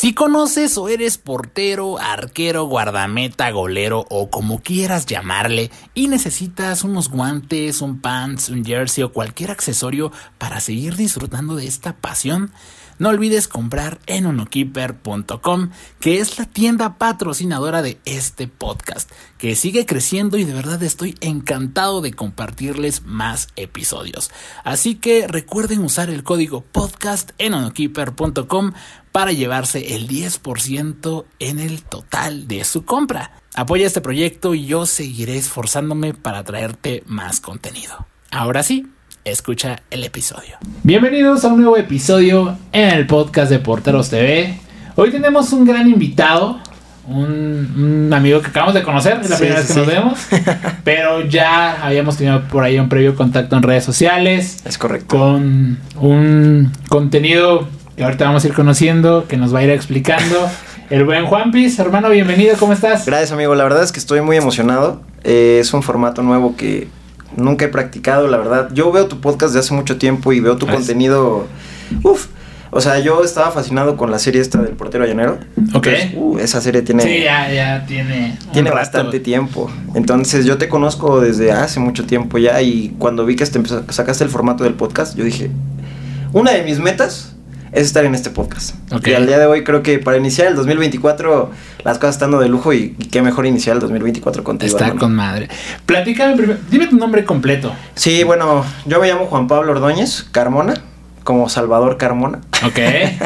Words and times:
Si 0.00 0.14
conoces 0.14 0.78
o 0.78 0.88
eres 0.88 1.18
portero, 1.18 1.98
arquero, 1.98 2.64
guardameta, 2.64 3.50
golero 3.50 4.06
o 4.08 4.30
como 4.30 4.62
quieras 4.62 5.04
llamarle 5.04 5.70
y 5.92 6.08
necesitas 6.08 6.84
unos 6.84 7.10
guantes, 7.10 7.82
un 7.82 8.00
pants, 8.00 8.48
un 8.48 8.64
jersey 8.64 9.04
o 9.04 9.12
cualquier 9.12 9.50
accesorio 9.50 10.10
para 10.38 10.60
seguir 10.60 10.96
disfrutando 10.96 11.54
de 11.54 11.66
esta 11.66 11.98
pasión, 11.98 12.50
no 13.00 13.08
olvides 13.08 13.48
comprar 13.48 13.98
en 14.06 14.26
onokeeper.com, 14.26 15.70
que 16.00 16.20
es 16.20 16.38
la 16.38 16.44
tienda 16.44 16.98
patrocinadora 16.98 17.80
de 17.80 17.98
este 18.04 18.46
podcast, 18.46 19.10
que 19.38 19.56
sigue 19.56 19.86
creciendo 19.86 20.36
y 20.36 20.44
de 20.44 20.52
verdad 20.52 20.82
estoy 20.82 21.14
encantado 21.22 22.02
de 22.02 22.12
compartirles 22.12 23.06
más 23.06 23.48
episodios. 23.56 24.30
Así 24.64 24.96
que 24.96 25.26
recuerden 25.26 25.82
usar 25.82 26.10
el 26.10 26.24
código 26.24 26.60
podcast 26.60 27.30
en 27.38 27.54
onokeeper.com 27.54 28.72
para 29.12 29.32
llevarse 29.32 29.94
el 29.96 30.08
10% 30.08 31.24
en 31.38 31.58
el 31.58 31.82
total 31.82 32.46
de 32.46 32.64
su 32.64 32.84
compra. 32.84 33.32
Apoya 33.54 33.86
este 33.86 34.00
proyecto 34.00 34.54
y 34.54 34.66
yo 34.66 34.86
seguiré 34.86 35.36
esforzándome 35.36 36.14
para 36.14 36.44
traerte 36.44 37.02
más 37.06 37.40
contenido. 37.40 38.06
Ahora 38.30 38.62
sí, 38.62 38.86
escucha 39.24 39.82
el 39.90 40.04
episodio. 40.04 40.56
Bienvenidos 40.84 41.44
a 41.44 41.48
un 41.48 41.60
nuevo 41.60 41.76
episodio 41.76 42.56
en 42.72 42.90
el 42.90 43.06
podcast 43.06 43.50
de 43.50 43.58
Porteros 43.58 44.08
TV. 44.10 44.60
Hoy 44.94 45.10
tenemos 45.10 45.52
un 45.52 45.64
gran 45.64 45.88
invitado, 45.90 46.60
un, 47.08 48.04
un 48.06 48.12
amigo 48.14 48.40
que 48.40 48.48
acabamos 48.48 48.74
de 48.74 48.82
conocer, 48.84 49.18
es 49.22 49.30
la 49.30 49.36
Sí, 49.36 49.42
primera 49.44 49.62
sí, 49.62 49.66
vez 49.66 49.72
que 49.74 49.78
nos 49.80 49.86
vemos, 49.88 50.18
pero 50.84 51.22
ya 51.26 51.84
habíamos 51.84 52.16
tenido 52.16 52.42
por 52.44 52.62
ahí 52.62 52.78
un 52.78 52.88
previo 52.88 53.16
contacto 53.16 53.56
en 53.56 53.62
redes 53.64 53.82
sociales 53.84 54.58
Es 54.64 54.78
correcto. 54.78 55.16
con 55.18 55.78
un 55.96 56.72
contenido 56.88 57.68
que 58.00 58.04
ahorita 58.04 58.24
vamos 58.24 58.42
a 58.44 58.48
ir 58.48 58.54
conociendo, 58.54 59.26
que 59.28 59.36
nos 59.36 59.54
va 59.54 59.58
a 59.58 59.64
ir 59.64 59.68
explicando. 59.68 60.48
El 60.88 61.04
buen 61.04 61.26
Juan 61.26 61.50
Piz, 61.50 61.78
hermano, 61.78 62.08
bienvenido, 62.08 62.56
¿cómo 62.58 62.72
estás? 62.72 63.04
Gracias, 63.04 63.30
amigo. 63.30 63.54
La 63.54 63.62
verdad 63.62 63.82
es 63.82 63.92
que 63.92 63.98
estoy 63.98 64.22
muy 64.22 64.38
emocionado. 64.38 65.02
Eh, 65.22 65.58
es 65.60 65.74
un 65.74 65.82
formato 65.82 66.22
nuevo 66.22 66.56
que 66.56 66.88
nunca 67.36 67.66
he 67.66 67.68
practicado, 67.68 68.26
la 68.26 68.38
verdad. 68.38 68.70
Yo 68.72 68.90
veo 68.90 69.04
tu 69.04 69.20
podcast 69.20 69.52
de 69.52 69.60
hace 69.60 69.74
mucho 69.74 69.98
tiempo 69.98 70.32
y 70.32 70.40
veo 70.40 70.56
tu 70.56 70.66
contenido. 70.66 71.46
Uf. 72.02 72.28
O 72.70 72.80
sea, 72.80 73.00
yo 73.00 73.22
estaba 73.22 73.50
fascinado 73.50 73.98
con 73.98 74.10
la 74.10 74.18
serie 74.18 74.40
esta 74.40 74.62
del 74.62 74.76
portero 74.76 75.04
llanero. 75.04 75.34
Ok. 75.74 75.88
Entonces, 75.88 76.12
uh, 76.14 76.38
esa 76.38 76.62
serie 76.62 76.80
tiene, 76.80 77.02
Sí, 77.02 77.20
ya, 77.22 77.52
ya 77.52 77.84
tiene. 77.84 78.38
tiene 78.54 78.70
bastante 78.70 79.20
tiempo. 79.20 79.70
Entonces, 79.94 80.46
yo 80.46 80.56
te 80.56 80.70
conozco 80.70 81.20
desde 81.20 81.52
hace 81.52 81.80
mucho 81.80 82.06
tiempo 82.06 82.38
ya. 82.38 82.62
Y 82.62 82.94
cuando 82.98 83.26
vi 83.26 83.36
que 83.36 83.44
sacaste 83.44 84.24
el 84.24 84.30
formato 84.30 84.64
del 84.64 84.72
podcast, 84.72 85.18
yo 85.18 85.22
dije: 85.24 85.50
Una 86.32 86.52
de 86.52 86.62
mis 86.62 86.78
metas 86.78 87.34
es 87.72 87.86
estar 87.86 88.04
en 88.04 88.14
este 88.14 88.30
podcast. 88.30 88.74
Y 89.06 89.12
al 89.12 89.26
día 89.26 89.38
de 89.38 89.46
hoy 89.46 89.64
creo 89.64 89.82
que 89.82 89.98
para 89.98 90.16
iniciar 90.16 90.48
el 90.48 90.56
2024 90.56 91.50
las 91.84 91.98
cosas 91.98 92.16
están 92.16 92.30
de 92.38 92.48
lujo 92.48 92.72
y, 92.72 92.96
y 92.98 93.06
qué 93.06 93.22
mejor 93.22 93.46
iniciar 93.46 93.76
el 93.76 93.80
2024 93.80 94.44
contigo. 94.44 94.66
Está 94.70 94.84
hermano. 94.86 95.00
con 95.00 95.14
madre. 95.14 95.48
Platícame 95.86 96.36
primero, 96.36 96.58
dime 96.70 96.86
tu 96.86 96.96
nombre 96.96 97.24
completo. 97.24 97.72
Sí, 97.94 98.24
bueno, 98.24 98.64
yo 98.86 99.00
me 99.00 99.08
llamo 99.08 99.26
Juan 99.26 99.46
Pablo 99.46 99.72
Ordóñez 99.72 100.24
Carmona, 100.30 100.74
como 101.24 101.48
Salvador 101.48 101.96
Carmona, 101.96 102.40
Ok. 102.66 102.78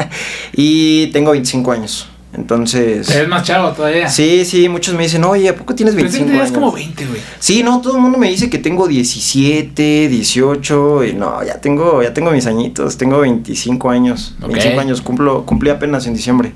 y 0.53 1.07
tengo 1.07 1.31
25 1.31 1.71
años. 1.71 2.09
Entonces, 2.37 3.07
Te 3.07 3.19
ves 3.19 3.27
más 3.27 3.43
chavo 3.43 3.71
todavía. 3.71 4.09
sí, 4.09 4.43
sí, 4.45 4.67
muchos 4.69 4.93
me 4.95 5.03
dicen, 5.03 5.23
oye, 5.23 5.49
¿a 5.49 5.55
poco 5.55 5.73
tienes 5.73 5.95
Pensé 5.95 6.19
que 6.19 6.23
25 6.25 6.27
tenías 6.27 6.47
años? 6.49 6.57
como 6.57 6.71
20, 6.71 7.05
güey. 7.05 7.21
Sí, 7.39 7.63
no, 7.63 7.81
todo 7.81 7.95
el 7.95 8.01
mundo 8.01 8.17
me 8.17 8.29
dice 8.29 8.49
que 8.49 8.57
tengo 8.57 8.87
17, 8.87 10.07
18, 10.09 11.03
y 11.05 11.13
no, 11.13 11.43
ya 11.43 11.59
tengo, 11.61 12.03
ya 12.03 12.13
tengo 12.13 12.31
mis 12.31 12.45
añitos, 12.45 12.97
tengo 12.97 13.19
25 13.19 13.89
años. 13.89 14.35
Ok. 14.41 14.47
25 14.49 14.79
años, 14.79 15.01
cumplo, 15.01 15.45
cumplí 15.45 15.69
apenas 15.69 16.05
en 16.07 16.13
diciembre, 16.13 16.51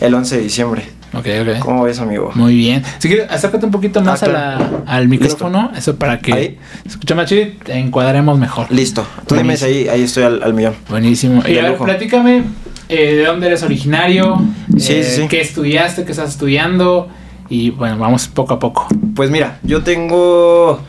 el 0.00 0.14
11 0.14 0.36
de 0.36 0.42
diciembre. 0.42 0.82
Ok, 1.14 1.26
ok. 1.42 1.58
¿Cómo 1.58 1.82
ves, 1.84 1.98
amigo? 1.98 2.30
Muy 2.34 2.54
bien. 2.56 2.82
Si 2.98 3.06
quieres, 3.08 3.30
acércate 3.30 3.66
un 3.66 3.70
poquito 3.72 4.00
más 4.00 4.22
Ah, 4.22 4.26
a 4.26 4.28
la- 4.30 4.82
al 4.86 5.08
micrófono. 5.08 5.70
Eso 5.76 5.96
para 5.96 6.18
que 6.20 6.32
Ahí. 6.32 6.58
más 7.14 7.26
chido 7.28 7.42
y 7.42 7.46
te 7.62 7.74
encuadremos 7.74 8.38
mejor. 8.38 8.66
Listo, 8.72 9.06
tú 9.26 9.34
dime 9.34 9.54
ahí, 9.62 9.88
ahí 9.88 10.02
estoy 10.04 10.22
al, 10.24 10.42
al 10.42 10.54
millón. 10.54 10.74
Buenísimo. 10.88 11.42
Y 11.46 11.58
a 11.58 11.64
ver, 11.64 11.76
platícame 11.76 12.44
eh, 12.92 13.14
de 13.16 13.24
dónde 13.24 13.46
eres 13.46 13.62
originario, 13.62 14.40
Sí, 14.78 14.94
eh, 14.94 15.04
sí, 15.04 15.26
qué 15.28 15.40
estudiaste, 15.40 16.04
qué 16.04 16.12
estás 16.12 16.30
estudiando. 16.30 17.08
Y 17.48 17.70
bueno, 17.70 17.98
vamos 17.98 18.28
poco 18.28 18.54
a 18.54 18.58
poco. 18.58 18.86
Pues 19.14 19.30
mira, 19.30 19.58
yo 19.62 19.82
tengo... 19.82 20.80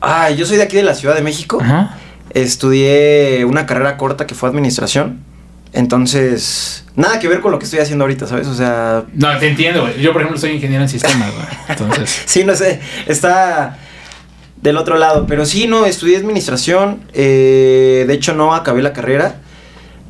Ay, 0.00 0.36
yo 0.36 0.46
soy 0.46 0.56
de 0.58 0.62
aquí 0.62 0.76
de 0.76 0.82
la 0.84 0.94
Ciudad 0.94 1.14
de 1.16 1.22
México. 1.22 1.58
Ajá. 1.60 1.96
Estudié 2.30 3.44
una 3.44 3.66
carrera 3.66 3.96
corta 3.96 4.26
que 4.26 4.34
fue 4.34 4.48
administración. 4.48 5.20
Entonces, 5.72 6.84
nada 6.94 7.18
que 7.18 7.28
ver 7.28 7.40
con 7.40 7.50
lo 7.52 7.58
que 7.58 7.64
estoy 7.64 7.80
haciendo 7.80 8.04
ahorita, 8.04 8.26
¿sabes? 8.26 8.46
O 8.46 8.54
sea, 8.54 9.04
No, 9.14 9.36
te 9.38 9.48
entiendo, 9.48 9.82
güey. 9.82 10.00
Yo, 10.00 10.12
por 10.12 10.22
ejemplo, 10.22 10.40
soy 10.40 10.52
ingeniero 10.52 10.82
en 10.84 10.88
sistemas, 10.88 11.32
güey. 11.34 11.46
Entonces, 11.68 12.22
sí, 12.26 12.44
no 12.44 12.54
sé, 12.54 12.80
está 13.06 13.78
del 14.62 14.76
otro 14.76 14.96
lado. 14.96 15.26
Pero 15.26 15.44
sí, 15.44 15.66
no, 15.66 15.84
estudié 15.86 16.16
administración. 16.16 17.00
eh, 17.12 18.04
de 18.06 18.14
hecho, 18.14 18.34
no 18.34 18.54
acabé 18.54 18.82
la 18.82 18.92
carrera. 18.92 19.36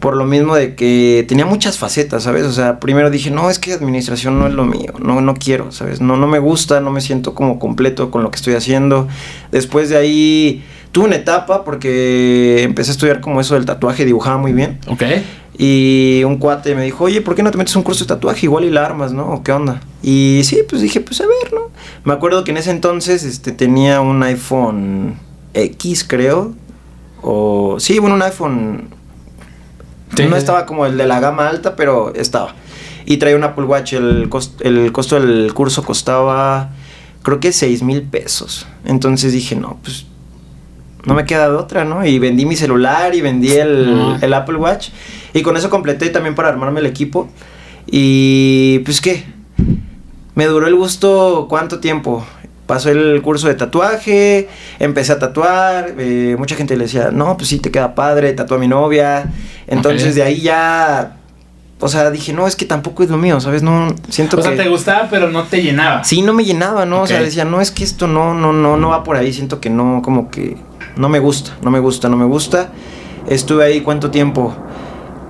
Por 0.01 0.17
lo 0.17 0.25
mismo 0.25 0.55
de 0.55 0.75
que 0.75 1.25
tenía 1.27 1.47
muchas 1.47 1.79
facetas, 1.79 2.25
¿sabes? 2.25 2.45
O 2.45 2.53
sea, 2.53 2.81
primero 2.81 3.11
dije, 3.11 3.31
no, 3.31 3.49
es 3.49 3.59
que 3.59 3.73
administración 3.73 4.39
no 4.39 4.47
es 4.47 4.53
lo 4.53 4.65
mío, 4.65 4.93
no, 5.01 5.21
no 5.21 5.35
quiero, 5.35 5.73
¿sabes? 5.73 6.01
No, 6.01 6.17
no 6.17 6.27
me 6.27 6.39
gusta, 6.39 6.81
no 6.81 6.91
me 6.91 7.01
siento 7.01 7.35
como 7.35 7.59
completo 7.59 8.11
con 8.11 8.23
lo 8.23 8.31
que 8.31 8.37
estoy 8.37 8.55
haciendo. 8.55 9.09
Después 9.51 9.89
de 9.89 9.97
ahí 9.97 10.65
tuve 10.93 11.07
una 11.07 11.17
etapa 11.17 11.65
porque 11.65 12.63
empecé 12.63 12.91
a 12.91 12.93
estudiar 12.93 13.21
como 13.21 13.41
eso 13.41 13.55
del 13.55 13.65
tatuaje, 13.65 14.05
dibujaba 14.05 14.37
muy 14.37 14.53
bien. 14.53 14.79
ok. 14.87 15.03
Y 15.59 16.23
un 16.25 16.37
cuate 16.37 16.75
me 16.75 16.85
dijo, 16.85 17.05
oye, 17.05 17.23
¿por 17.23 17.35
qué 17.35 17.43
no 17.43 17.51
te 17.51 17.57
metes 17.57 17.75
un 17.77 17.83
curso 17.83 18.05
de 18.05 18.09
tatuaje? 18.09 18.45
Igual 18.45 18.65
y 18.65 18.71
la 18.71 18.85
armas, 18.85 19.13
¿no? 19.13 19.33
¿O 19.33 19.43
qué 19.43 19.53
onda? 19.53 19.81
Y 20.03 20.43
sí, 20.45 20.59
pues 20.69 20.83
dije, 20.83 21.01
pues 21.01 21.21
a 21.23 21.25
ver, 21.27 21.55
¿no? 21.55 21.71
Me 22.05 22.13
acuerdo 22.13 22.45
que 22.45 22.51
en 22.51 22.59
ese 22.59 22.71
entonces 22.71 23.25
este, 23.25 23.53
tenía 23.53 24.03
un 24.03 24.23
iPhone 24.23 25.17
X, 25.55 26.05
creo. 26.07 26.53
O 27.23 27.77
sí, 27.81 27.99
bueno, 27.99 28.17
un 28.17 28.23
iPhone... 28.23 28.89
Sí, 30.15 30.25
no 30.25 30.33
sí, 30.33 30.39
estaba 30.39 30.67
como 30.67 30.87
el 30.87 30.97
de 30.97 31.07
la 31.07 31.19
gama 31.21 31.49
alta, 31.49 31.75
pero 31.77 32.13
estaba. 32.15 32.55
Y 33.07 33.17
traía 33.17 33.37
un 33.37 33.45
Apple 33.45 33.65
Watch. 33.65 33.95
El, 33.95 34.29
cost- 34.29 34.61
el 34.65 34.93
costo 34.93 35.19
del 35.21 35.53
curso 35.55 35.83
costaba, 35.83 36.71
creo 37.23 37.41
que 37.41 37.53
6 37.53 37.83
mil 37.83 38.03
pesos. 38.03 38.67
Entonces 38.85 39.33
dije, 39.33 39.57
no, 39.57 39.79
pues 39.83 40.07
no 41.05 41.15
me 41.15 41.25
queda 41.25 41.49
de 41.49 41.55
otra, 41.57 41.85
¿no? 41.85 42.05
Y 42.05 42.19
vendí 42.19 42.47
mi 42.47 42.57
celular 42.57 43.15
y 43.15 43.21
vendí 43.21 43.53
el, 43.53 44.17
el 44.21 44.35
Apple 44.35 44.57
Watch. 44.57 44.89
Y 45.35 45.43
con 45.43 45.57
eso 45.57 45.71
completé 45.71 46.09
también 46.11 46.35
para 46.35 46.49
armarme 46.49 46.81
el 46.81 46.87
equipo. 46.87 47.29
Y 47.87 48.81
pues 48.81 49.01
qué, 49.01 49.25
me 50.35 50.47
duró 50.47 50.67
el 50.67 50.75
gusto 50.75 51.47
cuánto 51.49 51.79
tiempo. 51.79 52.27
Pasó 52.67 52.91
el 52.91 53.23
curso 53.23 53.47
de 53.47 53.55
tatuaje, 53.55 54.49
empecé 54.81 55.13
a 55.13 55.19
tatuar, 55.19 55.95
eh, 55.99 56.35
mucha 56.37 56.57
gente 56.57 56.77
le 56.77 56.85
decía, 56.85 57.11
no, 57.13 57.37
pues 57.37 57.49
sí, 57.49 57.59
te 57.61 57.71
queda 57.71 57.95
padre, 57.95 58.33
tatúa 58.33 58.57
a 58.57 58.61
mi 58.61 58.67
novia. 58.67 59.31
Entonces 59.69 60.17
de 60.17 60.23
ahí 60.23 60.41
ya, 60.41 61.17
o 61.79 61.89
sea, 61.89 62.11
dije, 62.11 62.33
no, 62.33 62.47
es 62.47 62.57
que 62.57 62.65
tampoco 62.65 63.05
es 63.05 63.11
lo 63.11 63.19
mío, 63.19 63.39
¿sabes? 63.41 63.63
No, 63.63 63.95
siento 64.09 64.39
O 64.39 64.43
sea, 64.43 64.53
que... 64.53 64.57
te 64.57 64.69
gustaba, 64.69 65.09
pero 65.09 65.31
no 65.31 65.45
te 65.45 65.63
llenaba. 65.63 66.03
Sí, 66.03 66.23
no 66.23 66.33
me 66.33 66.45
llenaba, 66.45 66.87
¿no? 66.87 67.03
O 67.03 67.07
sea, 67.07 67.21
decía, 67.21 67.45
no, 67.45 67.61
es 67.61 67.71
que 67.71 67.85
esto 67.85 68.09
no, 68.09 68.35
no, 68.35 68.53
no, 68.53 68.77
no 68.77 68.89
va 68.89 69.05
por 69.05 69.17
ahí. 69.17 69.33
Siento 69.33 69.61
que 69.61 69.71
no, 69.71 70.01
como 70.03 70.31
que 70.31 70.57
no 70.97 71.09
me 71.09 71.21
gusta, 71.21 71.53
no 71.63 71.71
me 71.71 71.79
gusta, 71.79 72.09
no 72.09 72.17
me 72.17 72.25
gusta. 72.25 72.71
Estuve 73.29 73.65
ahí 73.65 73.81
cuánto 73.83 74.11
tiempo. 74.11 74.57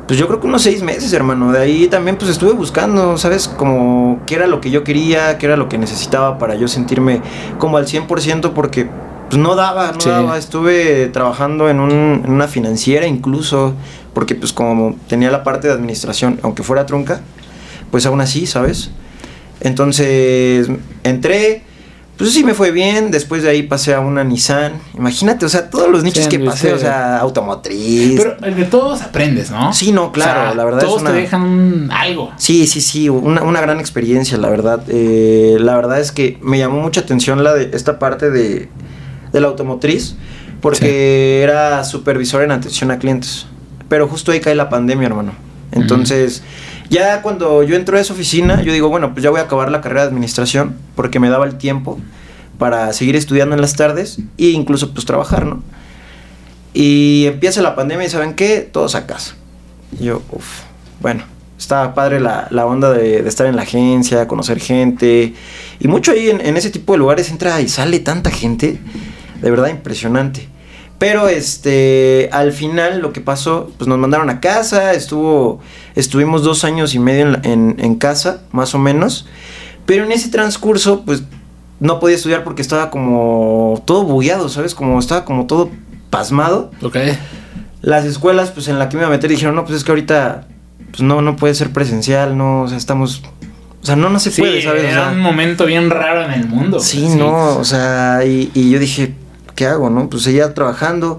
Pues 0.06 0.18
yo 0.20 0.28
creo 0.28 0.40
que 0.40 0.46
unos 0.46 0.62
seis 0.62 0.82
meses, 0.82 1.12
hermano. 1.12 1.50
De 1.52 1.58
ahí 1.60 1.88
también 1.88 2.16
pues 2.16 2.30
estuve 2.30 2.52
buscando, 2.52 3.18
¿sabes? 3.18 3.48
Como 3.48 4.20
qué 4.26 4.36
era 4.36 4.46
lo 4.46 4.60
que 4.60 4.70
yo 4.70 4.84
quería, 4.84 5.36
qué 5.38 5.46
era 5.46 5.56
lo 5.56 5.68
que 5.68 5.78
necesitaba 5.78 6.38
para 6.38 6.54
yo 6.54 6.68
sentirme 6.68 7.20
como 7.58 7.76
al 7.76 7.86
100% 7.86 8.52
porque 8.52 8.88
pues 9.28 9.40
no 9.42 9.56
daba, 9.56 9.90
no 9.92 10.00
Sí. 10.00 10.08
daba. 10.08 10.38
Estuve 10.38 11.06
trabajando 11.08 11.68
en, 11.68 11.80
un- 11.80 12.22
en 12.24 12.30
una 12.30 12.46
financiera 12.46 13.06
incluso, 13.08 13.74
porque 14.14 14.36
pues 14.36 14.52
como 14.52 14.94
tenía 15.08 15.30
la 15.32 15.42
parte 15.42 15.66
de 15.66 15.74
administración, 15.74 16.38
aunque 16.44 16.62
fuera 16.62 16.86
trunca, 16.86 17.20
pues 17.90 18.06
aún 18.06 18.20
así, 18.20 18.46
¿sabes? 18.46 18.90
Entonces 19.60 20.68
entré, 21.02 21.62
pues 22.16 22.32
sí 22.32 22.42
me 22.44 22.54
fue 22.54 22.70
bien, 22.70 23.10
después 23.10 23.42
de 23.42 23.50
ahí 23.50 23.62
pasé 23.62 23.94
a 23.94 24.00
una 24.00 24.24
Nissan. 24.24 24.72
Imagínate, 24.96 25.44
o 25.44 25.48
sea, 25.48 25.68
todos 25.70 25.90
los 25.90 26.02
nichos 26.02 26.24
Sí, 26.24 26.30
que 26.30 26.38
pasé, 26.40 26.68
sí. 26.68 26.74
o 26.74 26.78
sea, 26.78 27.18
automotriz. 27.18 28.14
Pero 28.16 28.36
el 28.42 28.56
de 28.56 28.64
todos 28.64 29.02
aprendes, 29.02 29.50
¿no? 29.50 29.72
Sí, 29.72 29.92
no, 29.92 30.12
claro, 30.12 30.40
O 30.40 30.44
sea, 30.44 30.54
la 30.54 30.64
verdad 30.64 30.80
es 30.82 30.86
Todos 30.88 31.02
una- 31.02 31.10
te 31.12 31.16
dejan 31.18 31.90
algo. 31.92 32.32
Sí, 32.38 32.66
sí, 32.66 32.80
sí, 32.80 33.08
una, 33.08 33.42
una 33.42 33.60
gran 33.60 33.80
experiencia, 33.80 34.38
la 34.38 34.48
verdad. 34.48 34.82
Eh, 34.88 35.56
la 35.60 35.76
verdad 35.76 36.00
es 36.00 36.10
que 36.12 36.38
me 36.42 36.58
llamó 36.58 36.80
mucha 36.80 37.02
atención 37.02 37.44
la 37.44 37.52
de 37.54 37.70
esta 37.74 37.98
parte 37.98 38.30
de, 38.30 38.68
de 39.32 39.40
la 39.40 39.48
automotriz, 39.48 40.16
porque 40.62 41.42
era 41.42 41.84
supervisor 41.84 42.42
en 42.42 42.50
atención 42.52 42.90
a 42.90 42.98
clientes. 42.98 43.46
Pero 43.88 44.08
justo 44.08 44.32
ahí 44.32 44.40
cae 44.40 44.54
la 44.54 44.68
pandemia, 44.68 45.06
hermano. 45.06 45.32
Entonces, 45.72 46.42
ya 46.88 47.22
cuando 47.22 47.62
yo 47.62 47.76
entro 47.76 47.96
a 47.96 48.00
esa 48.00 48.12
oficina, 48.12 48.62
yo 48.62 48.72
digo, 48.72 48.88
bueno, 48.88 49.12
pues 49.12 49.22
ya 49.22 49.30
voy 49.30 49.40
a 49.40 49.44
acabar 49.44 49.70
la 49.70 49.80
carrera 49.80 50.02
de 50.02 50.08
administración, 50.08 50.76
porque 50.94 51.20
me 51.20 51.28
daba 51.28 51.44
el 51.46 51.58
tiempo 51.58 51.98
para 52.58 52.92
seguir 52.92 53.16
estudiando 53.16 53.54
en 53.54 53.60
las 53.60 53.74
tardes 53.76 54.18
e 54.38 54.46
incluso 54.48 54.92
pues 54.92 55.04
trabajar, 55.04 55.46
¿no? 55.46 55.62
Y 56.72 57.26
empieza 57.26 57.62
la 57.62 57.74
pandemia 57.74 58.06
y 58.06 58.10
¿saben 58.10 58.34
qué? 58.34 58.60
Todos 58.60 58.94
a 58.94 59.06
casa. 59.06 59.34
Yo, 59.98 60.22
uff, 60.30 60.60
bueno, 61.00 61.24
Estaba 61.58 61.94
padre 61.94 62.20
la, 62.20 62.48
la 62.50 62.66
onda 62.66 62.92
de, 62.92 63.22
de 63.22 63.28
estar 63.28 63.46
en 63.46 63.56
la 63.56 63.62
agencia, 63.62 64.28
conocer 64.28 64.60
gente. 64.60 65.34
Y 65.80 65.88
mucho 65.88 66.12
ahí 66.12 66.28
en, 66.28 66.44
en 66.44 66.56
ese 66.56 66.70
tipo 66.70 66.92
de 66.92 66.98
lugares 66.98 67.30
entra 67.30 67.60
y 67.62 67.68
sale 67.68 67.98
tanta 68.00 68.30
gente. 68.30 68.78
De 69.40 69.50
verdad 69.50 69.68
impresionante. 69.68 70.48
Pero 70.98 71.28
este, 71.28 72.30
al 72.32 72.52
final 72.52 73.00
lo 73.00 73.12
que 73.12 73.20
pasó, 73.20 73.70
pues 73.76 73.86
nos 73.86 73.98
mandaron 73.98 74.30
a 74.30 74.40
casa, 74.40 74.92
estuvo, 74.94 75.60
estuvimos 75.94 76.42
dos 76.42 76.64
años 76.64 76.94
y 76.94 76.98
medio 76.98 77.22
en, 77.26 77.32
la- 77.32 77.40
en- 77.44 77.76
en 77.78 77.94
casa, 77.96 78.40
más 78.52 78.74
o 78.74 78.78
menos. 78.78 79.26
Pero 79.84 80.04
en 80.04 80.12
ese 80.12 80.30
transcurso, 80.30 81.02
pues 81.04 81.22
no 81.80 82.00
podía 82.00 82.16
estudiar 82.16 82.44
porque 82.44 82.62
estaba 82.62 82.88
como 82.90 83.82
todo 83.84 84.04
bugueado, 84.04 84.48
¿sabes? 84.48 84.74
Como 84.74 84.98
estaba 84.98 85.24
como 85.26 85.46
todo 85.46 85.68
pasmado. 86.08 86.70
Ok. 86.82 86.96
Las 87.82 88.04
escuelas, 88.06 88.50
pues 88.50 88.68
en 88.68 88.78
la 88.78 88.88
que 88.88 88.96
me 88.96 89.02
iba 89.02 89.08
a 89.08 89.10
meter 89.12 89.28
dijeron, 89.30 89.54
no, 89.54 89.64
pues 89.66 89.76
es 89.76 89.84
que 89.84 89.92
ahorita, 89.92 90.46
pues 90.90 91.02
no, 91.02 91.20
no 91.20 91.36
puede 91.36 91.54
ser 91.54 91.70
presencial, 91.72 92.38
no, 92.38 92.62
o 92.62 92.68
sea, 92.68 92.78
estamos, 92.78 93.22
o 93.82 93.86
sea, 93.86 93.96
no, 93.96 94.08
no 94.08 94.18
se 94.18 94.30
Sí, 94.30 94.40
puede, 94.40 94.62
¿sabes? 94.62 94.82
O 94.84 94.86
era 94.86 95.04
sea, 95.04 95.12
un 95.12 95.20
momento 95.20 95.66
bien 95.66 95.90
raro 95.90 96.22
en 96.24 96.32
el 96.32 96.48
mundo. 96.48 96.80
Sí, 96.80 97.06
no, 97.16 97.58
o 97.58 97.64
sea, 97.64 98.24
y, 98.24 98.50
y 98.54 98.70
yo 98.70 98.78
dije, 98.78 99.14
¿qué 99.56 99.66
hago, 99.66 99.90
no? 99.90 100.08
Pues 100.08 100.22
seguía 100.22 100.54
trabajando, 100.54 101.18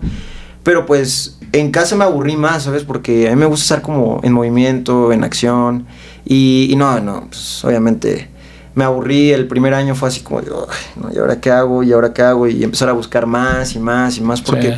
pero 0.63 0.85
pues 0.85 1.37
en 1.51 1.71
casa 1.71 1.95
me 1.97 2.05
aburrí 2.05 2.37
más, 2.37 2.63
¿sabes? 2.63 2.83
Porque 2.83 3.27
a 3.27 3.31
mí 3.31 3.35
me 3.37 3.45
gusta 3.45 3.63
estar 3.63 3.81
como 3.81 4.21
en 4.23 4.31
movimiento, 4.31 5.11
en 5.11 5.23
acción, 5.25 5.85
y, 6.25 6.67
y 6.71 6.75
no, 6.77 6.99
no, 7.01 7.27
pues 7.29 7.63
obviamente 7.65 8.29
me 8.75 8.83
aburrí, 8.83 9.31
el 9.31 9.47
primer 9.47 9.73
año 9.73 9.95
fue 9.95 10.09
así 10.09 10.21
como, 10.21 10.39
de, 10.41 10.51
"Ay, 10.51 11.01
no, 11.01 11.11
¿y 11.13 11.17
ahora 11.17 11.41
qué 11.41 11.49
hago? 11.51 11.81
¿Y 11.83 11.91
ahora 11.93 12.13
qué 12.13 12.21
hago? 12.21 12.47
Y 12.47 12.63
empezar 12.63 12.89
a 12.89 12.91
buscar 12.93 13.25
más 13.25 13.73
y 13.75 13.79
más 13.79 14.17
y 14.17 14.21
más, 14.21 14.41
porque 14.41 14.73
Sí. 14.73 14.77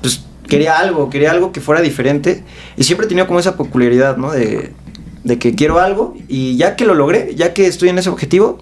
pues 0.00 0.20
quería 0.46 0.78
algo, 0.78 1.10
quería 1.10 1.32
algo 1.32 1.50
que 1.52 1.60
fuera 1.60 1.80
diferente, 1.80 2.44
y 2.76 2.84
siempre 2.84 3.06
he 3.06 3.08
tenido 3.08 3.26
como 3.26 3.40
esa 3.40 3.56
peculiaridad, 3.56 4.16
¿no? 4.18 4.30
De, 4.30 4.72
de 5.24 5.38
que 5.38 5.54
quiero 5.54 5.80
algo, 5.80 6.14
y 6.28 6.56
ya 6.56 6.76
que 6.76 6.84
lo 6.86 6.94
logré, 6.94 7.34
ya 7.34 7.52
que 7.54 7.66
estoy 7.66 7.88
en 7.88 7.98
ese 7.98 8.08
objetivo, 8.08 8.58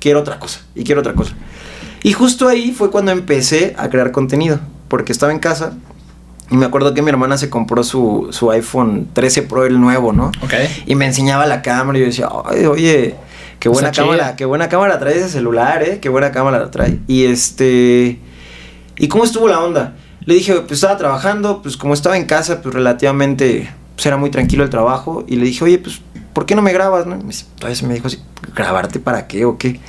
quiero 0.00 0.18
otra 0.20 0.38
cosa, 0.40 0.60
y 0.74 0.82
quiero 0.82 1.00
otra 1.02 1.14
cosa. 1.14 1.34
Y 2.06 2.12
justo 2.12 2.46
ahí 2.48 2.70
fue 2.72 2.90
cuando 2.90 3.10
empecé 3.10 3.74
a 3.78 3.88
crear 3.88 4.12
contenido, 4.12 4.60
porque 4.88 5.10
estaba 5.12 5.32
en 5.32 5.40
casa 5.40 5.72
y 6.50 6.56
me 6.56 6.64
acuerdo 6.64 6.94
que 6.94 7.02
mi 7.02 7.08
hermana 7.10 7.36
se 7.36 7.50
compró 7.50 7.82
su, 7.82 8.28
su 8.30 8.50
iPhone 8.52 9.08
13 9.12 9.42
Pro, 9.42 9.64
el 9.66 9.80
nuevo, 9.80 10.12
¿no? 10.12 10.28
Ok. 10.42 10.54
Y 10.86 10.94
me 10.94 11.06
enseñaba 11.06 11.46
la 11.46 11.62
cámara 11.62 11.98
y 11.98 12.02
yo 12.02 12.06
decía, 12.06 12.28
Ay, 12.44 12.66
oye, 12.66 13.16
qué 13.58 13.68
buena 13.68 13.90
cámara, 13.90 14.22
chida. 14.26 14.36
qué 14.36 14.44
buena 14.44 14.68
cámara 14.68 15.00
trae 15.00 15.18
ese 15.18 15.28
celular, 15.30 15.82
¿eh? 15.82 15.98
Qué 16.00 16.08
buena 16.08 16.30
cámara 16.30 16.60
la 16.60 16.70
trae. 16.70 17.00
Y 17.08 17.24
este... 17.24 18.20
¿Y 18.98 19.08
cómo 19.08 19.24
estuvo 19.24 19.48
la 19.48 19.60
onda? 19.60 19.96
Le 20.24 20.34
dije, 20.34 20.54
pues 20.60 20.72
estaba 20.74 20.96
trabajando, 20.96 21.60
pues 21.60 21.76
como 21.76 21.92
estaba 21.92 22.16
en 22.16 22.26
casa, 22.26 22.62
pues 22.62 22.72
relativamente, 22.72 23.68
pues 23.96 24.06
era 24.06 24.16
muy 24.16 24.30
tranquilo 24.30 24.62
el 24.62 24.70
trabajo. 24.70 25.24
Y 25.26 25.34
le 25.36 25.44
dije, 25.46 25.64
oye, 25.64 25.78
pues, 25.78 26.00
¿por 26.32 26.46
qué 26.46 26.54
no 26.54 26.62
me 26.62 26.72
grabas? 26.72 27.04
No? 27.06 27.16
Y 27.16 27.18
me 27.18 27.26
dice- 27.30 27.46
Entonces 27.54 27.82
me 27.82 27.94
dijo 27.94 28.06
¿grabarte 28.54 29.00
para 29.00 29.26
qué 29.26 29.44
o 29.44 29.58
qué? 29.58 29.80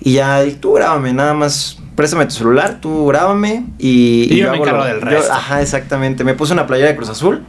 Y 0.00 0.12
ya, 0.14 0.42
tú 0.60 0.72
grábame, 0.74 1.12
nada 1.12 1.34
más, 1.34 1.76
préstame 1.94 2.24
tu 2.24 2.32
celular, 2.32 2.78
tú 2.80 3.06
grábame 3.06 3.64
y... 3.78 4.28
Y 4.32 4.36
yo 4.38 4.50
me 4.50 4.56
encargo 4.56 4.78
lo- 4.78 4.84
del 4.86 5.00
yo- 5.00 5.04
resto. 5.06 5.32
ajá, 5.32 5.60
exactamente. 5.60 6.24
Me 6.24 6.34
puse 6.34 6.52
una 6.54 6.66
playera 6.66 6.88
de 6.90 6.96
Cruz 6.96 7.10
Azul, 7.10 7.42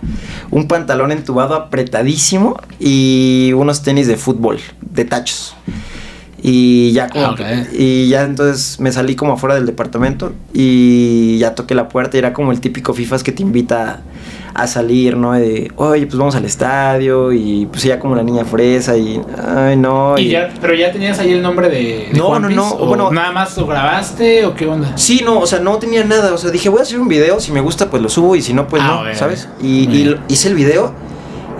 un 0.50 0.68
pantalón 0.68 1.12
entubado 1.14 1.56
apretadísimo 1.56 2.60
y 2.80 3.54
unos 3.56 3.84
tenis 3.84 4.08
de 4.08 4.18
fútbol, 4.18 4.60
de 4.82 5.06
tachos. 5.06 5.56
Y 6.44 6.92
ya 6.92 7.08
como 7.08 7.26
Ah, 7.28 7.32
ok. 7.32 7.38
que- 7.38 7.68
y 7.78 8.08
ya 8.10 8.24
entonces 8.24 8.80
me 8.80 8.92
salí 8.92 9.16
como 9.16 9.34
afuera 9.34 9.54
del 9.56 9.66
departamento 9.68 10.34
y 10.54 11.38
ya 11.38 11.54
toqué 11.56 11.76
la 11.76 11.88
puerta 11.88 12.18
y 12.18 12.20
era 12.20 12.34
como 12.34 12.52
el 12.52 12.60
típico 12.60 12.94
FIFAs 12.96 13.22
que 13.24 13.32
te 13.32 13.44
invita 13.44 14.02
a 14.54 14.68
salir, 14.68 15.16
¿no? 15.18 15.34
De, 15.34 15.72
oye, 15.78 16.06
pues 16.06 16.18
vamos 16.18 16.36
al 16.36 16.46
estadio 16.46 17.32
y 17.32 17.66
pues 17.72 17.84
ya 17.84 18.00
como 18.00 18.16
la 18.16 18.24
niña 18.24 18.44
fresa 18.46 18.98
y, 18.98 19.22
ay, 19.56 19.78
no. 19.78 20.18
Y 20.18 20.30
ya, 20.30 20.54
pero 20.60 20.74
ya 20.74 20.92
tenías 20.92 21.20
ahí 21.20 21.32
el 21.32 21.42
nombre 21.42 21.70
de, 21.70 22.10
de 22.12 22.18
No, 22.18 22.26
Juan 22.28 22.42
no, 22.44 22.50
no, 22.50 22.70
¿O 22.72 22.86
bueno- 22.88 23.12
nada 23.12 23.32
más 23.32 23.56
lo 23.58 23.66
grabaste 23.68 24.46
o 24.46 24.54
qué 24.54 24.66
onda. 24.68 24.98
Sí, 24.98 25.22
no, 25.24 25.40
o 25.40 25.48
sea, 25.48 25.60
no 25.60 25.78
tenía 25.78 26.04
nada. 26.04 26.34
O 26.34 26.38
sea, 26.38 26.52
dije, 26.52 26.70
voy 26.70 26.80
a 26.80 26.82
hacer 26.84 27.00
un 27.00 27.08
video. 27.08 27.40
Si 27.40 27.52
me 27.52 27.62
gusta, 27.62 27.90
pues 27.90 28.02
lo 28.04 28.10
subo. 28.10 28.36
Y 28.36 28.42
si 28.42 28.54
no, 28.54 28.68
pues 28.68 28.82
Ah, 28.86 29.04
no. 29.08 29.16
¿sabes? 29.16 29.48
Y, 29.62 29.90
y 29.90 30.16
hice 30.28 30.50
el 30.50 30.56
video. 30.56 30.94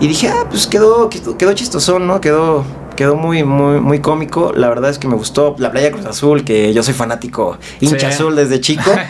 Y 0.00 0.06
dije, 0.08 0.28
ah, 0.28 0.46
pues 0.50 0.66
quedó, 0.66 1.08
quedó, 1.08 1.38
quedó 1.38 1.52
chistosón, 1.52 2.06
¿no? 2.08 2.20
Quedó, 2.20 2.64
quedó 2.96 3.14
muy, 3.16 3.44
muy, 3.44 3.80
muy 3.80 4.00
cómico. 4.00 4.52
La 4.54 4.68
verdad 4.68 4.90
es 4.90 4.98
que 4.98 5.06
me 5.08 5.14
gustó 5.14 5.54
la 5.58 5.70
playa 5.70 5.92
Cruz 5.92 6.06
Azul, 6.06 6.44
que 6.44 6.72
yo 6.74 6.82
soy 6.82 6.92
fanático, 6.94 7.56
hincha 7.80 7.98
Sí. 8.00 8.06
azul 8.06 8.34
desde 8.36 8.60
chico. 8.60 8.90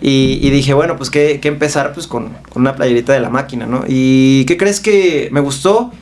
y, 0.00 0.38
y 0.42 0.50
dije, 0.50 0.74
bueno, 0.74 0.96
pues 0.96 1.10
que, 1.10 1.40
que 1.40 1.48
empezar 1.48 1.92
pues 1.92 2.06
con, 2.06 2.30
con 2.50 2.62
una 2.62 2.76
playerita 2.76 3.12
de 3.12 3.20
la 3.20 3.30
máquina, 3.30 3.66
¿no? 3.66 3.84
¿Y 3.86 4.44
qué 4.44 4.56
crees 4.56 4.80
que 4.80 5.28
me 5.32 5.40
gustó? 5.40 5.92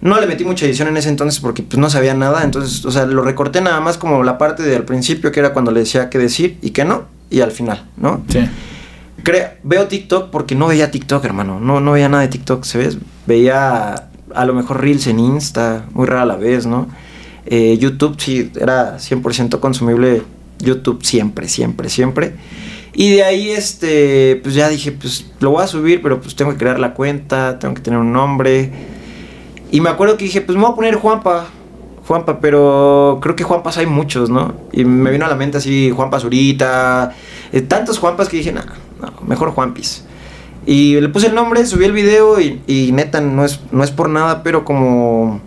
No 0.00 0.20
le 0.20 0.26
metí 0.26 0.44
mucha 0.44 0.66
edición 0.66 0.88
en 0.88 0.96
ese 0.96 1.08
entonces 1.08 1.40
porque 1.40 1.62
pues 1.62 1.78
no 1.78 1.88
sabía 1.88 2.14
nada, 2.14 2.44
entonces, 2.44 2.84
o 2.84 2.90
sea, 2.90 3.06
lo 3.06 3.22
recorté 3.22 3.60
nada 3.60 3.80
más 3.80 3.96
como 3.96 4.22
la 4.22 4.38
parte 4.38 4.62
del 4.62 4.84
principio 4.84 5.32
que 5.32 5.40
era 5.40 5.52
cuando 5.52 5.70
le 5.70 5.80
decía 5.80 6.10
qué 6.10 6.18
decir 6.18 6.58
y 6.62 6.70
qué 6.70 6.84
no, 6.84 7.04
y 7.30 7.40
al 7.40 7.52
final, 7.52 7.86
¿no? 7.96 8.22
Sí. 8.28 8.40
Veo 9.62 9.86
TikTok 9.86 10.30
porque 10.30 10.54
no 10.54 10.66
veía 10.66 10.90
TikTok, 10.90 11.24
hermano, 11.24 11.58
no, 11.58 11.80
no 11.80 11.92
veía 11.92 12.08
nada 12.10 12.22
de 12.22 12.28
TikTok, 12.28 12.64
¿se 12.64 12.78
ves? 12.78 12.98
Veía 13.26 14.08
a 14.34 14.44
lo 14.44 14.52
mejor 14.52 14.80
Reels 14.80 15.06
en 15.06 15.18
Insta, 15.18 15.86
muy 15.92 16.06
rara 16.06 16.26
la 16.26 16.36
vez, 16.36 16.66
¿no? 16.66 16.88
Eh, 17.46 17.78
YouTube 17.78 18.16
sí, 18.18 18.50
era 18.60 18.98
100% 18.98 19.60
consumible 19.60 20.22
YouTube 20.58 21.02
siempre, 21.02 21.48
siempre, 21.48 21.88
siempre. 21.88 22.34
Y 22.94 23.12
de 23.14 23.24
ahí, 23.24 23.50
este, 23.50 24.40
pues 24.42 24.54
ya 24.54 24.68
dije, 24.68 24.92
pues 24.92 25.26
lo 25.40 25.50
voy 25.50 25.64
a 25.64 25.66
subir, 25.66 26.00
pero 26.00 26.20
pues 26.20 26.36
tengo 26.36 26.52
que 26.52 26.58
crear 26.58 26.78
la 26.78 26.94
cuenta, 26.94 27.58
tengo 27.58 27.74
que 27.74 27.82
tener 27.82 27.98
un 27.98 28.12
nombre. 28.12 28.70
Y 29.72 29.80
me 29.80 29.90
acuerdo 29.90 30.16
que 30.16 30.24
dije, 30.24 30.40
pues 30.40 30.56
me 30.56 30.62
voy 30.62 30.72
a 30.72 30.76
poner 30.76 30.94
Juanpa. 30.94 31.48
Juanpa, 32.06 32.38
pero 32.38 33.18
creo 33.20 33.34
que 33.34 33.42
Juanpas 33.42 33.78
hay 33.78 33.86
muchos, 33.86 34.30
¿no? 34.30 34.54
Y 34.72 34.84
me 34.84 35.10
vino 35.10 35.24
a 35.24 35.28
la 35.28 35.34
mente 35.34 35.58
así, 35.58 35.90
Juanpa 35.90 36.20
Zurita, 36.20 37.14
eh, 37.50 37.62
tantos 37.62 37.98
Juanpas 37.98 38.28
que 38.28 38.36
dije, 38.36 38.52
no, 38.52 38.60
no, 39.00 39.12
mejor 39.26 39.50
Juanpis. 39.50 40.04
Y 40.66 41.00
le 41.00 41.08
puse 41.08 41.26
el 41.26 41.34
nombre, 41.34 41.66
subí 41.66 41.86
el 41.86 41.92
video 41.92 42.40
y, 42.40 42.62
y 42.66 42.92
neta, 42.92 43.20
no 43.20 43.44
es, 43.44 43.60
no 43.72 43.82
es 43.82 43.90
por 43.90 44.08
nada, 44.08 44.42
pero 44.42 44.64
como 44.64 45.40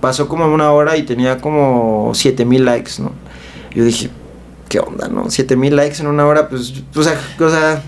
pasó 0.00 0.28
como 0.28 0.46
una 0.52 0.70
hora 0.72 0.96
y 0.96 1.04
tenía 1.04 1.40
como 1.40 2.12
7000 2.12 2.64
likes, 2.64 2.92
¿no? 2.98 3.12
Yo 3.74 3.84
dije, 3.84 4.10
¿qué 4.68 4.80
onda, 4.80 5.08
no? 5.08 5.30
7000 5.30 5.76
likes 5.76 6.00
en 6.00 6.06
una 6.06 6.26
hora, 6.26 6.48
pues, 6.48 6.72
o 6.94 7.02
sea, 7.02 7.18
o 7.38 7.50
sea, 7.50 7.82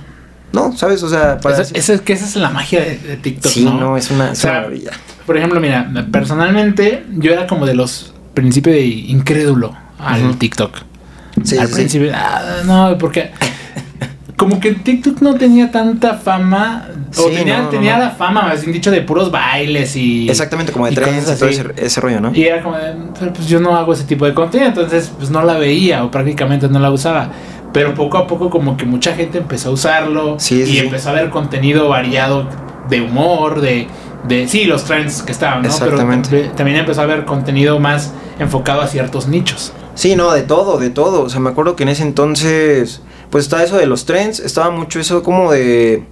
no, 0.53 0.77
¿sabes? 0.77 1.03
O 1.03 1.09
sea, 1.09 1.39
para... 1.39 1.61
Esa, 1.61 1.77
esa 1.77 1.93
es 1.95 2.01
que 2.01 2.13
esa 2.13 2.27
es 2.27 2.37
la 2.37 2.51
magia 2.51 2.81
de, 2.81 2.99
de 2.99 3.17
TikTok, 3.17 3.53
sí, 3.53 3.65
¿no? 3.65 3.79
no, 3.79 3.97
es 3.97 4.11
una, 4.11 4.33
es 4.33 4.39
O 4.39 4.43
sea, 4.43 4.51
una 4.51 4.61
maravilla. 4.61 4.91
Por 5.27 5.37
ejemplo, 5.37 5.61
mira, 5.61 5.91
personalmente 6.11 7.05
yo 7.17 7.33
era 7.33 7.47
como 7.47 7.67
de 7.67 7.75
los 7.75 8.15
principios 8.33 8.77
de 8.77 8.85
incrédulo 8.87 9.77
al. 9.99 10.39
TikTok. 10.39 10.79
Sí, 11.45 11.59
al 11.59 11.67
sí, 11.67 11.73
sí. 11.73 11.79
principio, 11.79 12.13
ah, 12.15 12.63
no, 12.65 12.97
porque 12.99 13.31
como 14.39 14.59
que 14.61 14.73
TikTok 14.73 15.21
no 15.21 15.35
tenía 15.35 15.71
tanta 15.71 16.15
fama, 16.15 16.89
o 17.19 17.29
Sí, 17.29 17.35
tenía, 17.35 17.59
no, 17.59 17.63
no, 17.65 17.69
tenía 17.69 17.97
no. 17.99 18.05
la 18.05 18.11
fama, 18.13 18.43
más 18.43 18.61
bien 18.63 18.73
dicho, 18.73 18.91
de 18.91 19.03
puros 19.03 19.31
bailes 19.31 19.95
y... 19.97 20.31
Exactamente, 20.31 20.73
como 20.73 20.87
de 20.87 20.93
trends 20.93 21.31
y 21.31 21.39
todo 21.39 21.49
ese, 21.51 21.65
ese 21.77 22.01
rollo, 22.01 22.21
¿no? 22.21 22.33
Y 22.35 22.45
era 22.45 22.63
como, 22.63 22.77
de, 22.77 22.95
pues 23.35 23.47
yo 23.49 23.61
no 23.61 23.77
hago 23.77 23.93
ese 23.93 24.05
tipo 24.05 24.25
de 24.25 24.33
contenido, 24.35 24.69
entonces 24.71 25.13
pues 25.19 25.29
no 25.31 25.43
la 25.43 25.59
veía 25.59 26.05
o 26.05 26.11
prácticamente 26.11 26.69
no 26.69 26.79
la 26.79 26.91
usaba. 26.91 27.31
Pero 27.73 27.95
poco 27.95 28.17
a 28.17 28.27
poco 28.27 28.49
como 28.49 28.77
que 28.79 28.87
mucha 28.87 29.15
gente 29.15 29.37
empezó 29.39 29.69
a 29.69 29.73
usarlo 29.73 30.37
Sí, 30.39 30.65
sí, 30.65 30.73
y 30.73 30.79
empezó 30.79 31.11
a 31.11 31.13
ver 31.13 31.29
contenido 31.31 31.89
variado 31.89 32.49
de 32.89 33.03
humor, 33.03 33.61
de, 33.61 33.89
de 34.27 34.49
sí, 34.49 34.65
los 34.65 34.85
trends 34.85 35.21
que 35.23 35.33
estaban, 35.33 35.63
¿no? 35.63 35.69
Exactamente. 35.69 36.29
Pero 36.31 36.45
tam- 36.53 36.55
también 36.57 36.79
empezó 36.79 37.03
a 37.03 37.07
ver 37.07 37.25
contenido 37.27 37.79
más 37.79 38.13
enfocado 38.39 38.81
a 38.81 38.87
ciertos 38.87 39.29
nichos. 39.29 39.73
Sí, 39.95 40.15
no, 40.17 40.33
de 40.33 40.43
todo, 40.43 40.79
de 40.79 40.91
todo. 40.91 41.23
O 41.23 41.29
sea, 41.29 41.41
me 41.41 41.51
acuerdo 41.51 41.75
que 41.77 41.83
en 41.83 41.89
ese 41.91 42.05
entonces, 42.05 43.03
pues 43.31 43.45
estaba 43.45 43.63
eso 43.63 43.77
de 43.77 43.87
los 43.87 44.05
trends, 44.07 44.41
estaba 44.41 44.71
mucho 44.71 45.01
eso 45.01 45.23
como 45.23 45.53
de, 45.53 46.03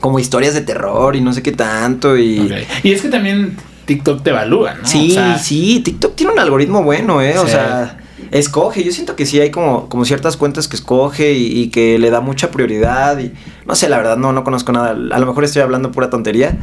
como 0.00 0.18
historias 0.18 0.54
de 0.54 0.62
terror 0.62 1.16
y 1.16 1.20
no 1.20 1.32
sé 1.32 1.42
qué 1.42 1.52
tanto 1.52 2.16
y... 2.16 2.52
Y 2.82 2.92
es 2.92 3.02
que 3.02 3.08
también 3.08 3.56
TikTok 3.84 4.22
te 4.22 4.30
evalúa, 4.30 4.74
¿no? 4.74 4.86
Sí, 4.86 5.10
O 5.10 5.14
sea, 5.14 5.38
sí, 5.38 5.80
TikTok 5.80 6.14
tiene 6.14 6.32
un 6.32 6.38
algoritmo 6.38 6.82
bueno, 6.82 7.20
¿eh? 7.22 7.38
O 7.38 7.46
sea, 7.46 7.98
escoge. 8.30 8.84
Yo 8.84 8.92
siento 8.92 9.16
que 9.16 9.26
sí 9.26 9.40
hay 9.40 9.50
como, 9.50 9.88
como 9.88 10.04
ciertas 10.04 10.36
cuentas 10.36 10.68
que 10.68 10.76
escoge 10.76 11.32
y, 11.32 11.60
y 11.60 11.68
que 11.70 11.98
le 11.98 12.10
da 12.10 12.20
mucha 12.20 12.50
prioridad. 12.50 13.18
Y 13.18 13.32
no 13.66 13.74
sé, 13.74 13.88
la 13.88 13.96
verdad, 13.96 14.16
no, 14.16 14.32
no 14.32 14.44
conozco 14.44 14.72
nada. 14.72 14.90
A 14.90 15.18
lo 15.18 15.26
mejor 15.26 15.44
estoy 15.44 15.62
hablando 15.62 15.90
pura 15.90 16.08
tontería. 16.08 16.58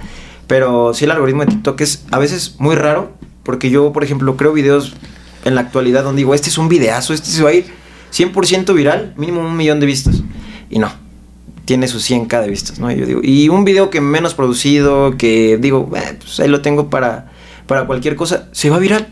Pero 0.47 0.93
sí, 0.93 1.03
el 1.03 1.11
algoritmo 1.11 1.43
de 1.43 1.51
TikTok 1.51 1.81
es 1.81 2.05
a 2.11 2.19
veces 2.19 2.55
muy 2.59 2.75
raro. 2.75 3.11
Porque 3.43 3.69
yo, 3.69 3.91
por 3.91 4.03
ejemplo, 4.03 4.37
creo 4.37 4.53
videos 4.53 4.93
en 5.43 5.55
la 5.55 5.61
actualidad 5.61 6.03
donde 6.03 6.19
digo, 6.19 6.33
este 6.33 6.49
es 6.49 6.57
un 6.57 6.69
videazo, 6.69 7.13
este 7.13 7.29
se 7.29 7.43
va 7.43 7.49
a 7.49 7.53
ir 7.53 7.65
100% 8.13 8.73
viral, 8.73 9.13
mínimo 9.17 9.41
un 9.41 9.55
millón 9.57 9.79
de 9.79 9.85
vistas. 9.85 10.21
Y 10.69 10.79
no, 10.79 10.91
tiene 11.65 11.87
sus 11.87 12.09
100k 12.09 12.41
de 12.41 12.49
vistas, 12.49 12.79
¿no? 12.79 12.91
Y 12.91 12.97
yo 12.97 13.05
digo, 13.05 13.19
y 13.23 13.49
un 13.49 13.63
video 13.65 13.89
que 13.89 14.01
menos 14.01 14.33
producido, 14.33 15.17
que 15.17 15.57
digo, 15.59 15.89
"Eh, 15.95 16.17
pues 16.19 16.39
ahí 16.39 16.47
lo 16.47 16.61
tengo 16.61 16.89
para, 16.89 17.31
para 17.67 17.85
cualquier 17.85 18.15
cosa, 18.15 18.47
se 18.51 18.69
va 18.69 18.77
viral. 18.79 19.07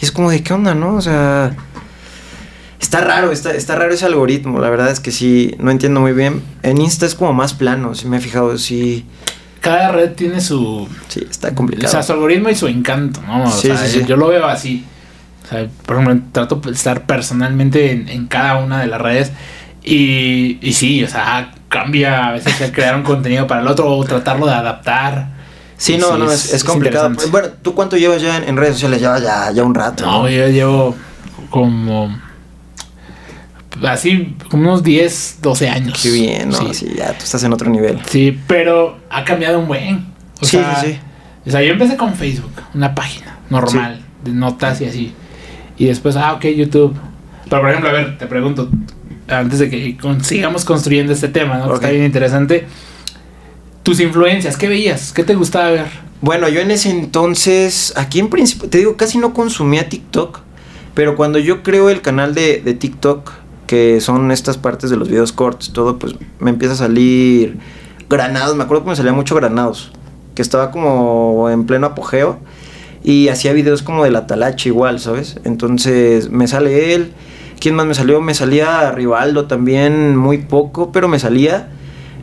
Y 0.00 0.04
es 0.04 0.10
como 0.12 0.30
de, 0.30 0.42
¿qué 0.42 0.52
onda, 0.52 0.74
no? 0.74 0.94
O 0.96 1.00
sea, 1.00 1.54
está 2.80 3.00
raro, 3.00 3.30
está, 3.32 3.54
está 3.54 3.76
raro 3.76 3.92
ese 3.94 4.04
algoritmo, 4.06 4.58
la 4.60 4.68
verdad 4.70 4.90
es 4.90 5.00
que 5.00 5.10
sí, 5.10 5.54
no 5.58 5.70
entiendo 5.70 6.00
muy 6.00 6.12
bien. 6.12 6.42
En 6.62 6.78
Insta 6.80 7.06
es 7.06 7.14
como 7.14 7.32
más 7.32 7.54
plano, 7.54 7.94
si 7.94 8.06
me 8.08 8.16
he 8.16 8.20
fijado, 8.20 8.56
sí. 8.58 9.04
cada 9.60 9.92
red 9.92 10.12
tiene 10.12 10.40
su. 10.40 10.88
Sí, 11.08 11.26
está 11.30 11.54
complicado. 11.54 11.88
O 11.88 11.90
sea, 11.90 12.02
su 12.02 12.12
algoritmo 12.12 12.50
y 12.50 12.54
su 12.54 12.66
encanto, 12.66 13.22
¿no? 13.22 13.44
O 13.44 13.50
Sí, 13.50 13.68
sea, 13.68 13.78
sí, 13.78 14.00
sí. 14.00 14.04
yo 14.06 14.16
lo 14.16 14.28
veo 14.28 14.44
así. 14.46 14.84
O 15.44 15.46
sea, 15.48 15.66
por 15.86 15.96
ejemplo, 16.00 16.28
trato 16.32 16.56
de 16.56 16.72
estar 16.72 17.04
personalmente 17.06 17.92
en, 17.92 18.08
en 18.08 18.26
cada 18.26 18.56
una 18.56 18.80
de 18.80 18.86
las 18.86 19.00
redes. 19.00 19.32
Y, 19.82 20.58
y 20.62 20.72
sí, 20.72 21.04
o 21.04 21.08
sea, 21.08 21.52
cambia 21.68 22.28
a 22.28 22.32
veces 22.32 22.70
crear 22.72 22.96
un 22.96 23.02
contenido 23.04 23.46
para 23.46 23.60
el 23.60 23.68
otro 23.68 23.88
o 23.90 24.04
tratarlo 24.04 24.46
de 24.46 24.54
adaptar. 24.54 25.28
Sí, 25.76 25.98
no, 25.98 26.12
Sí, 26.12 26.18
no, 26.18 26.30
es- 26.30 26.52
es, 26.54 26.64
complicado. 26.64 27.10
bueno, 27.30 27.48
¿tú 27.60 27.74
cuánto 27.74 27.96
llevas 27.96 28.22
ya 28.22 28.36
en, 28.38 28.44
en 28.48 28.56
redes 28.56 28.74
sociales? 28.74 29.00
Llevas 29.00 29.22
ya, 29.22 29.50
ya 29.52 29.62
un 29.64 29.74
rato. 29.74 30.06
No, 30.06 30.28
yo 30.28 30.48
llevo 30.48 30.94
como. 31.50 32.16
Así, 33.86 34.36
como 34.50 34.62
unos 34.70 34.82
10, 34.84 35.38
12 35.42 35.68
años. 35.68 36.00
Qué 36.00 36.10
bien, 36.10 36.48
¿no? 36.50 36.56
Sí, 36.58 36.74
Sí, 36.74 36.94
ya 36.96 37.08
tú 37.08 37.24
estás 37.24 37.42
en 37.42 37.52
otro 37.52 37.68
nivel. 37.68 37.98
Sí, 38.08 38.38
pero 38.46 38.98
ha 39.10 39.24
cambiado 39.24 39.58
un 39.58 39.66
buen. 39.66 40.06
O 40.40 40.44
Sí, 40.46 40.56
sea, 40.58 40.76
sí, 40.80 40.92
sí. 40.92 40.98
O 41.46 41.50
sea, 41.50 41.60
yo 41.60 41.72
empecé 41.72 41.96
con 41.96 42.14
Facebook, 42.14 42.52
una 42.72 42.94
página 42.94 43.38
normal, 43.50 44.00
de 44.22 44.30
notas 44.32 44.80
y 44.80 44.84
así. 44.86 45.12
Y 45.76 45.86
después, 45.86 46.16
ah, 46.16 46.34
ok, 46.34 46.46
YouTube. 46.46 46.94
Pero 47.48 47.60
por 47.60 47.70
ejemplo, 47.70 47.90
a 47.90 47.92
ver, 47.92 48.18
te 48.18 48.26
pregunto, 48.26 48.68
antes 49.28 49.58
de 49.58 49.70
que 49.70 49.96
sigamos 50.22 50.64
construyendo 50.64 51.12
este 51.12 51.28
tema, 51.28 51.58
¿no? 51.58 51.74
Está 51.74 51.90
bien 51.90 52.04
interesante. 52.04 52.66
Tus 53.82 54.00
influencias, 54.00 54.56
¿qué 54.56 54.68
veías? 54.68 55.12
¿Qué 55.12 55.24
te 55.24 55.34
gustaba 55.34 55.70
ver? 55.70 55.86
Bueno, 56.20 56.48
yo 56.48 56.60
en 56.60 56.70
ese 56.70 56.90
entonces, 56.90 57.92
aquí 57.96 58.18
en 58.18 58.30
principio, 58.30 58.68
te 58.68 58.78
digo, 58.78 58.96
casi 58.96 59.18
no 59.18 59.34
consumía 59.34 59.88
TikTok, 59.88 60.40
pero 60.94 61.16
cuando 61.16 61.38
yo 61.38 61.62
creo 61.62 61.90
el 61.90 62.00
canal 62.00 62.34
de, 62.34 62.62
de 62.64 62.72
TikTok, 62.72 63.30
que 63.66 64.00
son 64.00 64.30
estas 64.30 64.56
partes 64.56 64.88
de 64.88 64.96
los 64.96 65.08
videos 65.08 65.32
cortos, 65.32 65.72
todo, 65.72 65.98
pues 65.98 66.14
me 66.38 66.50
empieza 66.50 66.74
a 66.74 66.78
salir 66.78 67.58
granados, 68.08 68.56
me 68.56 68.64
acuerdo 68.64 68.84
que 68.84 68.90
me 68.90 68.96
salía 68.96 69.12
mucho 69.12 69.34
granados, 69.34 69.92
que 70.34 70.40
estaba 70.40 70.70
como 70.70 71.50
en 71.50 71.66
pleno 71.66 71.88
apogeo 71.88 72.38
y 73.04 73.28
hacía 73.28 73.52
videos 73.52 73.82
como 73.82 74.02
de 74.02 74.10
la 74.10 74.26
talacha 74.26 74.68
igual, 74.68 74.98
¿sabes? 74.98 75.38
Entonces 75.44 76.30
me 76.30 76.48
sale 76.48 76.94
él, 76.94 77.12
¿quién 77.60 77.76
más 77.76 77.86
me 77.86 77.94
salió? 77.94 78.20
Me 78.20 78.34
salía 78.34 78.90
Rivaldo 78.90 79.44
también, 79.44 80.16
muy 80.16 80.38
poco, 80.38 80.90
pero 80.90 81.06
me 81.06 81.18
salía 81.18 81.68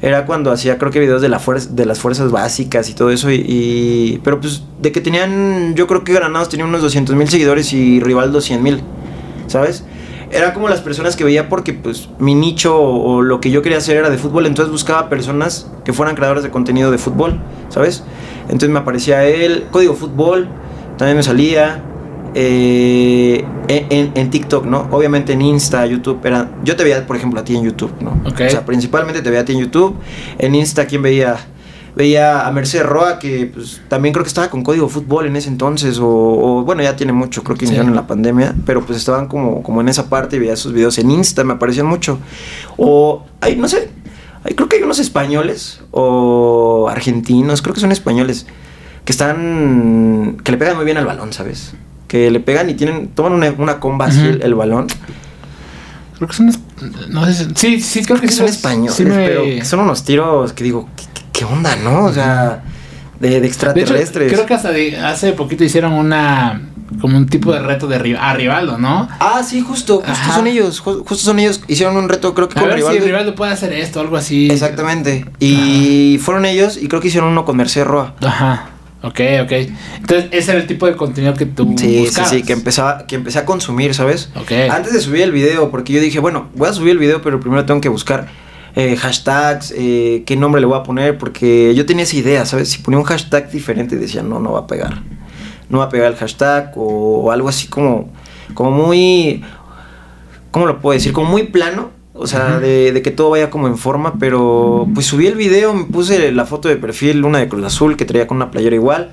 era 0.02 0.26
cuando 0.26 0.52
hacía 0.52 0.78
creo 0.80 0.92
que 0.92 1.00
videos 1.00 1.22
de 1.22 1.30
la 1.30 1.40
de 1.70 1.86
las 1.86 2.00
fuerzas 2.00 2.32
básicas 2.32 2.90
y 2.90 2.96
todo 2.96 3.12
eso 3.12 3.32
y, 3.32 4.20
pero 4.24 4.40
pues 4.40 4.64
de 4.82 4.92
que 4.92 5.00
tenían 5.00 5.76
yo 5.76 5.86
creo 5.86 6.04
que 6.04 6.12
Granados 6.14 6.50
tenía 6.50 6.66
unos 6.66 6.82
200 6.82 7.16
mil 7.16 7.30
seguidores 7.30 7.72
y 7.74 8.00
Rivaldo 8.00 8.42
100 8.42 8.64
mil 8.64 8.82
sabes 9.46 9.84
era 10.32 10.54
como 10.54 10.70
las 10.70 10.82
personas 10.82 11.16
que 11.16 11.24
veía 11.24 11.50
porque 11.50 11.74
pues 11.74 12.10
mi 12.18 12.34
nicho 12.34 12.76
o, 12.76 13.18
o 13.18 13.22
lo 13.22 13.40
que 13.42 13.52
yo 13.52 13.62
quería 13.62 13.78
hacer 13.78 13.98
era 13.98 14.10
de 14.10 14.18
fútbol 14.18 14.48
entonces 14.48 14.72
buscaba 14.72 15.08
personas 15.08 15.70
que 15.86 15.94
fueran 15.94 16.16
creadores 16.16 16.42
de 16.42 16.50
contenido 16.50 16.90
de 16.90 16.98
fútbol 16.98 17.40
sabes 17.70 18.04
entonces 18.46 18.70
me 18.70 18.80
aparecía 18.80 19.24
él 19.26 19.66
código 19.70 19.94
fútbol 19.94 20.48
también 21.02 21.18
me 21.18 21.24
salía 21.24 21.82
eh, 22.36 23.44
en, 23.68 24.30
TikTok, 24.30 24.68
¿no? 24.68 24.88
Obviamente 24.92 25.34
en 25.34 25.42
Insta, 25.42 25.84
YouTube, 25.88 26.24
era, 26.24 26.52
yo 26.64 26.76
te 26.76 26.84
veía, 26.84 27.08
por 27.08 27.16
ejemplo, 27.16 27.40
a 27.40 27.44
ti 27.44 27.56
en 27.56 27.64
YouTube, 27.64 27.92
¿no? 28.02 28.22
Ok. 28.24 28.42
O 28.46 28.50
sea, 28.52 28.64
principalmente 28.68 29.24
te 29.24 29.32
veía 29.32 29.42
a 29.42 29.46
ti 29.46 29.54
en 29.54 29.62
YouTube. 29.62 29.96
En 30.38 30.54
Insta, 30.54 30.86
¿quién 30.86 31.02
veía? 31.02 31.38
Veía 31.96 32.46
a 32.46 32.52
Mercedes 32.52 32.86
Roa, 32.86 33.18
que 33.18 33.50
pues, 33.52 33.82
también 33.88 34.14
creo 34.14 34.24
que 34.24 34.28
estaba 34.28 34.52
con 34.52 34.62
código 34.62 34.90
fútbol 34.90 35.26
en 35.26 35.36
ese 35.38 35.50
entonces, 35.50 35.98
o, 35.98 36.08
o, 36.08 36.64
bueno, 36.64 36.84
ya 36.84 36.96
tiene 36.96 37.14
mucho, 37.14 37.44
creo 37.44 37.58
que 37.58 37.66
Sí. 37.66 37.72
iniciaron 37.72 37.90
en 37.90 37.96
la 37.96 38.06
pandemia, 38.06 38.54
pero 38.68 38.86
pues 38.86 39.00
estaban 39.00 39.28
como, 39.28 39.64
como 39.64 39.82
en 39.82 39.90
esa 39.90 40.08
parte 40.08 40.36
y 40.36 40.40
veía 40.40 40.56
sus 40.56 40.72
videos 40.72 41.00
en 41.00 41.10
Insta, 41.10 41.44
me 41.44 41.54
aparecían 41.54 41.88
mucho. 41.88 42.20
O, 42.78 43.24
hay, 43.40 43.56
no 43.56 43.68
sé, 43.68 43.90
hay, 44.44 44.54
creo 44.54 44.70
que 44.70 44.76
hay 44.76 44.84
unos 44.84 45.00
españoles 45.00 45.82
o 45.90 46.88
argentinos, 46.92 47.64
creo 47.64 47.74
que 47.74 47.82
son 47.82 47.92
españoles, 47.92 48.46
que 49.06 49.12
están, 49.12 50.38
que 50.44 50.52
le 50.52 50.58
pegan 50.58 50.76
muy 50.76 50.86
bien 50.86 50.98
al 50.98 51.06
balón, 51.06 51.34
¿sabes? 51.34 51.74
Que 52.08 52.30
le 52.32 52.40
pegan 52.40 52.70
y 52.70 52.74
tienen, 52.76 53.08
toman 53.10 53.34
una, 53.34 53.50
una 53.58 53.80
comba 53.80 54.06
así 54.06 54.20
el, 54.20 54.42
el 54.42 54.54
balón. 54.56 54.88
Creo 56.18 56.28
que 56.28 56.36
son. 56.36 56.50
es- 56.50 56.60
No 57.10 57.26
sé. 57.26 57.34
si- 57.34 57.52
Sí, 57.56 57.82
sí, 57.82 58.04
creo 58.06 58.20
que 58.20 58.28
que 58.28 58.34
son 58.34 58.48
españoles, 58.48 58.94
sí 58.96 59.06
me- 59.06 59.16
pero 59.28 59.44
son 59.66 59.80
unos 59.82 60.04
tiros 60.04 60.54
que 60.54 60.64
digo, 60.64 60.88
¿qué, 61.34 61.46
onda, 61.46 61.76
no? 61.78 62.06
O 62.06 62.14
sea, 62.14 62.64
de, 63.20 63.30
de 63.30 63.30
De 63.30 63.38
hecho, 63.38 63.46
extraterrestres. 63.48 64.32
creo 64.34 64.46
que 64.46 64.54
hasta 64.54 64.72
de- 64.72 64.98
hace 64.98 65.34
poquito 65.34 65.64
hicieron 65.64 65.94
una. 65.94 66.62
Como 67.00 67.16
un 67.16 67.26
tipo 67.26 67.54
de 67.54 67.60
reto 67.60 67.88
de 67.88 68.18
a 68.20 68.34
Rivaldo, 68.34 68.78
¿no? 68.78 69.08
Ah, 69.22 69.42
sí, 69.48 69.62
justo, 69.62 69.98
justo 70.06 70.12
Ajá. 70.12 70.36
son 70.36 70.46
ellos, 70.48 70.84
ju- 70.84 71.00
justo 71.08 71.24
son 71.24 71.40
ellos, 71.40 71.62
hicieron 71.70 71.96
un 71.96 72.10
reto, 72.10 72.34
creo 72.34 72.50
que 72.50 72.60
A 72.60 72.62
con 72.62 72.68
ver 72.70 72.80
Rivaldo. 72.80 73.00
si 73.00 73.06
Rivaldo 73.06 73.34
puede 73.34 73.54
hacer 73.54 73.72
esto, 73.72 74.02
algo 74.02 74.18
así. 74.18 74.50
Exactamente. 74.52 75.26
Y 75.40 76.20
fueron 76.22 76.44
ellos 76.46 76.76
y 76.76 76.90
creo 76.90 77.00
que 77.00 77.08
hicieron 77.08 77.30
uno 77.30 77.46
con 77.46 77.56
Mercedes 77.56 77.88
Roa. 77.88 78.14
Ajá. 78.22 78.71
Ok, 79.04 79.20
ok. 79.44 79.52
Entonces, 79.98 80.30
ese 80.32 80.52
era 80.52 80.60
el 80.62 80.68
tipo 80.68 80.86
de 80.86 80.96
contenido 80.96 81.34
que 81.34 81.46
tú 81.48 81.74
Sí, 81.78 81.86
sí, 81.88 82.00
buscabas. 82.02 82.30
sí, 82.30 82.44
que 82.44 82.54
empezaba, 82.54 83.08
que 83.08 83.16
empecé 83.16 83.40
a 83.40 83.46
consumir, 83.46 83.94
¿sabes? 83.96 84.30
Ok. 84.40 84.52
Antes 84.70 84.94
de 84.94 85.00
subir 85.00 85.22
el 85.24 85.32
video, 85.32 85.72
porque 85.72 85.94
yo 85.94 86.00
dije, 86.00 86.20
bueno, 86.20 86.50
voy 86.56 86.70
a 86.70 86.74
subir 86.74 86.92
el 86.92 86.98
video, 87.00 87.22
pero 87.22 87.40
primero 87.40 87.66
tengo 87.66 87.82
que 87.82 87.90
buscar 87.90 88.28
eh, 88.76 88.96
hashtags, 88.96 89.74
eh, 89.76 90.24
qué 90.26 90.36
nombre 90.36 90.62
le 90.62 90.68
voy 90.68 90.78
a 90.80 90.84
poner, 90.84 91.18
porque 91.18 91.74
yo 91.76 91.86
tenía 91.88 92.04
esa 92.04 92.16
idea, 92.16 92.46
¿sabes? 92.46 92.70
Si 92.70 92.80
ponía 92.80 93.00
un 93.00 93.06
hashtag 93.06 93.50
diferente, 93.52 93.96
decía, 93.96 94.22
no, 94.22 94.40
no 94.40 94.52
va 94.52 94.60
a 94.60 94.68
pegar. 94.68 95.02
No 95.68 95.80
va 95.80 95.86
a 95.86 95.90
pegar 95.90 96.12
el 96.12 96.18
hashtag 96.18 96.74
o, 96.76 97.24
o 97.24 97.32
algo 97.32 97.50
así 97.50 97.68
como, 97.68 98.12
como 98.54 98.70
muy, 98.72 99.44
¿cómo 100.52 100.66
lo 100.68 100.80
puedo 100.80 100.94
decir? 100.94 101.12
Como 101.12 101.30
muy 101.30 101.44
plano. 101.44 101.90
O 102.22 102.28
sea, 102.28 102.60
de, 102.60 102.92
de 102.92 103.02
que 103.02 103.12
todo 103.12 103.32
vaya 103.32 103.50
como 103.50 103.68
en 103.68 103.78
forma, 103.78 104.14
pero 104.20 104.88
pues 104.94 105.08
subí 105.08 105.26
el 105.28 105.36
video, 105.36 105.74
me 105.74 105.86
puse 105.86 106.32
la 106.32 106.46
foto 106.46 106.70
de 106.70 106.76
perfil, 106.76 107.26
una 107.26 107.40
de 107.40 107.48
Cruz 107.50 107.66
Azul 107.66 107.98
que 107.98 108.06
traía 108.06 108.28
con 108.28 108.38
una 108.38 108.52
playera 108.52 108.76
igual. 108.76 109.10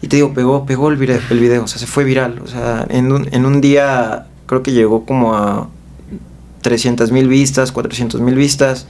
Y 0.00 0.08
te 0.08 0.16
digo, 0.16 0.32
pegó, 0.32 0.64
pegó 0.64 0.88
el 0.90 0.96
video, 0.96 1.20
el 1.30 1.38
video, 1.40 1.64
o 1.64 1.66
sea, 1.66 1.78
se 1.78 1.86
fue 1.86 2.04
viral. 2.04 2.40
O 2.42 2.46
sea, 2.46 2.86
en 2.88 3.12
un, 3.12 3.28
en 3.32 3.44
un 3.46 3.60
día 3.60 4.26
creo 4.46 4.62
que 4.62 4.72
llegó 4.72 5.04
como 5.04 5.34
a 5.36 5.68
300 6.62 7.12
mil 7.12 7.28
vistas, 7.28 7.72
400 7.72 8.20
mil 8.20 8.34
vistas. 8.34 8.86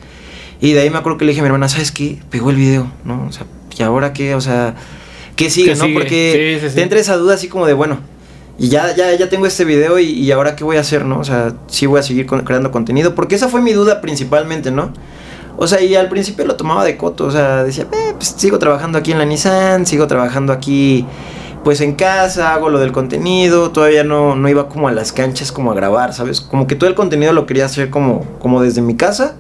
Y 0.61 0.73
de 0.73 0.81
ahí 0.81 0.91
me 0.91 0.99
acuerdo 0.99 1.19
que 1.19 1.25
le 1.25 1.31
dije 1.33 1.41
a 1.41 1.45
mi 1.45 1.47
hermana, 1.47 1.69
¿sabes 1.69 1.93
qué? 1.93 2.19
Pegó 2.31 2.50
el 2.50 2.57
video, 2.57 2.91
¿no? 3.05 3.27
O 3.29 3.33
sea, 3.33 3.47
¿y 3.77 3.83
ahora 3.83 4.12
qué? 4.12 4.35
O 4.35 4.41
sea, 4.41 4.75
¿qué 5.37 5.50
sigue, 5.50 5.73
¿Qué 5.73 5.77
no? 5.77 5.85
sigue? 5.85 5.95
Porque 5.95 6.59
Sí, 6.61 6.61
sí, 6.61 6.71
sí. 6.71 6.77
te 6.77 6.83
entra 6.83 6.99
esa 6.99 7.17
duda 7.17 7.35
así 7.35 7.49
como 7.49 7.67
de, 7.67 7.73
bueno, 7.75 7.99
y 8.59 8.69
ya, 8.69 8.95
ya, 8.95 9.15
ya 9.15 9.29
tengo 9.29 9.47
este 9.47 9.65
video 9.65 9.99
y, 9.99 10.07
y 10.11 10.33
ahora 10.33 10.57
qué 10.57 10.65
voy 10.65 10.77
a 10.77 10.81
hacer, 10.81 11.05
¿no? 11.05 11.21
O 11.21 11.25
sea, 11.25 11.55
sí 11.69 11.87
voy 11.87 12.00
a 12.00 12.03
seguir 12.03 12.27
con- 12.27 12.41
creando 12.43 12.71
contenido, 12.73 13.15
porque 13.15 13.37
esa 13.37 13.49
fue 13.49 13.61
mi 13.62 13.73
duda 13.73 14.00
principalmente, 14.00 14.71
¿no? 14.71 14.93
O 15.57 15.67
sea, 15.67 15.81
y 15.83 15.95
al 15.97 16.09
principio 16.09 16.45
lo 16.47 16.57
tomaba 16.57 16.85
de 16.85 16.97
coto, 16.97 17.25
o 17.27 17.31
sea, 17.31 17.65
decía, 17.65 17.85
eh, 17.93 18.15
pues 18.17 18.35
sigo 18.37 18.59
trabajando 18.59 18.99
aquí 18.99 19.12
en 19.12 19.19
la 19.19 19.25
Nissan, 19.25 19.87
sigo 19.87 20.07
trabajando 20.07 20.53
aquí, 20.53 21.05
pues 21.65 21.81
en 21.81 21.95
casa, 21.95 22.55
hago 22.55 22.69
lo 22.69 22.79
del 22.79 22.93
contenido, 22.93 23.71
todavía 23.71 24.05
no, 24.05 24.37
no 24.37 24.49
iba 24.49 24.69
como 24.69 24.87
a 24.88 24.93
las 24.93 25.12
canchas 25.12 25.50
como 25.50 25.73
a 25.73 25.75
grabar, 25.75 26.15
¿sabes? 26.15 26.41
Como 26.41 26.67
que 26.69 26.77
todo 26.77 26.88
el 26.88 26.95
contenido 26.95 27.33
lo 27.33 27.45
quería 27.47 27.65
hacer 27.67 27.91
como, 27.91 28.25
como 28.38 28.62
desde 28.62 28.83
mi 28.83 28.95
casa 28.97 29.35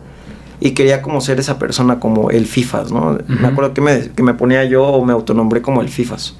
y 0.60 0.72
quería 0.72 1.02
como 1.02 1.20
ser 1.20 1.38
esa 1.38 1.56
persona 1.58 2.00
como 2.00 2.30
el 2.30 2.46
FIFAs, 2.46 2.90
¿no? 2.90 3.12
Ujú. 3.12 3.22
Me 3.28 3.46
acuerdo 3.48 3.72
que 3.72 3.80
me, 3.80 4.10
que 4.10 4.22
me 4.24 4.34
ponía 4.34 4.64
yo 4.64 4.84
o 4.84 5.04
me 5.04 5.12
autonombré 5.12 5.62
como 5.62 5.80
el 5.82 5.88
FIFAs. 5.88 6.34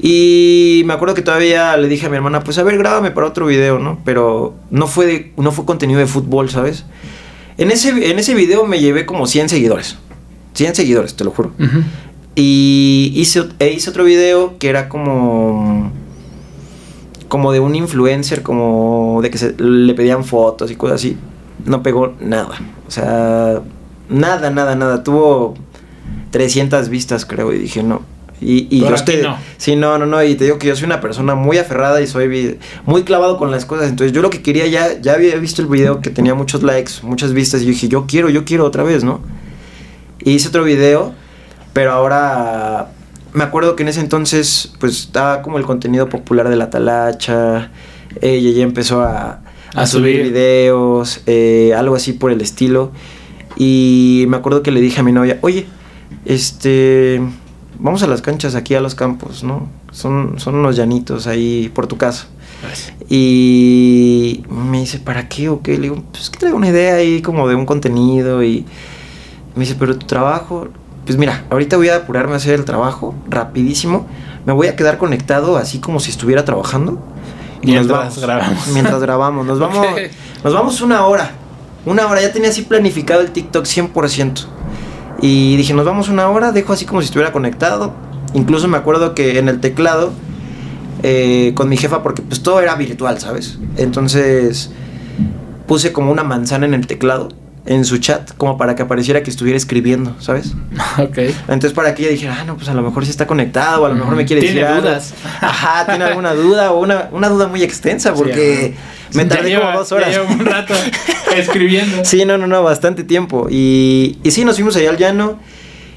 Y 0.00 0.82
me 0.86 0.92
acuerdo 0.92 1.14
que 1.14 1.22
todavía 1.22 1.76
le 1.76 1.88
dije 1.88 2.06
a 2.06 2.08
mi 2.08 2.16
hermana, 2.16 2.42
pues 2.44 2.58
a 2.58 2.62
ver, 2.62 2.76
grábame 2.78 3.10
para 3.10 3.26
otro 3.26 3.46
video, 3.46 3.78
¿no? 3.78 3.98
Pero 4.04 4.54
no 4.70 4.86
fue, 4.86 5.06
de- 5.06 5.32
no 5.36 5.52
fue 5.52 5.64
contenido 5.64 6.00
de 6.00 6.06
fútbol, 6.06 6.50
¿sabes? 6.50 6.84
En 7.56 7.70
ese, 7.70 8.10
en 8.10 8.18
ese 8.18 8.34
video 8.34 8.66
me 8.66 8.80
llevé 8.80 9.06
como 9.06 9.26
100 9.26 9.48
seguidores. 9.48 9.96
100 10.54 10.74
seguidores, 10.74 11.14
te 11.14 11.24
lo 11.24 11.30
juro. 11.30 11.52
Y 12.34 13.12
hice, 13.14 13.44
e 13.60 13.72
hice 13.72 13.90
otro 13.90 14.04
video 14.04 14.58
que 14.58 14.68
era 14.68 14.88
como. 14.88 15.92
Como 17.28 17.52
de 17.52 17.60
un 17.60 17.74
influencer, 17.74 18.42
como 18.42 19.20
de 19.22 19.30
que 19.30 19.38
se, 19.38 19.54
le 19.58 19.94
pedían 19.94 20.24
fotos 20.24 20.70
y 20.70 20.76
cosas 20.76 20.96
así. 20.96 21.16
No 21.64 21.82
pegó 21.82 22.14
nada. 22.20 22.58
O 22.86 22.90
sea, 22.90 23.62
nada, 24.08 24.50
nada, 24.50 24.74
nada. 24.76 25.02
Tuvo 25.02 25.54
300 26.30 26.88
vistas, 26.88 27.24
creo. 27.24 27.52
Y 27.52 27.58
dije, 27.58 27.82
no. 27.82 28.02
Y, 28.46 28.68
y 28.70 28.80
yo 28.80 28.94
estoy. 28.94 29.22
no. 29.22 29.38
Sí, 29.56 29.74
no, 29.74 29.96
no, 29.98 30.04
no. 30.04 30.22
Y 30.22 30.34
te 30.34 30.44
digo 30.44 30.58
que 30.58 30.66
yo 30.66 30.76
soy 30.76 30.84
una 30.84 31.00
persona 31.00 31.34
muy 31.34 31.56
aferrada 31.56 32.02
y 32.02 32.06
soy 32.06 32.58
muy 32.84 33.02
clavado 33.02 33.38
con 33.38 33.50
las 33.50 33.64
cosas. 33.64 33.88
Entonces, 33.88 34.12
yo 34.14 34.20
lo 34.20 34.28
que 34.28 34.42
quería 34.42 34.66
ya, 34.66 35.00
ya 35.00 35.14
había 35.14 35.36
visto 35.36 35.62
el 35.62 35.68
video 35.68 36.00
que 36.02 36.10
tenía 36.10 36.34
muchos 36.34 36.62
likes, 36.62 36.92
muchas 37.02 37.32
vistas. 37.32 37.62
Y 37.62 37.64
yo 37.64 37.70
dije, 37.70 37.88
yo 37.88 38.04
quiero, 38.06 38.28
yo 38.28 38.44
quiero 38.44 38.66
otra 38.66 38.82
vez, 38.82 39.02
¿no? 39.02 39.22
Y 40.20 40.32
hice 40.32 40.48
otro 40.48 40.62
video, 40.64 41.14
pero 41.72 41.92
ahora 41.92 42.90
me 43.32 43.44
acuerdo 43.44 43.76
que 43.76 43.82
en 43.82 43.88
ese 43.88 44.00
entonces, 44.00 44.72
pues 44.78 45.00
estaba 45.00 45.40
como 45.40 45.56
el 45.58 45.64
contenido 45.64 46.08
popular 46.10 46.48
de 46.50 46.56
la 46.56 46.68
talacha. 46.68 47.70
Ella 48.20 48.50
ya 48.50 48.62
empezó 48.62 49.00
a, 49.02 49.40
a 49.74 49.82
A 49.82 49.86
subir 49.86 50.16
subir. 50.16 50.22
videos, 50.32 51.22
eh, 51.26 51.72
algo 51.76 51.96
así 51.96 52.12
por 52.12 52.30
el 52.30 52.40
estilo. 52.42 52.92
Y 53.56 54.26
me 54.28 54.36
acuerdo 54.36 54.62
que 54.62 54.70
le 54.70 54.80
dije 54.80 55.00
a 55.00 55.02
mi 55.02 55.12
novia, 55.12 55.38
oye, 55.40 55.66
este, 56.26 57.20
vamos 57.78 58.02
a 58.02 58.06
las 58.06 58.22
canchas 58.22 58.54
aquí 58.54 58.74
a 58.74 58.80
los 58.80 58.94
campos, 58.94 59.44
¿no? 59.44 59.68
Son, 59.92 60.38
son 60.38 60.56
unos 60.56 60.76
llanitos 60.76 61.26
ahí 61.26 61.70
por 61.74 61.86
tu 61.86 61.96
casa. 61.96 62.26
Y 63.08 64.42
me 64.48 64.80
dice, 64.80 64.98
¿para 64.98 65.28
qué 65.28 65.48
o 65.48 65.60
qué? 65.60 65.72
Le 65.72 65.82
digo, 65.82 66.02
pues 66.10 66.30
que 66.30 66.38
traigo 66.38 66.56
una 66.56 66.68
idea 66.68 66.94
ahí 66.94 67.20
como 67.20 67.46
de 67.48 67.54
un 67.54 67.66
contenido 67.66 68.42
y 68.42 68.64
me 69.54 69.60
dice, 69.60 69.76
pero 69.78 69.96
tu 69.96 70.06
trabajo, 70.06 70.68
pues 71.04 71.18
mira, 71.18 71.44
ahorita 71.50 71.76
voy 71.76 71.90
a 71.90 71.96
apurarme 71.96 72.32
a 72.34 72.36
hacer 72.36 72.54
el 72.54 72.64
trabajo 72.64 73.14
rapidísimo. 73.28 74.06
Me 74.46 74.52
voy 74.52 74.68
a 74.68 74.76
quedar 74.76 74.98
conectado 74.98 75.56
así 75.56 75.78
como 75.78 76.00
si 76.00 76.10
estuviera 76.10 76.44
trabajando. 76.44 77.02
Y 77.62 77.72
mientras 77.72 78.18
grabamos. 78.18 78.66
Mientras 78.68 79.00
grabamos. 79.00 79.46
Nos 79.46 79.58
vamos, 79.60 79.86
nos 80.42 80.54
vamos 80.54 80.80
una 80.80 81.06
hora. 81.06 81.32
Una 81.86 82.06
hora. 82.06 82.20
Ya 82.20 82.32
tenía 82.32 82.50
así 82.50 82.62
planificado 82.62 83.20
el 83.20 83.30
TikTok 83.30 83.64
100%. 83.64 84.46
Y 85.24 85.56
dije, 85.56 85.72
nos 85.72 85.86
vamos 85.86 86.10
una 86.10 86.28
hora. 86.28 86.52
Dejo 86.52 86.74
así 86.74 86.84
como 86.84 87.00
si 87.00 87.06
estuviera 87.06 87.32
conectado. 87.32 87.94
Incluso 88.34 88.68
me 88.68 88.76
acuerdo 88.76 89.14
que 89.14 89.38
en 89.38 89.48
el 89.48 89.58
teclado 89.58 90.12
eh, 91.02 91.52
con 91.54 91.70
mi 91.70 91.78
jefa, 91.78 92.02
porque 92.02 92.20
pues 92.20 92.42
todo 92.42 92.60
era 92.60 92.74
virtual, 92.74 93.18
¿sabes? 93.18 93.58
Entonces 93.78 94.70
puse 95.66 95.94
como 95.94 96.12
una 96.12 96.24
manzana 96.24 96.66
en 96.66 96.74
el 96.74 96.86
teclado 96.86 97.30
en 97.64 97.86
su 97.86 97.96
chat 97.96 98.32
como 98.36 98.58
para 98.58 98.74
que 98.74 98.82
apareciera 98.82 99.22
que 99.22 99.30
estuviera 99.30 99.56
escribiendo, 99.56 100.14
¿sabes? 100.18 100.52
Ok. 100.98 101.16
Entonces 101.48 101.72
para 101.72 101.94
que 101.94 102.02
ella 102.02 102.10
dijera, 102.12 102.36
ah, 102.40 102.44
no, 102.44 102.56
pues 102.56 102.68
a 102.68 102.74
lo 102.74 102.82
mejor 102.82 103.06
sí 103.06 103.10
está 103.10 103.26
conectado, 103.26 103.82
o 103.82 103.86
a 103.86 103.88
lo 103.88 103.94
mejor 103.94 104.16
me 104.16 104.26
quiere 104.26 104.42
¿Tiene 104.42 104.60
decir 104.60 104.70
algo. 104.70 104.82
dudas? 104.82 105.14
Ajá, 105.40 105.86
tiene 105.86 106.04
alguna 106.04 106.34
duda 106.34 106.72
o 106.72 106.80
una, 106.80 107.08
una 107.12 107.30
duda 107.30 107.46
muy 107.48 107.62
extensa 107.62 108.12
porque 108.12 108.74
me 109.14 109.24
tardé 109.26 109.48
lleva- 109.50 109.66
como 109.66 109.78
dos 109.78 109.92
horas. 109.92 110.10
ya 110.12 110.20
lleva 110.22 110.32
un 110.32 110.44
rato 110.44 110.74
escribiendo. 111.36 112.04
Sí, 112.04 112.24
no, 112.24 112.38
no, 112.38 112.46
no, 112.46 112.62
bastante 112.62 113.04
tiempo. 113.04 113.46
Y, 113.50 114.18
y 114.22 114.30
sí, 114.30 114.44
nos 114.44 114.56
fuimos 114.56 114.76
allá 114.76 114.90
al 114.90 114.96
llano. 114.98 115.38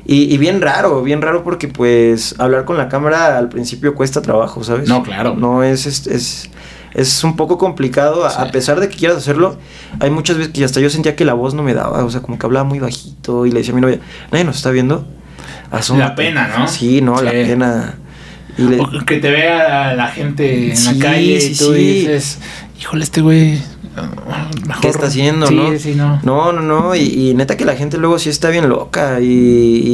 Y, 0.10 0.34
y 0.34 0.38
bien 0.38 0.62
raro, 0.62 1.04
bien 1.04 1.22
raro 1.22 1.44
porque 1.44 1.68
pues 1.68 2.36
hablar 2.40 2.64
con 2.64 2.78
la 2.78 2.88
cámara 2.88 3.38
al 3.38 3.50
principio 3.50 3.94
cuesta 3.94 4.22
trabajo, 4.22 4.64
¿sabes? 4.64 4.88
No, 4.88 5.04
claro. 5.04 5.36
No, 5.36 5.64
es, 5.64 5.86
es, 5.86 6.08
es, 6.08 6.50
es 6.94 7.24
un 7.26 7.36
poco 7.36 7.58
complicado, 7.58 8.26
a- 8.26 8.30
Sí. 8.30 8.38
a 8.40 8.52
pesar 8.52 8.80
de 8.80 8.88
que 8.88 8.96
quieras 8.96 9.18
hacerlo. 9.18 9.58
Hay 10.00 10.10
muchas 10.10 10.38
veces 10.38 10.54
que 10.54 10.64
hasta 10.64 10.80
yo 10.80 10.90
sentía 10.90 11.18
que 11.18 11.26
la 11.26 11.34
voz 11.34 11.54
no 11.54 11.62
me 11.62 11.74
daba, 11.74 12.06
o 12.06 12.10
sea, 12.10 12.22
como 12.22 12.40
que 12.40 12.46
hablaba 12.46 12.64
muy 12.64 12.80
bajito 12.80 13.46
y 13.46 13.52
le 13.52 13.60
decía 13.60 13.74
a 13.74 13.76
mi 13.76 13.82
novia, 13.82 14.00
nadie 14.32 14.46
nos 14.46 14.56
está 14.56 14.72
viendo. 14.72 15.06
Asómate". 15.72 16.08
La 16.08 16.16
pena, 16.16 16.56
¿no? 16.58 16.68
Sí, 16.70 17.02
no, 17.02 17.22
la 17.22 17.32
pena. 17.32 17.96
Le- 18.56 18.80
que 19.06 19.18
te 19.18 19.30
vea 19.30 19.94
la 19.94 20.08
gente 20.08 20.70
en 20.70 20.78
Sí, 20.78 20.94
la 20.98 21.06
calle 21.06 21.38
y 21.38 21.50
tú 21.56 21.74
sí. 21.74 21.80
dices, 21.80 22.40
híjole, 22.80 23.04
este 23.04 23.22
güey. 23.22 23.62
Mejor. 24.68 24.82
¿Qué 24.82 24.90
está 24.90 25.08
haciendo, 25.08 25.48
sí, 25.48 25.56
no? 25.56 25.80
Sí, 25.80 25.96
no. 25.96 26.20
No, 26.24 26.54
no, 26.54 26.62
no. 26.62 26.96
Y, 26.96 27.02
y 27.30 27.34
neta 27.34 27.58
que 27.58 27.66
la 27.66 27.76
gente 27.76 27.98
luego 27.98 28.20
sí 28.20 28.30
está 28.30 28.50
bien 28.50 28.70
loca. 28.70 29.20
Y, 29.22 29.26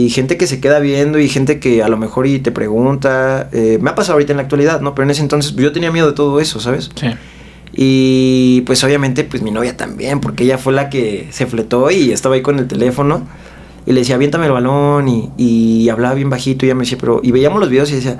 y 0.06 0.10
gente 0.10 0.36
que 0.36 0.46
se 0.46 0.60
queda 0.60 0.80
viendo 0.80 1.20
y 1.20 1.30
gente 1.30 1.60
que 1.60 1.84
a 1.84 1.88
lo 1.88 1.98
mejor 1.98 2.28
y 2.28 2.40
te 2.40 2.52
pregunta. 2.52 3.50
eh, 3.54 3.78
me 3.82 3.90
ha 3.92 3.96
pasado 3.96 4.14
ahorita 4.14 4.34
en 4.34 4.38
la 4.38 4.44
actualidad, 4.44 4.82
¿no? 4.82 4.94
Pero 4.94 5.04
en 5.06 5.12
ese 5.12 5.22
entonces 5.22 5.56
yo 5.56 5.72
tenía 5.72 5.92
miedo 5.92 6.08
de 6.08 6.14
todo 6.14 6.40
eso, 6.42 6.60
¿sabes? 6.60 6.90
Sí. 6.96 7.08
Y 7.76 8.62
pues 8.66 8.84
obviamente 8.84 9.24
pues 9.24 9.42
mi 9.42 9.52
novia 9.52 9.76
también, 9.78 10.20
porque 10.20 10.44
ella 10.44 10.58
fue 10.58 10.74
la 10.74 10.90
que 10.90 11.30
se 11.32 11.48
fletó 11.48 11.90
y 11.90 12.12
estaba 12.12 12.36
ahí 12.36 12.42
con 12.42 12.60
el 12.60 12.68
teléfono. 12.68 13.26
Y 13.86 13.92
le 13.92 14.00
decía, 14.00 14.16
aviéntame 14.16 14.46
el 14.46 14.52
balón 14.54 15.10
y, 15.10 15.30
y 15.38 15.90
hablaba 15.90 16.14
bien 16.16 16.30
bajito 16.30 16.66
y 16.66 16.70
ella 16.70 16.76
me 16.76 16.84
decía, 16.84 16.98
pero... 16.98 17.20
Y 17.22 17.32
veíamos 17.32 17.60
los 17.60 17.70
videos 17.70 17.92
y 17.92 17.96
decía, 17.96 18.18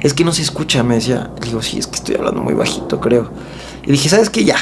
es 0.00 0.12
que 0.12 0.24
no 0.24 0.32
se 0.32 0.42
escucha, 0.42 0.82
me 0.82 0.96
decía. 0.96 1.30
Le 1.40 1.46
digo, 1.46 1.62
sí, 1.62 1.78
es 1.78 1.86
que 1.86 1.96
estoy 1.96 2.16
hablando 2.16 2.40
muy 2.42 2.54
bajito, 2.54 3.00
creo. 3.00 3.30
Y 3.86 3.92
dije, 3.92 4.08
¿sabes 4.08 4.30
qué? 4.30 4.44
Ya, 4.44 4.56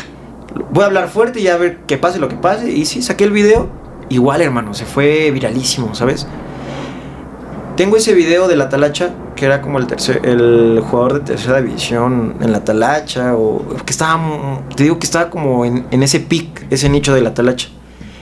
voy 0.72 0.82
a 0.82 0.86
hablar 0.86 1.08
fuerte 1.08 1.40
y 1.40 1.48
a 1.48 1.56
ver 1.56 1.78
que 1.86 1.96
pase 1.96 2.18
lo 2.18 2.28
que 2.28 2.36
pase. 2.36 2.70
Y 2.70 2.84
sí, 2.84 3.02
saqué 3.02 3.24
el 3.24 3.30
video. 3.30 3.68
Igual, 4.08 4.42
hermano, 4.42 4.74
se 4.74 4.84
fue 4.84 5.30
viralísimo, 5.30 5.94
¿sabes? 5.94 6.26
Tengo 7.76 7.96
ese 7.96 8.14
video 8.14 8.48
de 8.48 8.56
la 8.56 8.68
Talacha, 8.68 9.14
que 9.34 9.46
era 9.46 9.62
como 9.62 9.78
el 9.78 9.86
tercer, 9.86 10.20
el 10.24 10.80
jugador 10.80 11.14
de 11.14 11.20
tercera 11.20 11.62
división 11.62 12.34
en 12.40 12.52
la 12.52 12.64
Talacha, 12.64 13.34
o 13.34 13.64
que 13.86 13.90
estaba, 13.90 14.62
te 14.76 14.82
digo 14.82 14.98
que 14.98 15.06
estaba 15.06 15.30
como 15.30 15.64
en, 15.64 15.86
en 15.90 16.02
ese 16.02 16.20
pic, 16.20 16.66
ese 16.70 16.88
nicho 16.90 17.14
de 17.14 17.22
la 17.22 17.32
Talacha. 17.32 17.68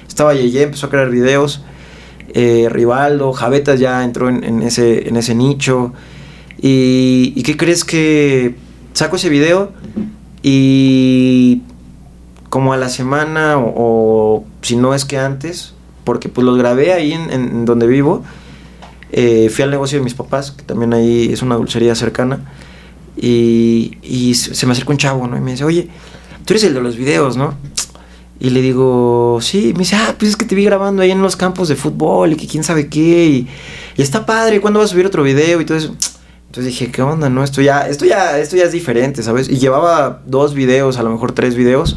Estaba 0.07 0.35
Yeye, 0.35 0.63
empezó 0.63 0.87
a 0.87 0.91
crear 0.91 1.11
videos, 1.11 1.65
eh, 2.33 2.69
Rivaldo, 2.71 3.33
Javetas 3.33 3.81
ya 3.81 4.05
entró 4.05 4.29
en, 4.29 4.45
en 4.45 4.63
ese, 4.63 5.09
en 5.09 5.17
ese 5.17 5.35
nicho. 5.35 5.93
Y, 6.61 7.33
¿Y 7.35 7.43
qué 7.43 7.57
crees 7.57 7.85
que 7.85 8.55
saco 8.93 9.17
ese 9.17 9.31
video 9.31 9.73
y 10.43 11.63
como 12.49 12.73
a 12.73 12.77
la 12.77 12.89
semana 12.89 13.57
o, 13.59 14.45
si 14.63 14.77
no 14.77 14.95
es 14.95 15.05
que 15.05 15.19
antes, 15.19 15.75
porque 16.05 16.29
pues 16.29 16.45
los 16.45 16.59
grabé 16.59 16.93
ahí 16.93 17.13
en, 17.13 17.65
donde 17.65 17.87
vivo, 17.87 18.23
eh, 19.13 19.49
fui 19.51 19.65
al 19.65 19.71
negocio 19.71 19.99
de 19.99 20.05
mis 20.05 20.15
papás, 20.15 20.51
que 20.51 20.63
también 20.63 20.93
ahí 20.93 21.33
es 21.33 21.43
una 21.43 21.55
dulcería 21.57 21.95
cercana, 21.95 22.53
y, 23.17 23.99
y 24.03 24.35
se 24.35 24.67
me 24.67 24.73
acerca 24.73 24.93
un 24.93 24.99
chavo, 24.99 25.27
¿no? 25.27 25.37
Y 25.37 25.41
me 25.41 25.53
dice, 25.53 25.65
oye, 25.65 25.89
tú 26.45 26.55
eres 26.55 26.65
el 26.65 26.75
de 26.75 26.81
los 26.81 26.97
videos, 26.97 27.37
¿no? 27.37 27.55
Y 28.41 28.51
le 28.51 28.63
digo, 28.63 29.39
sí, 29.43 29.73
me 29.75 29.81
dice, 29.81 29.97
ah, 29.97 30.15
pues 30.19 30.31
es 30.31 30.37
que 30.37 30.47
te 30.47 30.55
vi 30.55 30.65
grabando 30.65 31.03
ahí 31.03 31.11
en 31.11 31.21
los 31.21 31.37
campos 31.37 31.69
de 31.69 31.77
fútbol 31.77 32.33
y 32.33 32.37
que 32.37 32.47
quién 32.47 32.65
sabe 32.65 32.89
qué, 32.89 33.27
y, 33.27 33.49
y 33.97 34.03
está 34.03 34.25
padre, 34.25 34.61
¿cuándo 34.61 34.81
vas 34.81 34.89
a 34.89 34.93
subir 34.93 35.05
otro 35.05 35.23
video? 35.23 35.61
Y 35.61 35.67
todo 35.67 35.77
eso. 35.77 35.95
Entonces 36.51 36.73
dije, 36.73 36.91
¿qué 36.91 37.01
onda? 37.01 37.29
No, 37.31 37.45
esto 37.45 37.63
ya, 37.63 37.87
esto 37.87 38.05
ya, 38.07 38.37
esto 38.41 38.57
ya 38.57 38.65
es 38.65 38.73
diferente, 38.73 39.23
¿sabes? 39.23 39.49
Y 39.49 39.59
llevaba 39.59 40.21
dos 40.27 40.53
videos, 40.53 40.99
a 40.99 41.05
lo 41.05 41.11
mejor 41.11 41.31
tres 41.31 41.55
videos, 41.55 41.97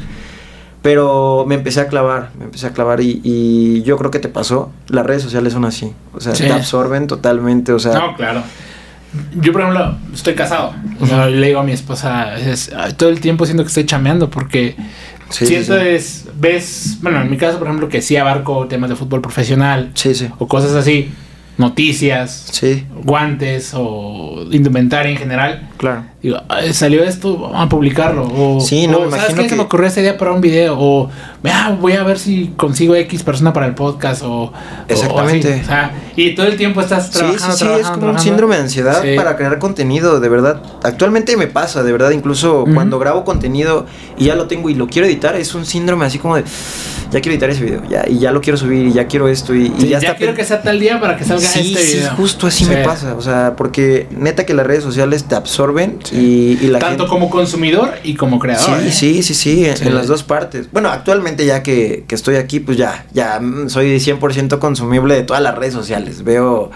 pero 0.84 1.46
me 1.48 1.56
empecé 1.56 1.82
a 1.82 1.88
clavar, 1.88 2.30
me 2.38 2.46
empecé 2.46 2.68
a 2.68 2.72
clavar 2.72 3.02
y, 3.02 3.20
y 3.24 3.82
yo 3.84 3.98
creo 3.98 4.12
que 4.12 4.20
te 4.20 4.28
pasó, 4.30 4.72
las 4.90 5.06
redes 5.06 5.24
sociales 5.24 5.54
son 5.54 5.66
así, 5.66 5.94
o 6.14 6.20
sea, 6.20 6.36
Sí. 6.36 6.44
te 6.44 6.52
absorben 6.52 7.08
totalmente, 7.08 7.72
o 7.74 7.80
sea, 7.80 7.94
No, 7.94 8.16
claro. 8.16 8.44
Yo, 9.40 9.52
por 9.54 9.62
ejemplo, 9.62 9.96
estoy 10.14 10.34
casado. 10.34 10.74
O 11.00 11.06
sea, 11.06 11.28
le 11.28 11.46
digo 11.48 11.60
a 11.60 11.64
mi 11.64 11.72
esposa, 11.72 12.36
es, 12.38 12.72
"Ay, 12.76 12.94
todo 12.94 13.10
el 13.10 13.22
tiempo 13.22 13.46
siento 13.46 13.64
que 13.64 13.68
estoy 13.68 13.86
chameando 13.86 14.30
porque 14.30 14.76
Sí, 15.30 15.46
siento 15.48 15.76
sí, 15.76 15.82
sí. 15.82 15.88
es, 15.88 16.26
ves, 16.40 16.98
bueno, 17.02 17.22
en 17.22 17.30
mi 17.30 17.38
caso, 17.38 17.58
por 17.60 17.68
ejemplo, 17.68 17.90
que 17.90 18.02
sí 18.02 18.18
abarco 18.18 18.68
temas 18.68 18.90
de 18.90 18.96
fútbol 18.96 19.22
profesional 19.22 19.92
sí, 19.96 20.14
sí, 20.16 20.30
o 20.40 20.48
cosas 20.48 20.74
así, 20.74 21.12
noticias, 21.58 22.48
sí, 22.52 22.86
guantes 23.04 23.72
o 23.74 24.48
indumentaria 24.52 25.12
en 25.12 25.18
general. 25.18 25.70
claro. 25.78 26.13
Digo, 26.24 26.38
"Ay, 26.48 26.74
salió 26.74 27.04
esto, 27.04 27.38
vamos 27.38 27.66
a 27.66 27.68
publicarlo. 27.68 28.24
O, 28.34 28.62
Sí, 28.62 28.88
no, 28.88 29.00
o, 29.00 29.02
me 29.02 29.10
¿sabes 29.12 29.26
imagino 29.26 29.36
qué? 29.36 29.44
Se 29.44 29.50
que- 29.50 29.56
me 29.58 29.62
ocurrió 29.64 29.88
esta 29.88 30.00
idea 30.00 30.18
para 30.18 30.32
un 30.32 30.40
video. 30.40 30.80
O 30.80 31.10
"Ah, 31.44 31.76
voy 31.80 31.94
a 31.94 32.04
ver 32.04 32.18
si 32.18 32.54
consigo 32.56 32.96
X 32.96 33.24
persona 33.24 33.52
para 33.52 33.66
el 33.66 33.76
podcast. 33.76 34.22
O, 34.24 34.54
Exactamente. 34.88 35.62
o 35.62 35.66
sea, 35.66 35.92
y 36.16 36.34
todo 36.34 36.46
el 36.48 36.56
tiempo 36.56 36.80
estás 36.80 37.08
Sí, 37.08 37.12
sí, 37.12 37.18
trabajando. 37.20 37.46
sí, 37.46 37.52
es 37.52 37.60
trabajando, 37.60 37.84
como 37.84 37.94
un 37.96 38.00
trabajando. 38.00 38.24
síndrome 38.24 38.56
de 38.56 38.62
ansiedad 38.62 39.02
Sí. 39.02 39.16
para 39.18 39.36
crear 39.36 39.60
contenido, 39.60 40.22
de 40.22 40.30
verdad. 40.30 40.62
Actualmente 40.84 41.36
me 41.36 41.48
pasa, 41.48 41.84
de 41.84 41.92
verdad, 41.92 42.12
incluso 42.12 42.64
cuando 42.74 43.00
grabo 43.00 43.26
contenido 43.26 43.86
y 44.18 44.26
ya 44.26 44.36
lo 44.36 44.48
tengo 44.48 44.70
y 44.70 44.76
lo 44.76 44.88
quiero 44.88 45.06
editar, 45.08 45.36
es 45.36 45.54
un 45.56 45.66
síndrome 45.66 46.06
así 46.06 46.20
como 46.20 46.38
de, 46.38 46.44
ya 47.12 47.20
quiero 47.20 47.32
editar 47.34 47.50
ese 47.50 47.64
video, 47.66 47.82
ya, 47.90 48.06
y 48.08 48.20
ya 48.20 48.32
lo 48.32 48.40
quiero 48.42 48.58
subir, 48.58 48.88
y 48.88 48.94
ya 48.94 49.08
quiero 49.08 49.28
esto, 49.28 49.54
y, 49.54 49.66
y 49.66 49.82
Sí, 49.82 49.84
ya, 49.90 50.00
ya, 50.00 50.08
está 50.08 50.16
quiero 50.16 50.34
que 50.34 50.46
sea 50.46 50.62
tal 50.62 50.80
día 50.80 51.00
para 51.02 51.18
que 51.18 51.26
salga 51.26 51.46
Sí, 51.48 51.74
este 51.74 51.84
sí, 51.86 51.98
video. 51.98 52.12
justo 52.16 52.48
así 52.48 52.64
Sí. 52.64 52.70
me 52.72 52.78
pasa, 52.78 53.16
o 53.16 53.22
sea, 53.22 53.56
porque 53.58 54.08
neta 54.12 54.46
que 54.46 54.54
las 54.54 54.66
redes 54.66 54.84
sociales 54.84 55.26
te 55.26 55.36
absorben 55.36 56.00
Sí. 56.14 56.58
y, 56.62 56.66
y 56.66 56.68
la 56.70 56.80
Tanto 56.80 57.04
gente... 57.04 57.10
como 57.10 57.30
consumidor 57.30 57.92
y 58.04 58.16
como 58.16 58.40
creador. 58.40 58.80
Sí, 58.80 58.88
¿eh? 58.88 58.92
sí, 58.92 59.24
sí, 59.24 59.34
sí, 59.34 59.66
en, 59.66 59.78
Sí. 59.78 59.88
en 59.88 59.96
las 59.96 60.08
dos 60.08 60.24
partes. 60.24 60.72
Bueno, 60.72 60.90
actualmente 60.90 61.46
ya 61.46 61.64
que, 61.64 62.06
que 62.08 62.16
estoy 62.16 62.36
aquí, 62.36 62.60
pues 62.60 62.78
ya, 62.78 63.06
ya 63.14 63.40
mm, 63.40 63.70
soy 63.70 63.98
100% 64.00 64.60
consumible 64.60 65.16
de 65.16 65.24
todas 65.24 65.42
las 65.42 65.56
redes 65.56 65.74
sociales. 65.74 66.24
Veo 66.24 66.72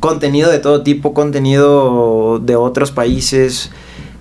contenido 0.00 0.50
de 0.50 0.58
todo 0.58 0.82
tipo, 0.82 1.12
contenido 1.14 2.38
de 2.42 2.56
otros 2.56 2.90
países. 2.92 3.70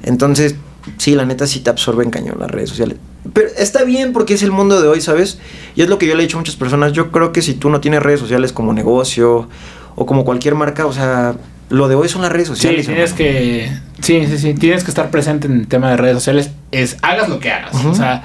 Entonces, 0.04 0.56
sí, 0.98 1.16
la 1.16 1.26
neta 1.26 1.48
sí 1.48 1.60
te 1.60 1.70
absorben 1.70 2.10
cañón 2.10 2.38
las 2.40 2.50
redes 2.52 2.70
sociales. 2.70 2.98
Pero 3.34 3.50
está 3.58 3.84
bien 3.84 4.14
porque 4.14 4.36
es 4.36 4.44
el 4.44 4.52
mundo 4.52 4.82
de 4.82 4.88
hoy, 4.88 5.02
¿sabes? 5.02 5.38
Y 5.76 5.82
es 5.82 5.90
lo 5.90 5.98
que 5.98 6.08
yo 6.08 6.16
le 6.16 6.24
he 6.24 6.26
dicho 6.26 6.38
a 6.38 6.40
muchas 6.40 6.56
personas. 6.56 6.94
Yo 6.94 7.12
creo 7.12 7.34
que 7.34 7.42
si 7.42 7.54
tú 7.56 7.70
no 7.70 7.82
tienes 7.82 8.02
redes 8.02 8.20
sociales 8.22 8.54
como 8.54 8.72
negocio 8.74 9.50
o 9.96 10.06
como 10.06 10.24
cualquier 10.24 10.56
marca, 10.56 10.86
o 10.86 10.94
sea, 10.94 11.36
lo 11.70 11.88
de 11.88 11.96
hoy 11.96 12.08
son 12.10 12.22
las 12.22 12.32
redes 12.32 12.48
Sí, 12.48 12.54
sociales. 12.56 12.86
tienes 12.86 13.12
hermano. 13.12 13.18
que. 13.18 13.72
Sí, 14.02 14.26
sí, 14.28 14.38
sí. 14.38 14.54
Tienes 14.54 14.84
que 14.84 14.92
estar 14.92 15.10
presente 15.10 15.48
en 15.48 15.54
el 15.54 15.68
tema 15.68 15.90
de 15.92 15.98
redes 15.98 16.16
sociales. 16.18 16.52
Es 16.72 16.98
hagas 17.02 17.30
lo 17.30 17.40
que 17.40 17.52
hagas. 17.52 17.74
O 17.86 17.94
sea, 17.94 18.24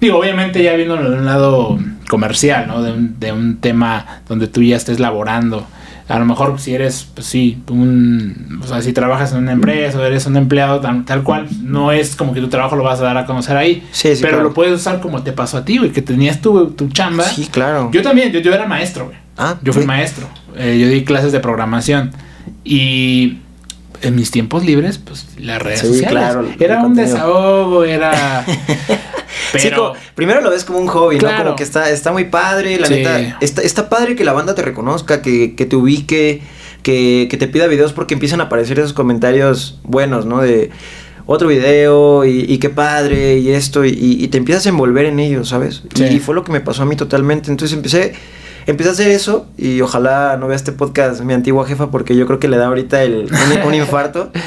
digo, 0.00 0.18
obviamente 0.18 0.62
ya 0.62 0.74
viéndolo 0.74 1.10
de 1.10 1.16
un 1.18 1.26
lado 1.26 1.78
comercial, 2.08 2.66
¿no? 2.68 2.82
De 2.82 2.92
un, 2.92 3.18
de 3.20 3.32
un 3.32 3.58
tema 3.58 4.22
donde 4.28 4.46
tú 4.48 4.62
ya 4.62 4.76
estés 4.76 5.00
laborando. 5.00 5.66
A 6.08 6.18
lo 6.18 6.24
mejor 6.24 6.58
si 6.58 6.74
eres, 6.74 7.06
pues 7.14 7.26
sí, 7.26 7.62
un. 7.68 8.60
O 8.62 8.66
sea, 8.66 8.80
si 8.80 8.94
trabajas 8.94 9.32
en 9.32 9.38
una 9.40 9.52
empresa 9.52 9.98
o 9.98 10.02
eres 10.02 10.24
un 10.24 10.38
empleado 10.38 10.80
tal, 10.80 11.04
tal 11.04 11.22
cual, 11.22 11.46
no 11.62 11.92
es 11.92 12.16
como 12.16 12.32
que 12.32 12.40
tu 12.40 12.48
trabajo 12.48 12.76
lo 12.76 12.82
vas 12.84 12.98
a 13.00 13.04
dar 13.04 13.18
a 13.18 13.26
conocer 13.26 13.58
ahí. 13.58 13.86
Sí, 13.92 14.16
sí, 14.16 14.22
pero 14.22 14.36
claro. 14.38 14.44
lo 14.48 14.54
puedes 14.54 14.72
usar 14.72 15.00
como 15.00 15.22
te 15.22 15.32
pasó 15.32 15.58
a 15.58 15.64
ti, 15.66 15.76
güey, 15.76 15.90
que 15.90 16.00
tenías 16.00 16.40
tu, 16.40 16.70
tu 16.70 16.88
chamba. 16.88 17.24
Sí, 17.24 17.46
claro. 17.50 17.90
Yo 17.92 18.00
también, 18.00 18.32
yo, 18.32 18.40
yo 18.40 18.54
era 18.54 18.66
maestro, 18.66 19.06
güey. 19.06 19.18
Ah, 19.36 19.56
Yo 19.62 19.74
fui 19.74 19.82
sí. 19.82 19.86
maestro. 19.86 20.26
Eh, 20.56 20.78
yo 20.80 20.88
di 20.88 21.04
clases 21.04 21.30
de 21.30 21.40
programación. 21.40 22.10
Y 22.64 23.38
en 24.02 24.14
mis 24.14 24.30
tiempos 24.30 24.64
libres, 24.64 24.98
pues 24.98 25.26
las 25.38 25.60
redes 25.60 25.80
Sí, 25.80 25.86
sociales. 25.88 26.10
claro, 26.10 26.40
el 26.40 26.62
era 26.62 26.82
un 26.84 26.94
desahogo, 26.94 27.84
era. 27.84 28.44
Sí, 29.52 29.58
Pero. 29.62 29.76
como- 29.76 29.94
primero 30.14 30.40
lo 30.42 30.50
ves 30.50 30.64
como 30.64 30.78
un 30.78 30.88
hobby, 30.88 31.18
¿no? 31.18 31.28
Como 31.36 31.56
que 31.56 31.62
está, 31.62 31.88
está 31.90 32.12
muy 32.12 32.24
padre, 32.26 32.78
la 32.78 32.86
Sí. 32.86 32.94
neta. 32.96 33.38
Está, 33.40 33.62
está 33.62 33.88
padre 33.88 34.14
que 34.14 34.24
la 34.24 34.32
banda 34.34 34.54
te 34.54 34.60
reconozca, 34.62 35.22
que, 35.22 35.54
que 35.54 35.64
te 35.64 35.74
ubique, 35.76 36.42
que, 36.82 37.28
que 37.30 37.36
te 37.38 37.48
pida 37.48 37.66
videos 37.66 37.92
porque 37.94 38.12
empiezan 38.14 38.40
a 38.40 38.44
aparecer 38.44 38.78
esos 38.78 38.92
comentarios 38.92 39.78
buenos, 39.84 40.26
¿no? 40.26 40.42
De 40.42 40.70
otro 41.24 41.48
video 41.48 42.24
y, 42.26 42.40
y 42.48 42.58
qué 42.58 42.68
padre 42.68 43.38
y 43.38 43.50
esto 43.50 43.84
y, 43.86 43.90
y 43.98 44.28
te 44.28 44.36
empiezas 44.38 44.66
a 44.66 44.68
envolver 44.70 45.06
en 45.06 45.18
ellos, 45.18 45.48
¿sabes? 45.48 45.82
Y, 45.98 46.18
fue 46.20 46.34
lo 46.34 46.44
que 46.44 46.52
me 46.52 46.60
pasó 46.60 46.82
a 46.82 46.86
mí 46.86 46.96
totalmente. 46.96 47.50
Entonces 47.50 47.74
empecé, 47.76 48.14
empecé 48.68 48.90
a 48.90 48.92
hacer 48.92 49.08
eso 49.10 49.46
y 49.56 49.80
ojalá 49.80 50.36
no 50.38 50.46
vea 50.46 50.54
este 50.56 50.70
podcast 50.72 51.20
mi 51.22 51.32
antigua 51.34 51.66
jefa 51.66 51.88
porque 51.90 52.14
yo 52.14 52.26
creo 52.26 52.38
que 52.38 52.46
le 52.48 52.56
da 52.56 52.66
ahorita 52.66 53.02
el, 53.02 53.28
un, 53.62 53.66
un 53.68 53.74
infarto. 53.74 54.30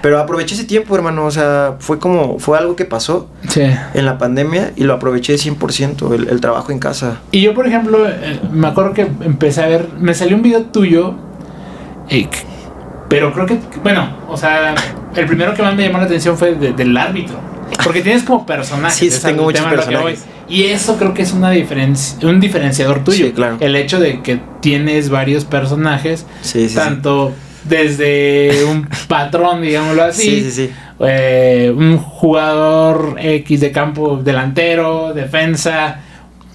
Pero 0.00 0.20
aproveché 0.20 0.54
ese 0.54 0.62
tiempo, 0.62 0.94
hermano. 0.94 1.24
O 1.26 1.30
sea, 1.32 1.74
fue 1.80 1.98
como, 1.98 2.38
fue 2.38 2.56
algo 2.56 2.76
que 2.76 2.84
pasó 2.84 3.28
Sí. 3.48 3.62
en 3.94 4.06
la 4.06 4.16
pandemia 4.16 4.70
y 4.76 4.84
lo 4.84 4.94
aproveché 4.94 5.34
100%, 5.34 6.14
el, 6.14 6.28
el 6.28 6.40
trabajo 6.40 6.70
en 6.70 6.78
casa. 6.78 7.18
Y 7.32 7.40
yo, 7.40 7.52
por 7.52 7.66
ejemplo, 7.66 8.06
eh, 8.08 8.38
me 8.52 8.68
acuerdo 8.68 8.92
que 8.92 9.00
empecé 9.02 9.60
a 9.62 9.66
ver, 9.66 9.88
me 9.98 10.14
salió 10.14 10.36
un 10.36 10.42
video 10.42 10.62
tuyo, 10.66 11.14
eh, 12.10 12.28
pero 13.08 13.32
creo 13.32 13.46
que, 13.46 13.58
bueno, 13.82 14.08
o 14.28 14.36
sea, 14.36 14.74
el 15.16 15.26
primero 15.26 15.52
que 15.54 15.62
más 15.62 15.74
me 15.74 15.84
llamó 15.86 15.98
la 15.98 16.04
atención 16.04 16.36
fue 16.38 16.54
de- 16.54 16.72
del 16.74 16.96
árbitro. 16.96 17.34
Porque 17.84 18.02
tienes 18.02 18.22
como 18.22 18.44
personajes. 18.46 18.96
Sí, 18.98 19.08
es 19.08 19.20
tengo 19.20 19.44
muchos 19.44 19.64
personajes. 19.66 20.24
Y 20.48 20.64
eso 20.64 20.96
creo 20.96 21.12
que 21.14 21.22
es 21.22 21.32
una 21.32 21.50
diferencia, 21.50 22.18
un 22.26 22.40
diferenciador 22.40 23.04
tuyo. 23.04 23.26
Sí, 23.26 23.32
claro. 23.32 23.56
El 23.60 23.76
hecho 23.76 24.00
de 24.00 24.22
que 24.22 24.40
tienes 24.60 25.10
varios 25.10 25.44
personajes, 25.44 26.24
Sí, 26.40 26.68
sí, 26.68 26.74
tanto 26.74 27.32
desde 27.64 28.64
un 28.64 28.88
patrón, 29.08 29.60
digámoslo 29.62 30.04
así, 30.04 30.22
Sí, 30.22 30.42
sí, 30.44 30.50
sí. 30.50 30.70
eh, 31.00 31.72
un 31.76 31.98
jugador 31.98 33.16
X 33.20 33.60
de 33.60 33.70
campo 33.72 34.16
delantero, 34.22 35.12
defensa, 35.12 36.00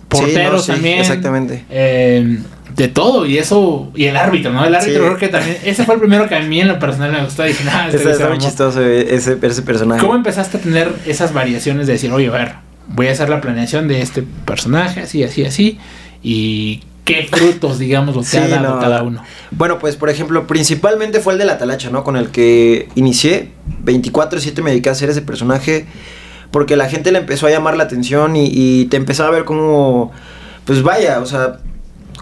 porteros 0.08 0.34
Sí, 0.36 0.46
no, 0.46 0.60
sí, 0.62 0.72
también. 0.72 1.00
exactamente. 1.00 1.66
eh, 1.70 2.40
de 2.76 2.88
todo, 2.88 3.26
y 3.26 3.38
eso, 3.38 3.92
y 3.96 4.06
el 4.06 4.18
árbitro, 4.18 4.52
¿no? 4.52 4.66
El 4.66 4.74
árbitro 4.76 4.94
Sí. 5.02 5.06
creo 5.06 5.18
que 5.18 5.28
también, 5.30 5.58
ese 5.64 5.84
fue 5.86 5.96
el 5.96 6.00
primero 6.02 6.28
que 6.28 6.36
a 6.36 6.42
mí 6.42 6.60
en 6.62 6.68
lo 6.68 6.80
personal 6.80 7.12
me 7.12 7.24
gustó. 7.24 7.44
Dije, 7.44 7.64
nada, 7.64 7.88
este 7.90 7.98
Está, 8.12 8.26
muy 8.30 8.38
mamó". 8.38 8.42
chistoso 8.42 8.82
eh, 8.82 9.14
ese, 9.16 9.38
ese 9.42 9.62
personaje. 9.62 10.02
¿Cómo 10.02 10.16
empezaste 10.16 10.58
a 10.58 10.62
tener 10.62 10.92
esas 11.06 11.34
variaciones 11.34 11.88
de 11.88 11.94
decir, 11.94 12.12
oye, 12.12 12.28
a 12.28 12.32
ver, 12.32 12.54
voy 12.88 13.08
a 13.08 13.12
hacer 13.12 13.30
la 13.30 13.42
planeación 13.42 13.88
de 13.88 14.02
este 14.02 14.24
personaje, 14.46 15.02
así, 15.02 15.24
así, 15.24 15.46
así, 15.46 15.78
y 16.24 16.84
qué 17.06 17.28
frutos, 17.30 17.80
digamos, 17.80 18.16
lo 18.16 18.22
que 18.22 18.28
Sí, 18.28 18.38
ha 18.38 18.48
dado 18.48 18.76
no. 18.76 18.80
cada 18.82 19.04
uno? 19.04 19.22
Bueno, 19.52 19.78
pues 19.78 19.96
por 19.98 20.10
ejemplo, 20.10 20.48
principalmente 20.48 21.20
fue 21.20 21.34
el 21.34 21.40
de 21.40 21.46
la 21.46 21.58
talacha, 21.58 21.90
¿no? 21.90 22.04
Con 22.04 22.16
el 22.18 22.30
que 22.30 22.88
inicié. 22.96 23.50
24-7 23.86 24.62
me 24.64 24.72
dediqué 24.72 24.90
a 24.90 24.94
hacer 24.94 25.10
ese 25.10 25.22
personaje. 25.22 25.86
Porque 26.50 26.76
la 26.76 26.88
gente 26.88 27.12
le 27.12 27.18
empezó 27.20 27.48
a 27.48 27.50
llamar 27.50 27.76
la 27.76 27.84
atención 27.86 28.36
y, 28.36 28.48
y 28.54 28.86
te 28.86 28.96
empezaba 28.98 29.30
a 29.30 29.32
ver 29.32 29.44
como. 29.44 30.12
Pues 30.66 30.82
vaya, 30.84 31.20
o 31.20 31.26
sea. 31.26 31.58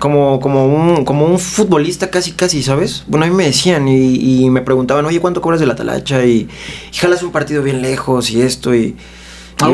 Como, 0.01 0.39
como, 0.39 0.65
un, 0.65 1.05
como 1.05 1.27
un 1.27 1.37
futbolista 1.37 2.09
casi, 2.09 2.31
casi, 2.31 2.63
¿sabes? 2.63 3.03
Bueno, 3.05 3.25
a 3.25 3.29
mí 3.29 3.35
me 3.35 3.45
decían 3.45 3.87
y, 3.87 4.43
y 4.45 4.49
me 4.49 4.61
preguntaban, 4.61 5.05
oye, 5.05 5.19
¿cuánto 5.19 5.41
cobras 5.41 5.59
de 5.59 5.67
la 5.67 5.75
talacha? 5.75 6.25
Y, 6.25 6.49
y 6.91 6.95
jalas 6.97 7.21
un 7.21 7.31
partido 7.31 7.61
bien 7.61 7.83
lejos 7.83 8.31
y 8.31 8.41
esto 8.41 8.73
y... 8.73 8.95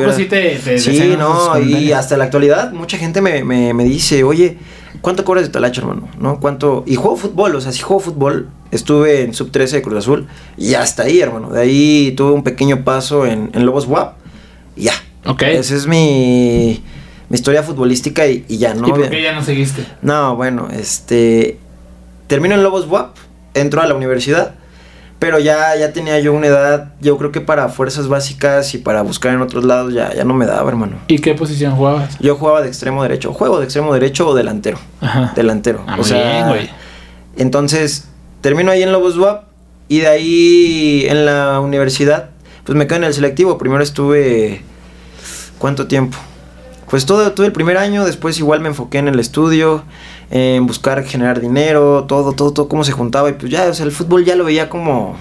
era- 0.03 0.11
así 0.11 0.25
te, 0.25 0.59
te 0.59 0.77
Sí, 0.79 1.15
no, 1.17 1.57
y 1.61 1.93
hasta 1.93 2.17
la 2.17 2.25
actualidad 2.25 2.73
mucha 2.73 2.97
gente 2.97 3.21
me, 3.21 3.45
me, 3.45 3.73
me 3.73 3.85
dice, 3.85 4.25
oye, 4.25 4.57
¿cuánto 4.99 5.23
cobras 5.23 5.45
de 5.45 5.49
talacha, 5.49 5.79
hermano? 5.79 6.09
¿No? 6.19 6.41
¿Cuánto? 6.41 6.83
Y 6.85 6.95
juego 6.95 7.15
fútbol, 7.15 7.55
o 7.55 7.61
sea, 7.61 7.71
si 7.71 7.79
juego 7.79 8.01
fútbol, 8.01 8.49
estuve 8.71 9.21
en 9.21 9.33
sub 9.33 9.49
13 9.49 9.77
de 9.77 9.81
Cruz 9.81 9.99
Azul 9.99 10.27
y 10.57 10.73
hasta 10.73 11.03
ahí, 11.03 11.21
hermano. 11.21 11.51
De 11.51 11.61
ahí 11.61 12.13
tuve 12.17 12.33
un 12.33 12.43
pequeño 12.43 12.83
paso 12.83 13.25
en, 13.25 13.49
en 13.53 13.65
Lobos 13.65 13.85
WAP 13.87 14.17
y 14.75 14.83
ya. 14.83 14.93
Ok. 15.25 15.43
Esa 15.43 15.73
es 15.75 15.87
mi, 15.87 16.81
mi 17.29 17.35
historia 17.35 17.63
futbolística 17.63 18.25
y, 18.27 18.45
y 18.47 18.57
ya, 18.57 18.73
¿no? 18.73 18.87
¿Y 18.87 18.91
por 18.91 19.09
qué 19.09 19.21
ya 19.21 19.33
no 19.33 19.43
seguiste? 19.43 19.85
No, 20.01 20.35
bueno, 20.35 20.67
este. 20.71 21.57
Termino 22.27 22.55
en 22.55 22.63
Lobos 22.63 22.87
WAP, 22.87 23.15
entro 23.53 23.81
a 23.81 23.87
la 23.87 23.93
universidad, 23.93 24.55
pero 25.19 25.39
ya, 25.39 25.75
ya 25.77 25.93
tenía 25.93 26.19
yo 26.19 26.33
una 26.33 26.47
edad, 26.47 26.93
yo 26.99 27.17
creo 27.17 27.31
que 27.31 27.39
para 27.41 27.69
fuerzas 27.69 28.07
básicas 28.09 28.73
y 28.73 28.77
para 28.79 29.01
buscar 29.01 29.33
en 29.33 29.41
otros 29.41 29.63
lados 29.63 29.93
ya, 29.93 30.13
ya 30.13 30.25
no 30.25 30.33
me 30.33 30.45
daba, 30.45 30.69
hermano. 30.69 30.97
¿Y 31.07 31.19
qué 31.19 31.33
posición 31.33 31.75
jugabas? 31.75 32.17
Yo 32.19 32.35
jugaba 32.35 32.61
de 32.61 32.67
extremo 32.67 33.01
derecho, 33.01 33.33
juego 33.33 33.59
de 33.59 33.63
extremo 33.63 33.93
derecho 33.93 34.27
o 34.27 34.35
delantero. 34.35 34.77
Ajá. 35.01 35.31
Delantero. 35.35 35.83
Ah, 35.87 35.93
o 35.93 35.97
muy 35.97 36.05
sea, 36.05 36.31
bien, 36.33 36.47
güey. 36.49 36.69
entonces 37.37 38.09
termino 38.41 38.71
ahí 38.71 38.83
en 38.83 38.91
Lobos 38.91 39.17
WAP 39.17 39.45
y 39.87 39.99
de 39.99 40.07
ahí 40.07 41.05
en 41.07 41.25
la 41.25 41.59
universidad, 41.61 42.29
pues 42.65 42.77
me 42.77 42.87
quedo 42.87 42.97
en 42.97 43.03
el 43.05 43.13
selectivo. 43.13 43.57
Primero 43.57 43.81
estuve. 43.81 44.61
¿Cuánto 45.57 45.87
tiempo? 45.87 46.17
Pues 46.89 47.06
todo, 47.06 47.32
todo 47.34 47.45
el 47.45 47.52
primer 47.52 47.78
año, 47.78 48.06
después 48.06 48.38
igual 48.39 48.62
me 48.62 48.69
enfoqué 48.69 49.00
en 49.00 49.08
el 49.10 49.19
estudio, 49.19 49.84
en 50.32 50.65
buscar 50.67 51.04
generar 51.04 51.41
dinero, 51.41 52.06
todo, 52.08 52.32
todo, 52.34 52.52
todo, 52.52 52.67
cómo 52.69 52.84
se 52.86 52.93
juntaba. 52.93 53.30
Y 53.30 53.34
pues 53.34 53.52
ya, 53.52 53.67
o 53.67 53.73
sea, 53.73 53.86
el 53.86 53.91
fútbol 53.91 54.23
ya 54.23 54.36
lo 54.36 54.45
veía 54.45 54.69
como. 54.69 55.17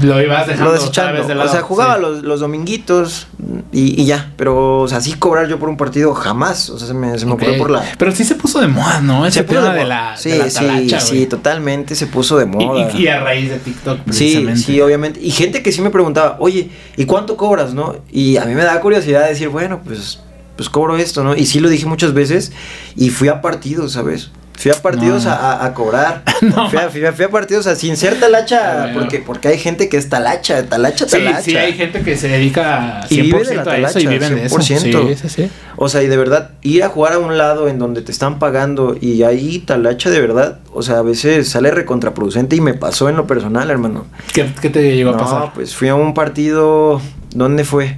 Lo 0.00 0.22
ibas 0.22 0.46
dejando 0.46 0.70
Lo 0.70 0.78
desechando. 0.78 1.26
de 1.26 1.32
O 1.32 1.36
lado. 1.36 1.50
sea, 1.50 1.62
jugaba 1.62 1.96
sí. 1.96 2.00
los, 2.02 2.22
los 2.22 2.40
dominguitos 2.40 3.26
y, 3.72 4.00
y 4.00 4.06
ya. 4.06 4.32
Pero, 4.36 4.78
o 4.82 4.88
sea, 4.88 5.00
sí 5.00 5.14
cobrar 5.14 5.48
yo 5.48 5.58
por 5.58 5.68
un 5.68 5.76
partido 5.76 6.14
jamás. 6.14 6.70
O 6.70 6.78
sea, 6.78 6.86
se 6.86 6.94
me, 6.94 7.18
se 7.18 7.26
me 7.26 7.32
ocurrió 7.32 7.58
por 7.58 7.70
la. 7.70 7.82
Pero 7.98 8.12
sí 8.12 8.24
se 8.24 8.36
puso 8.36 8.60
de 8.60 8.68
moda, 8.68 9.00
¿no? 9.00 9.26
Ese 9.26 9.40
Se 9.40 9.44
puso 9.44 9.62
de 9.72 9.84
la, 9.84 10.16
Sí, 10.16 10.30
de 10.30 10.38
la 10.38 10.48
sí, 10.48 10.90
sí, 11.00 11.26
totalmente 11.26 11.96
se 11.96 12.06
puso 12.06 12.38
de 12.38 12.46
moda. 12.46 12.88
Y, 12.94 13.02
y 13.02 13.08
a 13.08 13.20
raíz 13.20 13.50
de 13.50 13.58
TikTok, 13.58 13.98
Sí, 14.12 14.46
sí, 14.56 14.80
obviamente. 14.80 15.20
Y 15.20 15.32
gente 15.32 15.60
que 15.62 15.72
sí 15.72 15.82
me 15.82 15.90
preguntaba, 15.90 16.36
oye, 16.38 16.70
¿y 16.96 17.04
cuánto 17.04 17.36
cobras, 17.36 17.74
no? 17.74 17.96
Y 18.12 18.36
a 18.36 18.44
mí 18.44 18.54
me 18.54 18.62
da 18.62 18.80
curiosidad 18.80 19.28
decir, 19.28 19.48
bueno, 19.48 19.80
pues, 19.84 20.20
pues 20.60 20.68
cobro 20.68 20.98
esto, 20.98 21.24
¿no? 21.24 21.34
Y 21.34 21.46
sí 21.46 21.58
lo 21.58 21.70
dije 21.70 21.86
muchas 21.86 22.12
veces 22.12 22.52
y 22.94 23.08
fui 23.08 23.28
a 23.28 23.40
partidos, 23.40 23.92
¿sabes? 23.92 24.30
Fui 24.58 24.70
a 24.70 24.74
partidos 24.74 25.24
No. 25.24 25.30
a, 25.32 25.72
cobrar. 25.72 26.22
No. 26.42 26.68
fui, 26.68 26.78
a, 26.78 26.90
fui 26.90 27.02
a- 27.06 27.12
fui 27.14 27.24
a 27.24 27.30
partidos 27.30 27.66
a 27.66 27.74
sin 27.76 27.96
ser 27.96 28.20
talacha, 28.20 28.82
Bueno. 28.92 28.98
porque, 29.00 29.18
porque 29.20 29.48
hay 29.48 29.56
gente 29.58 29.88
que 29.88 29.96
es 29.96 30.10
talacha, 30.10 30.62
talacha, 30.66 31.06
Sí, 31.06 31.12
talacha. 31.12 31.40
sí, 31.40 31.56
hay 31.56 31.72
gente 31.72 32.02
que 32.02 32.14
se 32.14 32.28
dedica 32.28 33.00
100% 33.08 33.10
Y 33.10 33.22
vive 33.22 33.42
de 33.44 33.54
la 33.54 33.62
a 33.62 33.78
eso 33.78 33.98
y 34.00 34.04
talacha, 34.04 34.10
viven 34.10 34.34
de 34.34 34.44
eso. 34.44 34.56
100%. 34.58 35.08
Sí, 35.08 35.14
sí, 35.22 35.28
sí. 35.30 35.50
O 35.76 35.88
sea, 35.88 36.02
y 36.02 36.08
de 36.08 36.16
verdad, 36.18 36.50
ir 36.60 36.84
a 36.84 36.90
jugar 36.90 37.14
a 37.14 37.18
un 37.18 37.38
lado 37.38 37.68
en 37.68 37.78
donde 37.78 38.02
te 38.02 38.12
están 38.12 38.38
pagando 38.38 38.98
y 39.00 39.22
ahí 39.22 39.60
talacha 39.60 40.10
de 40.10 40.20
verdad, 40.20 40.58
o 40.74 40.82
sea, 40.82 40.98
a 40.98 41.02
veces 41.02 41.48
sale 41.48 41.70
recontraproducente 41.70 42.54
y 42.56 42.60
me 42.60 42.74
pasó 42.74 43.08
en 43.08 43.16
lo 43.16 43.26
personal, 43.26 43.70
hermano. 43.70 44.04
¿Qué, 44.34 44.44
qué 44.60 44.68
te 44.68 44.94
llegó 44.94 45.08
a 45.10 45.12
No, 45.14 45.18
pasar? 45.20 45.52
pues 45.54 45.74
fui 45.74 45.88
a 45.88 45.94
un 45.94 46.12
partido. 46.12 47.00
¿Dónde 47.34 47.64
fue? 47.64 47.96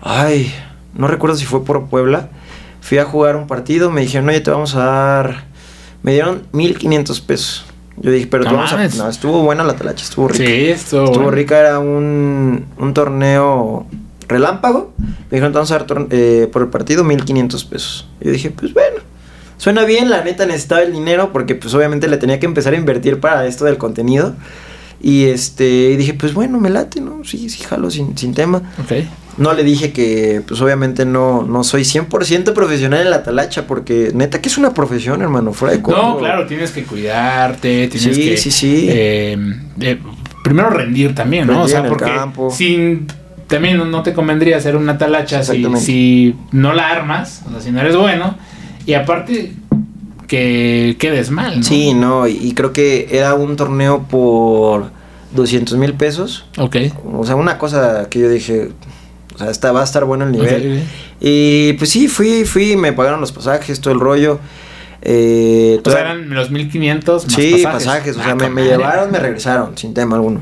Ay, 0.00 0.52
no 0.94 1.08
recuerdo 1.08 1.36
si 1.36 1.44
fue 1.44 1.64
por 1.64 1.86
Puebla. 1.86 2.28
Fui 2.80 2.98
a 2.98 3.04
jugar 3.04 3.36
un 3.36 3.46
partido, 3.46 3.90
me 3.90 4.02
dijeron, 4.02 4.28
oye, 4.28 4.40
te 4.40 4.50
vamos 4.50 4.74
a 4.74 4.84
dar. 4.84 5.44
Me 6.02 6.12
dieron 6.12 6.42
1500 6.52 7.20
pesos. 7.22 7.64
Yo 7.96 8.10
dije, 8.10 8.26
pero 8.26 8.44
No 8.44 8.50
te 8.50 8.56
vamos 8.56 8.72
a. 8.72 9.02
No, 9.02 9.08
estuvo 9.08 9.42
buena 9.42 9.64
la 9.64 9.76
talacha, 9.76 10.04
estuvo 10.04 10.28
rica. 10.28 10.44
Sí, 10.44 10.66
esto. 10.66 11.04
Estuvo 11.04 11.30
rica, 11.30 11.58
era 11.58 11.78
un, 11.78 12.66
un 12.76 12.94
torneo 12.94 13.86
relámpago. 14.28 14.92
Me 14.98 15.36
dijeron, 15.36 15.52
te 15.52 15.58
vamos 15.58 15.70
a 15.70 15.78
dar 15.78 16.06
eh, 16.10 16.48
por 16.52 16.62
el 16.62 16.68
partido 16.68 17.04
1500 17.04 17.64
pesos. 17.64 18.08
Yo 18.20 18.30
dije, 18.30 18.50
pues 18.50 18.74
bueno. 18.74 18.96
Suena 19.56 19.84
bien, 19.84 20.10
la 20.10 20.22
neta 20.22 20.44
necesitaba 20.46 20.82
el 20.82 20.92
dinero 20.92 21.32
porque 21.32 21.54
pues 21.54 21.72
obviamente 21.74 22.08
le 22.08 22.16
tenía 22.16 22.40
que 22.40 22.46
empezar 22.46 22.74
a 22.74 22.76
invertir 22.76 23.20
para 23.20 23.46
esto 23.46 23.64
del 23.64 23.78
contenido. 23.78 24.34
Y 25.06 25.24
este, 25.26 25.90
y 25.90 25.96
dije, 25.96 26.14
pues 26.14 26.32
bueno, 26.32 26.58
me 26.58 26.70
late, 26.70 26.98
¿no? 27.02 27.22
Sí, 27.24 27.50
sí, 27.50 27.62
jalo 27.62 27.90
sin, 27.90 28.16
sin 28.16 28.32
tema. 28.32 28.62
No 29.36 29.52
le 29.52 29.62
dije 29.64 29.92
que, 29.92 30.40
pues 30.48 30.62
obviamente 30.62 31.04
no, 31.04 31.42
no 31.42 31.62
soy 31.62 31.82
100% 31.82 32.54
profesional 32.54 33.02
en 33.02 33.10
la 33.10 33.22
talacha 33.22 33.66
porque 33.66 34.12
neta 34.14 34.40
que 34.40 34.48
es 34.48 34.56
una 34.56 34.72
profesión, 34.72 35.20
hermano, 35.20 35.52
fuera 35.52 35.72
de 35.74 35.78
No, 35.82 35.84
coto. 35.84 36.18
claro, 36.20 36.46
tienes 36.46 36.70
que 36.70 36.84
cuidarte, 36.84 37.88
tienes 37.88 38.16
Sí, 38.16 38.24
que. 38.30 38.36
sí, 38.38 38.50
sí. 38.50 38.86
eh, 38.88 39.36
eh, 39.80 39.98
primero 40.42 40.70
rendir 40.70 41.14
también, 41.14 41.48
¿no? 41.48 41.64
o 41.64 41.68
sea, 41.68 41.80
en 41.80 41.84
el 41.84 41.90
porque 41.90 42.04
campo. 42.06 42.50
sin. 42.50 43.06
También 43.46 43.76
no, 43.76 43.84
no 43.84 44.02
te 44.02 44.14
convendría 44.14 44.56
hacer 44.56 44.74
una 44.74 44.96
talacha 44.96 45.42
si, 45.42 45.62
si 45.80 46.34
no 46.52 46.72
la 46.72 46.88
armas, 46.88 47.42
o 47.46 47.50
sea, 47.50 47.60
si 47.60 47.70
no 47.72 47.80
eres 47.82 47.94
bueno. 47.94 48.38
Y 48.86 48.94
aparte, 48.94 49.52
que 50.34 50.96
quedes 50.98 51.30
mal, 51.30 51.58
¿no? 51.58 51.62
Sí, 51.62 51.94
no, 51.94 52.26
y, 52.26 52.32
y 52.40 52.52
creo 52.54 52.72
que 52.72 53.06
era 53.10 53.34
un 53.34 53.56
torneo 53.56 54.02
por 54.08 54.90
200 55.34 55.76
mil 55.78 55.94
pesos. 55.94 56.44
Ok. 56.58 56.76
O 57.12 57.24
sea, 57.24 57.36
una 57.36 57.58
cosa 57.58 58.08
que 58.10 58.18
yo 58.20 58.28
dije, 58.28 58.70
o 59.34 59.38
sea, 59.38 59.50
está, 59.50 59.72
va 59.72 59.80
a 59.80 59.84
estar 59.84 60.04
bueno 60.04 60.24
el 60.24 60.32
nivel. 60.32 60.82
Y 61.20 61.74
pues 61.74 61.90
sí, 61.90 62.08
fui, 62.08 62.44
fui, 62.44 62.76
me 62.76 62.92
pagaron 62.92 63.20
los 63.20 63.32
pasajes, 63.32 63.80
todo 63.80 63.94
el 63.94 64.00
rollo. 64.00 64.40
Eh, 65.02 65.72
O 65.72 65.74
sea, 65.74 65.82
toda- 65.82 66.00
eran 66.00 66.30
los 66.30 66.50
1500 66.50 67.24
más 67.26 67.34
sí, 67.34 67.50
pasajes. 67.62 67.86
pasajes, 67.86 68.16
o 68.16 68.20
Ah, 68.20 68.36
sea, 68.38 68.48
me, 68.50 68.64
llevaron, 68.64 69.10
me 69.12 69.18
regresaron, 69.18 69.76
sin 69.78 69.94
tema 69.94 70.16
alguno. 70.16 70.40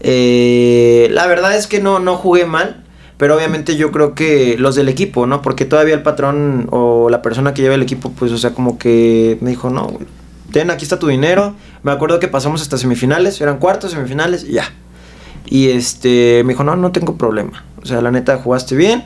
Eh, 0.00 1.08
la 1.12 1.26
verdad 1.26 1.56
es 1.56 1.66
que 1.66 1.80
no, 1.80 1.98
no 1.98 2.16
jugué 2.16 2.44
mal, 2.44 2.83
pero 3.16 3.36
obviamente 3.36 3.76
yo 3.76 3.92
creo 3.92 4.14
que 4.14 4.56
los 4.58 4.74
del 4.74 4.88
equipo, 4.88 5.26
¿no? 5.26 5.40
Porque 5.40 5.64
todavía 5.64 5.94
el 5.94 6.02
patrón 6.02 6.66
o 6.70 7.08
la 7.10 7.22
persona 7.22 7.54
que 7.54 7.62
lleva 7.62 7.74
el 7.74 7.82
equipo, 7.82 8.10
pues, 8.10 8.32
o 8.32 8.38
sea, 8.38 8.50
como 8.54 8.76
que 8.78 9.38
me 9.40 9.50
dijo, 9.50 9.70
no, 9.70 9.98
ten, 10.50 10.70
aquí 10.70 10.84
está 10.84 10.98
tu 10.98 11.06
dinero. 11.06 11.54
Me 11.82 11.92
acuerdo 11.92 12.18
que 12.18 12.28
pasamos 12.28 12.60
hasta 12.62 12.76
semifinales, 12.76 13.40
eran 13.40 13.58
cuartos, 13.58 13.92
semifinales, 13.92 14.48
ya. 14.48 14.72
Y 15.46 15.68
este, 15.68 16.42
me 16.44 16.54
dijo, 16.54 16.64
no, 16.64 16.74
no 16.74 16.90
tengo 16.90 17.16
problema. 17.16 17.64
O 17.82 17.86
sea, 17.86 18.00
la 18.00 18.10
neta, 18.10 18.38
jugaste 18.38 18.74
bien. 18.74 19.04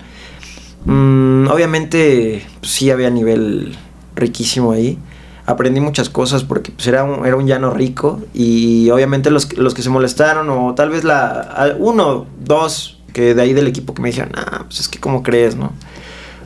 Mm, 0.86 1.48
obviamente, 1.48 2.46
pues, 2.60 2.72
sí 2.72 2.90
había 2.90 3.10
nivel 3.10 3.76
riquísimo 4.14 4.72
ahí. 4.72 4.98
Aprendí 5.44 5.80
muchas 5.80 6.10
cosas 6.10 6.44
porque 6.44 6.72
pues, 6.72 6.86
era, 6.86 7.04
un, 7.04 7.26
era 7.26 7.36
un 7.36 7.46
llano 7.46 7.72
rico. 7.72 8.22
Y 8.32 8.88
obviamente 8.90 9.30
los, 9.30 9.56
los 9.58 9.74
que 9.74 9.82
se 9.82 9.90
molestaron, 9.90 10.48
o 10.48 10.74
tal 10.74 10.88
vez 10.90 11.04
la 11.04 11.76
uno, 11.78 12.26
dos, 12.40 12.97
que 13.12 13.34
de 13.34 13.42
ahí 13.42 13.52
del 13.52 13.66
equipo 13.66 13.94
que 13.94 14.02
me 14.02 14.08
dijeron, 14.08 14.32
ah, 14.36 14.64
pues 14.66 14.80
es 14.80 14.88
que 14.88 14.98
cómo 15.00 15.22
crees, 15.22 15.56
¿no? 15.56 15.72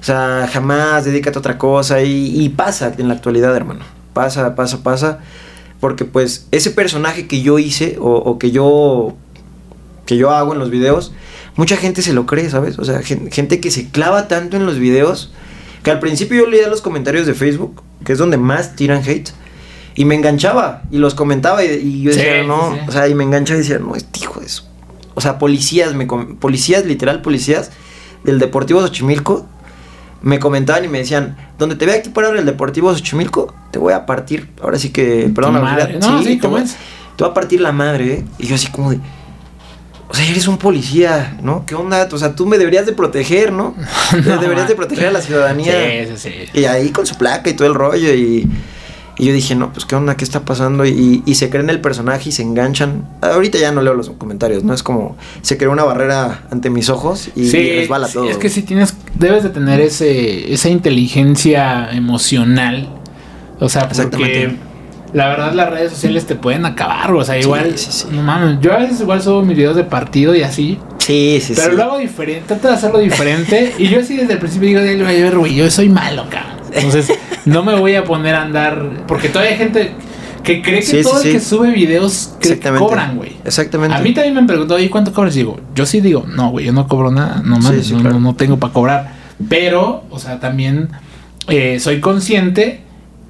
O 0.00 0.04
sea, 0.04 0.48
jamás 0.52 1.04
dedícate 1.04 1.38
a 1.38 1.40
otra 1.40 1.58
cosa. 1.58 2.02
Y, 2.02 2.40
y 2.42 2.48
pasa 2.48 2.92
en 2.98 3.08
la 3.08 3.14
actualidad, 3.14 3.54
hermano. 3.54 3.84
pasa, 4.12 4.54
pasa, 4.54 4.82
pasa. 4.82 5.20
Porque 5.80 6.04
pues 6.04 6.46
ese 6.50 6.70
personaje 6.70 7.26
que 7.26 7.42
yo 7.42 7.58
hice 7.58 7.96
o, 8.00 8.10
o 8.16 8.38
que 8.38 8.50
yo 8.50 9.14
que 10.06 10.16
yo 10.16 10.30
hago 10.30 10.52
en 10.52 10.58
los 10.58 10.70
videos, 10.70 11.12
mucha 11.56 11.76
gente 11.76 12.02
se 12.02 12.12
lo 12.12 12.26
cree, 12.26 12.50
¿sabes? 12.50 12.78
O 12.78 12.84
sea, 12.84 13.02
gen- 13.02 13.30
gente 13.30 13.60
que 13.60 13.70
se 13.70 13.88
clava 13.90 14.26
tanto 14.28 14.56
en 14.56 14.66
los 14.66 14.78
videos 14.78 15.32
que 15.84 15.90
al 15.92 16.00
principio 16.00 16.44
yo 16.44 16.50
leía 16.50 16.68
los 16.68 16.80
comentarios 16.82 17.26
de 17.26 17.34
Facebook, 17.34 17.82
que 18.04 18.12
es 18.12 18.18
donde 18.18 18.36
más 18.36 18.74
tiran 18.76 19.02
hate, 19.04 19.30
y 19.94 20.04
me 20.04 20.14
enganchaba 20.16 20.82
y 20.90 20.98
los 20.98 21.14
comentaba 21.14 21.64
y, 21.64 21.68
y 21.74 22.02
yo 22.02 22.10
decía, 22.10 22.42
sí, 22.42 22.46
no, 22.48 22.74
sí. 22.74 22.80
o 22.88 22.92
sea, 22.92 23.08
y 23.08 23.14
me 23.14 23.22
enganchaba 23.24 23.58
y 23.58 23.62
decía, 23.62 23.78
no, 23.78 23.94
este 23.94 24.20
hijo 24.20 24.40
de 24.40 24.46
eso. 24.46 24.64
O 25.14 25.20
sea, 25.20 25.38
policías, 25.38 25.94
me 25.94 26.06
policías, 26.06 26.84
literal 26.86 27.22
policías 27.22 27.70
del 28.24 28.38
Deportivo 28.38 28.80
Xochimilco 28.80 29.46
me 30.22 30.38
comentaban 30.38 30.84
y 30.84 30.88
me 30.88 30.98
decían, 30.98 31.36
donde 31.58 31.74
te 31.74 31.84
vea 31.84 31.96
aquí 31.96 32.08
parado 32.10 32.34
en 32.34 32.40
el 32.40 32.46
Deportivo 32.46 32.94
Xochimilco, 32.94 33.52
te 33.72 33.78
voy 33.78 33.92
a 33.92 34.06
partir, 34.06 34.50
ahora 34.62 34.78
sí 34.78 34.90
que, 34.90 35.30
perdón, 35.34 35.54
la 35.54 35.60
madre. 35.60 35.94
verdad, 35.94 36.08
No, 36.10 36.22
sí, 36.22 36.36
te 36.36 36.38
¿cómo 36.40 36.54
voy, 36.54 36.62
es? 36.62 36.76
te 37.16 37.24
voy 37.24 37.30
a 37.30 37.34
partir 37.34 37.60
la 37.60 37.72
madre, 37.72 38.12
¿eh? 38.14 38.24
Y 38.38 38.46
yo 38.46 38.54
así 38.54 38.68
como 38.70 38.92
de, 38.92 39.00
o 40.08 40.14
sea, 40.14 40.24
eres 40.28 40.46
un 40.46 40.58
policía, 40.58 41.36
¿no? 41.42 41.66
¿Qué 41.66 41.74
onda? 41.74 42.08
O 42.12 42.18
sea, 42.18 42.36
tú 42.36 42.46
me 42.46 42.56
deberías 42.58 42.86
de 42.86 42.92
proteger, 42.92 43.50
¿no? 43.52 43.74
No, 44.24 44.38
deberías 44.38 44.68
de 44.68 44.76
proteger 44.76 45.08
a 45.08 45.10
la 45.12 45.20
ciudadanía. 45.20 45.72
Sí, 46.06 46.12
sí, 46.16 46.30
sí. 46.30 46.60
Y 46.60 46.66
ahí 46.66 46.90
con 46.90 47.04
su 47.06 47.16
placa 47.16 47.50
y 47.50 47.54
todo 47.54 47.66
el 47.66 47.74
rollo 47.74 48.14
y... 48.14 48.48
Y 49.18 49.26
yo 49.26 49.32
dije, 49.32 49.54
no, 49.54 49.72
pues 49.72 49.84
qué 49.84 49.94
onda, 49.94 50.16
qué 50.16 50.24
está 50.24 50.40
pasando. 50.40 50.86
Y, 50.86 51.22
y 51.26 51.34
se 51.34 51.50
creen 51.50 51.68
el 51.70 51.80
personaje 51.80 52.30
y 52.30 52.32
se 52.32 52.42
enganchan. 52.42 53.06
Ahorita 53.20 53.58
ya 53.58 53.70
no 53.70 53.82
leo 53.82 53.94
los 53.94 54.08
comentarios, 54.10 54.64
¿no? 54.64 54.72
Es 54.72 54.82
como 54.82 55.16
se 55.42 55.58
creó 55.58 55.70
una 55.70 55.84
barrera 55.84 56.44
ante 56.50 56.70
mis 56.70 56.88
ojos 56.88 57.28
y 57.36 57.50
resbala 57.50 58.08
sí, 58.08 58.14
todo. 58.14 58.30
Es 58.30 58.38
que 58.38 58.48
si 58.48 58.62
tienes, 58.62 58.94
debes 59.14 59.42
de 59.42 59.50
tener 59.50 59.80
ese, 59.80 60.52
esa 60.52 60.68
inteligencia 60.70 61.90
emocional. 61.92 62.88
O 63.60 63.68
sea, 63.68 63.82
porque 63.82 64.00
Exactamente. 64.02 64.56
la 65.12 65.28
verdad 65.28 65.52
las 65.52 65.70
redes 65.70 65.92
sociales 65.92 66.26
te 66.26 66.34
pueden 66.34 66.64
acabar. 66.64 67.12
O 67.12 67.22
sea, 67.24 67.38
igual, 67.38 67.76
sí, 67.76 67.88
sí. 67.90 68.08
no 68.10 68.22
mames, 68.22 68.60
yo 68.60 68.72
a 68.72 68.78
veces 68.78 69.00
igual 69.00 69.22
subo 69.22 69.42
mis 69.42 69.56
videos 69.56 69.76
de 69.76 69.84
partido 69.84 70.34
y 70.34 70.42
así. 70.42 70.78
Sí, 70.98 71.38
sí, 71.42 71.52
pero 71.54 71.70
sí. 71.70 71.76
lo 71.76 71.82
hago 71.84 71.98
diferente, 71.98 72.46
trato 72.46 72.68
de 72.68 72.74
hacerlo 72.74 72.98
diferente. 72.98 73.74
y 73.78 73.88
yo 73.88 74.00
así 74.00 74.16
desde 74.16 74.32
el 74.32 74.38
principio 74.38 74.68
digo, 74.68 74.80
"Dale, 74.80 75.02
vaya, 75.02 75.18
a 75.18 75.22
ver, 75.30 75.38
güey, 75.38 75.54
yo 75.54 75.70
soy 75.70 75.88
malo, 75.88 76.24
cabrón. 76.30 76.51
Entonces, 76.74 77.12
no 77.44 77.62
me 77.62 77.74
voy 77.74 77.94
a 77.94 78.04
poner 78.04 78.34
a 78.34 78.42
andar. 78.42 79.04
Porque 79.06 79.28
todavía 79.28 79.52
hay 79.52 79.58
gente 79.58 79.92
que 80.42 80.60
cree 80.62 80.80
que 80.80 80.86
Sí, 80.86 81.02
todo 81.02 81.18
sí. 81.20 81.28
el 81.28 81.34
que 81.34 81.40
sube 81.40 81.70
videos 81.70 82.34
que 82.40 82.58
cobran, 82.58 83.16
güey. 83.16 83.36
Exactamente. 83.44 83.94
A 83.96 84.00
mí 84.00 84.12
también 84.12 84.34
me 84.34 84.40
han 84.40 84.46
preguntado, 84.46 84.80
¿y 84.80 84.88
cuánto 84.88 85.12
cobras? 85.12 85.34
Digo, 85.34 85.60
yo 85.74 85.86
sí 85.86 86.00
digo, 86.00 86.24
no, 86.26 86.50
güey, 86.50 86.66
yo 86.66 86.72
no 86.72 86.88
cobro 86.88 87.10
nada, 87.10 87.42
no 87.44 87.58
mames, 87.58 87.86
sí, 87.86 87.92
no, 87.94 88.00
claro. 88.00 88.14
no- 88.18 88.30
no 88.30 88.34
tengo 88.34 88.58
para 88.58 88.72
cobrar. 88.72 89.12
Pero, 89.48 90.04
o 90.10 90.18
sea, 90.18 90.40
también 90.40 90.88
eh, 91.48 91.78
soy 91.80 92.00
consciente 92.00 92.82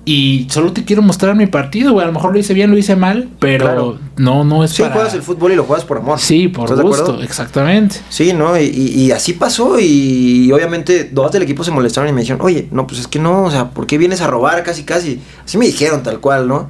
y 0.05 0.49
solo 0.51 0.73
te 0.73 0.85
quiero 0.85 1.01
mostrar 1.01 1.37
mi 1.37 1.47
partido, 1.47 1.93
güey. 1.93 2.03
A 2.05 2.07
lo 2.09 2.13
mejor 2.13 2.33
lo 2.33 2.39
hice 2.39 2.55
bien, 2.55 2.71
lo 2.73 2.77
hice 2.79 2.97
mal, 2.97 3.29
pero 3.39 3.65
Claro. 3.67 3.99
no, 4.17 4.43
no 4.45 4.65
es 4.65 4.73
Sí, 4.73 4.83
para... 4.83 4.95
juegas 4.95 5.15
el 5.15 5.23
fútbol 5.23 5.53
y 5.53 5.55
lo 5.57 5.63
juegas 5.65 5.85
por 5.85 5.99
amor. 5.99 6.19
Sí, 6.19 6.49
por 6.49 6.65
¿Estás 6.65 6.79
de 6.79 6.83
gusto, 6.85 7.23
exactamente. 7.23 8.01
Sí, 8.09 8.33
¿no? 8.33 8.59
Y, 8.59 8.65
y- 8.65 9.01
y 9.05 9.13
así 9.13 9.33
pasó 9.35 9.79
y, 9.79 10.51
obviamente 10.53 11.09
dos 11.13 11.31
del 11.31 11.43
equipo 11.43 11.63
se 11.63 11.71
molestaron 11.71 12.11
y 12.11 12.13
me 12.13 12.23
dijeron, 12.23 12.41
oye, 12.45 12.67
no, 12.73 12.87
pues 12.87 13.01
es 13.01 13.07
que 13.07 13.21
no, 13.21 13.45
o 13.45 13.51
sea, 13.53 13.71
¿por 13.71 13.87
qué 13.87 13.97
vienes 13.97 14.21
a 14.23 14.27
robar 14.27 14.63
casi, 14.65 14.83
casi? 14.83 15.21
Así 15.45 15.57
me 15.57 15.67
dijeron 15.67 16.03
tal 16.03 16.19
cual, 16.19 16.49
¿no? 16.49 16.69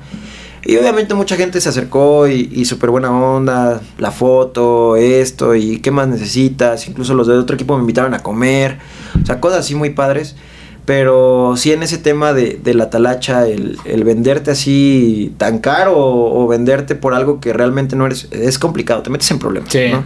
Y 0.65 0.77
obviamente 0.77 1.15
mucha 1.15 1.35
gente 1.37 1.61
se 1.61 1.71
acercó 1.71 2.29
y, 2.29 2.49
y 2.53 2.67
súper 2.67 2.91
buena 2.91 3.11
onda, 3.11 3.81
la 3.99 4.13
foto, 4.13 4.95
esto, 4.97 5.57
y 5.57 5.79
qué 5.81 5.91
más 5.91 6.07
necesitas. 6.07 6.87
Incluso 6.87 7.15
los 7.15 7.27
de 7.27 7.35
otro 7.35 7.55
equipo 7.57 7.75
me 7.77 7.81
invitaron 7.81 8.15
a 8.15 8.21
comer, 8.21 8.79
o 9.21 9.27
sea, 9.27 9.41
cosas 9.41 9.61
así 9.61 9.75
muy 9.75 9.91
padres. 9.91 10.37
Pero 10.85 11.55
sí 11.57 11.71
en 11.73 11.83
ese 11.85 11.97
tema 11.99 12.33
de, 12.33 12.59
de 12.63 12.75
la 12.75 12.91
talacha, 12.91 13.47
el, 13.47 13.79
el 13.85 14.03
venderte 14.05 14.51
así 14.51 15.33
tan 15.39 15.59
caro 15.59 15.97
o, 15.97 16.43
o 16.45 16.49
venderte 16.49 16.95
por 16.97 17.15
algo 17.15 17.41
que 17.41 17.53
realmente 17.53 17.95
no 17.95 18.05
eres, 18.07 18.27
es 18.33 18.59
complicado, 18.59 19.03
te 19.03 19.11
metes 19.11 19.31
en 19.31 19.39
problemas, 19.39 19.71
Sí. 19.71 19.89
¿no? 19.93 20.05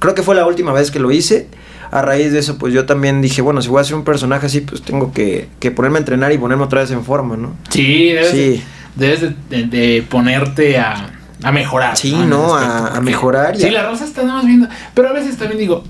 Creo 0.00 0.14
que 0.16 0.22
fue 0.22 0.34
la 0.34 0.44
última 0.46 0.72
vez 0.72 0.90
que 0.90 0.98
lo 0.98 1.12
hice. 1.12 1.46
A 1.92 2.00
raíz 2.02 2.32
de 2.32 2.38
eso, 2.40 2.56
pues 2.58 2.72
yo 2.74 2.86
también 2.86 3.20
dije, 3.20 3.42
bueno, 3.42 3.60
si 3.62 3.68
voy 3.68 3.78
a 3.78 3.82
hacer 3.82 3.94
un 3.94 4.02
personaje 4.02 4.46
así, 4.46 4.62
pues 4.62 4.82
tengo 4.82 5.12
que, 5.12 5.48
que 5.60 5.70
ponerme 5.70 5.98
a 5.98 6.00
entrenar 6.00 6.32
y 6.32 6.38
ponerme 6.38 6.64
otra 6.64 6.80
vez 6.80 6.90
en 6.90 7.04
forma, 7.04 7.36
¿no? 7.36 7.54
Sí, 7.68 8.06
debes, 8.12 8.30
Sí. 8.30 8.62
De, 8.96 9.06
debes 9.06 9.20
de, 9.20 9.34
de- 9.50 9.64
de 9.66 10.02
ponerte 10.02 10.78
a, 10.78 11.10
a 11.42 11.52
mejorar. 11.52 11.96
Sí, 11.96 12.14
En 12.14 12.30
no, 12.30 12.54
a- 12.56 12.96
a 12.96 13.00
mejorar 13.02 13.56
Sí, 13.58 13.68
la 13.70 13.86
Rosa 13.88 14.06
está 14.06 14.22
nada 14.22 14.36
más 14.38 14.46
viendo. 14.46 14.68
Pero 14.94 15.10
a 15.10 15.12
veces 15.12 15.36
también 15.36 15.60
digo, 15.60 15.84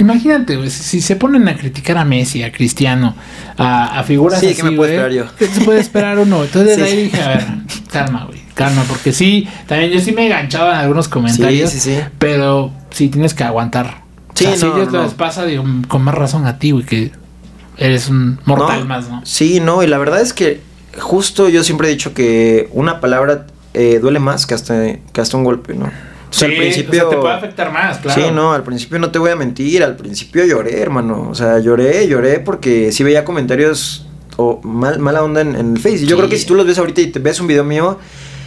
imagínate, 0.00 0.56
güey, 0.56 0.70
si, 0.70 1.00
se 1.00 1.16
ponen 1.16 1.46
a 1.48 1.56
criticar 1.56 1.98
a 1.98 2.04
Messi, 2.04 2.42
a 2.42 2.50
Cristiano, 2.52 3.14
a, 3.56 3.98
a 4.00 4.02
figuras 4.04 4.40
Sí, 4.40 4.46
¿qué 4.46 4.52
así, 4.52 4.62
me 4.62 4.68
puedo 4.72 4.78
güey, 4.78 4.90
esperar 4.92 5.12
yo? 5.12 5.36
¿Qué 5.38 5.46
se 5.46 5.60
puede 5.62 5.80
esperar 5.80 6.18
uno? 6.18 6.42
Entonces 6.44 6.76
Sí, 6.76 6.82
ahí 6.82 6.90
sí. 6.90 6.96
dije, 7.02 7.22
a 7.22 7.28
ver, 7.28 7.44
calma, 7.92 8.24
güey, 8.26 8.40
calma, 8.54 8.84
porque 8.88 9.12
sí, 9.12 9.46
también 9.66 9.90
yo 9.92 10.00
sí 10.00 10.12
me 10.12 10.26
enganchaba 10.26 10.72
en 10.74 10.78
algunos 10.80 11.08
comentarios, 11.08 11.70
Sí, 11.70 11.80
sí, 11.80 11.94
sí. 11.96 12.00
pero 12.18 12.72
sí 12.90 13.08
tienes 13.08 13.34
que 13.34 13.44
aguantar. 13.44 14.02
Sí, 14.34 14.46
o 14.46 14.56
sea, 14.56 14.68
no, 14.68 14.74
si 14.74 14.80
ellos 14.80 14.92
no. 14.92 15.02
les 15.04 15.14
pasa, 15.14 15.44
digo, 15.44 15.64
con 15.88 16.02
más 16.02 16.14
razón 16.14 16.46
a 16.46 16.58
ti, 16.58 16.70
güey, 16.70 16.84
que 16.84 17.12
eres 17.76 18.08
un 18.08 18.38
mortal 18.46 18.80
No, 18.80 18.86
más, 18.86 19.08
¿no? 19.08 19.20
Sí, 19.24 19.60
no, 19.60 19.82
y 19.82 19.86
la 19.86 19.98
verdad 19.98 20.20
es 20.20 20.32
que 20.32 20.60
justo 20.98 21.48
yo 21.48 21.62
siempre 21.62 21.88
he 21.88 21.90
dicho 21.90 22.14
que 22.14 22.68
una 22.72 23.00
palabra 23.00 23.46
eh, 23.74 23.98
duele 24.00 24.18
más 24.18 24.46
que 24.46 24.54
hasta, 24.54 24.74
que 25.12 25.20
hasta 25.20 25.36
un 25.36 25.44
golpe, 25.44 25.74
¿no? 25.74 25.90
Sea, 26.30 26.48
Sí, 26.48 26.54
al 26.54 26.60
principio... 26.60 26.90
o 27.06 27.10
sea, 27.10 27.10
te 27.10 27.16
puede 27.22 27.34
afectar 27.34 27.72
más, 27.72 27.98
claro. 27.98 28.22
Sí, 28.22 28.30
no, 28.32 28.52
al 28.52 28.62
principio 28.62 28.98
no 28.98 29.10
te 29.10 29.18
voy 29.18 29.30
a 29.30 29.36
mentir, 29.36 29.82
al 29.82 29.96
principio 29.96 30.44
lloré, 30.44 30.80
hermano. 30.80 31.28
O 31.30 31.34
sea, 31.34 31.58
lloré, 31.58 32.06
lloré 32.08 32.38
porque 32.40 32.92
sí 32.92 33.02
veía 33.02 33.24
comentarios 33.24 34.06
o 34.36 34.60
mal, 34.62 34.98
mala 35.00 35.22
onda 35.24 35.40
en, 35.40 35.56
en 35.56 35.72
el 35.72 35.78
Face. 35.80 35.96
Y 35.96 36.06
yo 36.06 36.10
Sí. 36.10 36.14
creo 36.16 36.28
que 36.28 36.38
si 36.38 36.46
tú 36.46 36.54
los 36.54 36.66
ves 36.66 36.78
ahorita 36.78 37.00
y 37.00 37.08
te 37.08 37.18
ves 37.18 37.40
un 37.40 37.46
video 37.46 37.64
mío, 37.64 37.98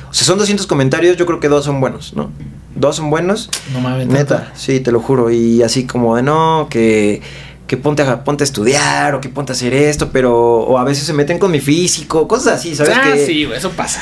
o 0.10 0.14
sea, 0.14 0.26
son 0.26 0.38
200 0.38 0.66
comentarios, 0.68 1.18
yo 1.18 1.26
creo 1.26 1.40
que 1.40 1.50
dos 1.50 1.66
son 1.66 1.82
buenos, 1.82 2.14
¿no? 2.16 2.32
Dos 2.76 2.96
son 2.96 3.10
buenos. 3.10 3.50
No 3.74 3.82
mames, 3.82 4.08
Neta, 4.08 4.38
tanto. 4.46 4.52
sí, 4.56 4.80
te 4.80 4.92
lo 4.92 5.00
juro. 5.00 5.30
Y 5.30 5.62
así 5.62 5.86
como 5.86 6.16
de 6.16 6.24
no, 6.24 6.68
que, 6.70 7.22
que 7.68 7.78
ponte, 7.78 8.02
a, 8.02 8.24
ponte 8.24 8.44
a 8.44 8.46
estudiar 8.46 9.14
o 9.16 9.22
que 9.22 9.30
ponte 9.30 9.52
a 9.52 9.56
hacer 9.56 9.74
esto, 9.74 10.10
pero. 10.12 10.34
O 10.36 10.78
a 10.80 10.84
veces 10.84 11.04
se 11.06 11.14
meten 11.14 11.38
con 11.38 11.52
mi 11.52 11.60
físico, 11.60 12.28
cosas 12.28 12.56
así, 12.60 12.76
¿sabes? 12.76 12.94
Ah, 12.98 13.12
que, 13.14 13.26
sí, 13.26 13.48
eso 13.54 13.70
pasa. 13.72 14.02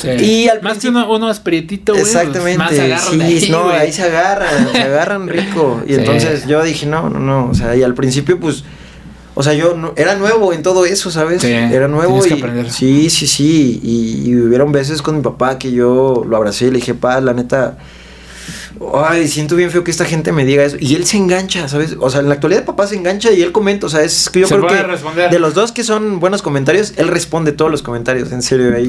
Sí. 0.00 0.08
Y 0.24 0.48
al 0.48 0.60
más 0.62 0.78
que 0.78 0.88
uno, 0.88 1.10
uno 1.12 1.30
es 1.30 1.40
prietito, 1.40 1.92
güey. 1.92 2.02
pues, 2.04 2.14
Exactamente, 2.14 2.58
más 2.58 2.70
se 2.72 2.82
agarran 2.82 3.10
sí, 3.12 3.20
ahí, 3.20 3.48
no, 3.50 3.68
ahí 3.70 3.92
se 3.92 4.02
agarran, 4.02 4.68
se 4.72 4.82
agarran 4.82 5.28
rico. 5.28 5.80
Y 5.86 5.90
Sí. 5.94 5.98
entonces 6.00 6.46
yo 6.46 6.62
dije, 6.62 6.86
no, 6.86 7.08
no, 7.10 7.18
no, 7.20 7.48
o 7.50 7.54
sea, 7.54 7.74
y 7.76 7.82
al 7.82 7.94
principio 7.94 8.38
pues, 8.40 8.64
o 9.36 9.42
sea, 9.42 9.52
yo 9.54 9.74
no, 9.76 9.92
era 9.96 10.14
nuevo 10.16 10.52
en 10.52 10.62
todo 10.62 10.84
eso, 10.86 11.10
¿sabes? 11.10 11.42
Sí, 11.42 11.48
era 11.52 11.88
nuevo 11.88 12.24
y 12.24 12.28
que 12.28 12.34
aprender. 12.34 12.70
sí, 12.70 13.10
sí, 13.10 13.26
sí, 13.26 13.80
y, 13.82 14.30
y 14.30 14.36
hubieron 14.36 14.70
veces 14.72 15.02
con 15.02 15.16
mi 15.16 15.22
papá 15.22 15.58
que 15.58 15.72
yo 15.72 16.24
lo 16.28 16.36
abracé 16.36 16.66
y 16.66 16.70
le 16.70 16.76
dije, 16.76 16.94
pa, 16.94 17.20
la 17.20 17.32
neta, 17.32 17.76
ay, 18.94 19.28
siento 19.28 19.56
bien 19.56 19.70
feo 19.70 19.84
que 19.84 19.90
esta 19.90 20.04
gente 20.04 20.32
me 20.32 20.44
diga 20.44 20.64
eso. 20.64 20.76
Y 20.80 20.94
él 20.94 21.06
se 21.06 21.16
engancha, 21.16 21.68
¿sabes? 21.68 21.96
O 22.00 22.10
sea, 22.10 22.20
en 22.20 22.28
la 22.28 22.34
actualidad 22.34 22.64
papá 22.64 22.86
se 22.86 22.96
engancha 22.96 23.30
y 23.32 23.42
él 23.42 23.52
comenta, 23.52 23.86
o 23.86 23.88
sea, 23.88 24.02
es 24.02 24.28
que 24.30 24.40
yo 24.40 24.46
Se 24.46 24.56
creo 24.56 24.66
que 24.68 24.82
responder. 24.82 25.30
de 25.30 25.38
los 25.38 25.54
dos 25.54 25.72
que 25.72 25.84
son 25.84 26.20
buenos 26.20 26.42
comentarios, 26.42 26.94
él 26.96 27.08
responde 27.08 27.52
todos 27.52 27.70
los 27.70 27.82
comentarios, 27.82 28.32
en 28.32 28.42
serio, 28.42 28.74
ahí. 28.74 28.88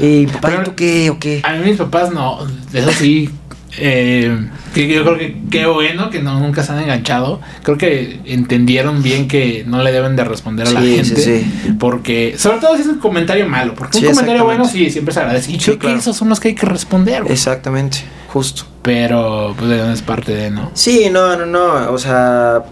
Y 0.00 0.26
papá, 0.26 0.48
Pero 0.48 0.60
¿y 0.62 0.64
tú 0.64 0.74
qué 0.74 1.10
o 1.10 1.18
qué? 1.18 1.40
A 1.44 1.54
mí 1.54 1.64
mis 1.70 1.76
papás 1.76 2.12
no, 2.12 2.38
eso 2.72 2.90
sí. 2.92 3.30
eh, 3.78 4.48
que 4.74 4.86
yo 4.88 5.02
creo 5.04 5.16
que 5.18 5.36
qué 5.50 5.66
bueno 5.66 6.10
que 6.10 6.20
no, 6.20 6.38
nunca 6.40 6.62
se 6.62 6.72
han 6.72 6.80
enganchado. 6.80 7.40
Creo 7.62 7.76
que 7.78 8.20
entendieron 8.24 9.02
bien 9.02 9.26
que 9.28 9.64
no 9.66 9.82
le 9.82 9.90
deben 9.92 10.14
de 10.16 10.24
responder 10.24 10.66
a 10.68 10.70
la 10.72 10.80
gente. 10.80 11.04
sí, 11.16 11.44
sí. 11.64 11.72
Porque, 11.78 12.34
sobre 12.38 12.58
todo 12.58 12.74
si 12.76 12.82
es 12.82 12.88
un 12.88 12.98
comentario 12.98 13.48
malo. 13.48 13.74
Porque 13.74 13.98
Sí, 13.98 14.06
un 14.06 14.12
comentario 14.12 14.44
bueno 14.44 14.64
sí, 14.66 14.90
siempre 14.90 15.12
se 15.14 15.20
agradece. 15.20 15.50
Y 15.52 15.54
Sí, 15.58 15.64
creo 15.64 15.78
claro. 15.78 15.94
que 15.96 16.00
esos 16.00 16.16
son 16.16 16.28
los 16.28 16.38
que 16.40 16.48
hay 16.48 16.54
que 16.54 16.66
responder. 16.66 17.24
Exactamente, 17.28 17.98
justo. 18.32 18.62
Pero, 18.82 19.54
pues 19.58 19.70
es 19.70 20.02
parte 20.02 20.34
de, 20.34 20.50
¿no? 20.50 20.70
Sí, 20.74 21.08
no, 21.10 21.36
no, 21.36 21.44
no, 21.46 21.92
o 21.92 21.98
sea, 21.98 22.64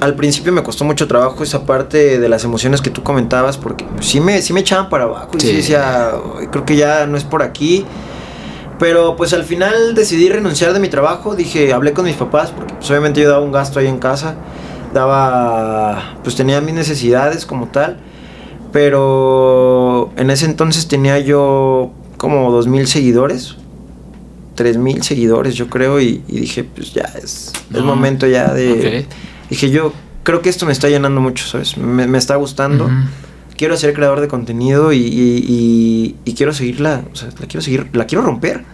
al 0.00 0.14
principio 0.14 0.52
me 0.52 0.62
costó 0.62 0.84
mucho 0.84 1.06
trabajo 1.06 1.42
esa 1.44 1.64
parte 1.64 2.18
de 2.18 2.28
las 2.28 2.42
emociones 2.44 2.80
que 2.80 2.90
tú 2.90 3.02
comentabas, 3.02 3.56
porque 3.56 3.86
sí 4.00 4.20
me, 4.20 4.42
sí 4.42 4.52
me 4.52 4.60
echaban 4.60 4.88
para 4.88 5.04
abajo 5.04 5.30
y 5.36 5.40
sí, 5.40 5.46
Sí. 5.48 5.56
decía, 5.56 6.10
"Ay, 6.38 6.48
creo 6.48 6.64
que 6.64 6.76
ya 6.76 7.06
no 7.06 7.16
es 7.16 7.24
por 7.24 7.42
aquí. 7.42 7.84
Pero 8.78 9.16
pues 9.16 9.32
al 9.32 9.44
final 9.44 9.94
decidí 9.94 10.28
renunciar 10.28 10.74
de 10.74 10.80
mi 10.80 10.88
trabajo, 10.90 11.34
dije, 11.34 11.72
hablé 11.72 11.94
con 11.94 12.04
mis 12.04 12.16
papás, 12.16 12.50
porque 12.54 12.74
pues 12.74 12.90
obviamente 12.90 13.22
yo 13.22 13.30
daba 13.30 13.42
un 13.42 13.50
gasto 13.50 13.78
ahí 13.78 13.86
en 13.86 13.98
casa, 13.98 14.34
daba, 14.92 16.16
pues 16.22 16.36
tenía 16.36 16.60
mis 16.60 16.74
necesidades 16.74 17.46
como 17.46 17.68
tal, 17.68 17.96
pero 18.72 20.10
en 20.16 20.28
ese 20.30 20.44
entonces 20.44 20.88
tenía 20.88 21.18
yo 21.18 21.90
como 22.18 22.50
dos 22.52 22.66
mil 22.66 22.86
seguidores, 22.86 23.56
tres 24.56 24.76
mil 24.78 25.02
seguidores 25.04 25.54
yo 25.54 25.68
creo, 25.68 26.00
y, 26.00 26.22
y 26.26 26.40
dije, 26.40 26.64
pues 26.64 26.92
ya 26.92 27.02
es, 27.22 27.52
es 27.70 27.70
No. 27.70 27.84
momento 27.84 28.26
ya 28.26 28.52
de... 28.52 29.06
Dije, 29.48 29.70
yo 29.70 29.92
creo 30.24 30.42
que 30.42 30.48
esto 30.48 30.66
me 30.66 30.72
está 30.72 30.88
llenando 30.88 31.20
mucho, 31.20 31.46
¿sabes? 31.46 31.76
Me, 31.76 32.08
me 32.08 32.18
está 32.18 32.34
gustando. 32.34 32.90
Quiero 33.56 33.76
ser 33.76 33.94
creador 33.94 34.20
de 34.20 34.28
contenido 34.28 34.92
y, 34.92 34.98
y- 36.24 36.34
quiero 36.34 36.52
seguirla, 36.52 37.02
o 37.12 37.16
sea, 37.16 37.28
la 37.40 37.46
quiero 37.46 37.60
seguir, 37.62 37.88
la 37.94 38.06
quiero 38.06 38.22
romper. 38.24 38.64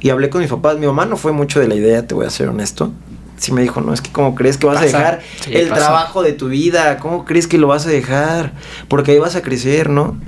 Y 0.00 0.10
hablé 0.10 0.28
con 0.30 0.40
mis 0.42 0.50
papás. 0.50 0.78
Mi 0.78 0.86
mamá 0.86 1.06
no 1.06 1.16
fue 1.16 1.32
mucho 1.32 1.60
de 1.60 1.68
la 1.68 1.74
idea, 1.74 2.06
te 2.06 2.14
voy 2.14 2.26
a 2.26 2.30
ser 2.30 2.48
honesto. 2.48 2.92
Sí 3.38 3.52
me 3.52 3.62
dijo, 3.62 3.80
no, 3.80 3.94
es 3.94 4.02
que 4.02 4.10
cómo 4.12 4.34
crees 4.34 4.58
que 4.58 4.66
vas 4.66 4.76
a 4.78 4.84
dejar 4.84 5.20
Sí, 5.42 5.50
el 5.54 5.68
pasa. 5.68 5.80
trabajo 5.86 6.22
de 6.22 6.32
tu 6.34 6.48
vida, 6.48 6.98
cómo 6.98 7.24
crees 7.24 7.46
que 7.46 7.56
lo 7.56 7.68
vas 7.68 7.86
a 7.86 7.88
dejar, 7.90 8.52
porque 8.88 9.12
ahí 9.12 9.18
vas 9.18 9.34
a 9.36 9.40
crecer, 9.42 9.88
¿no? 9.88 10.18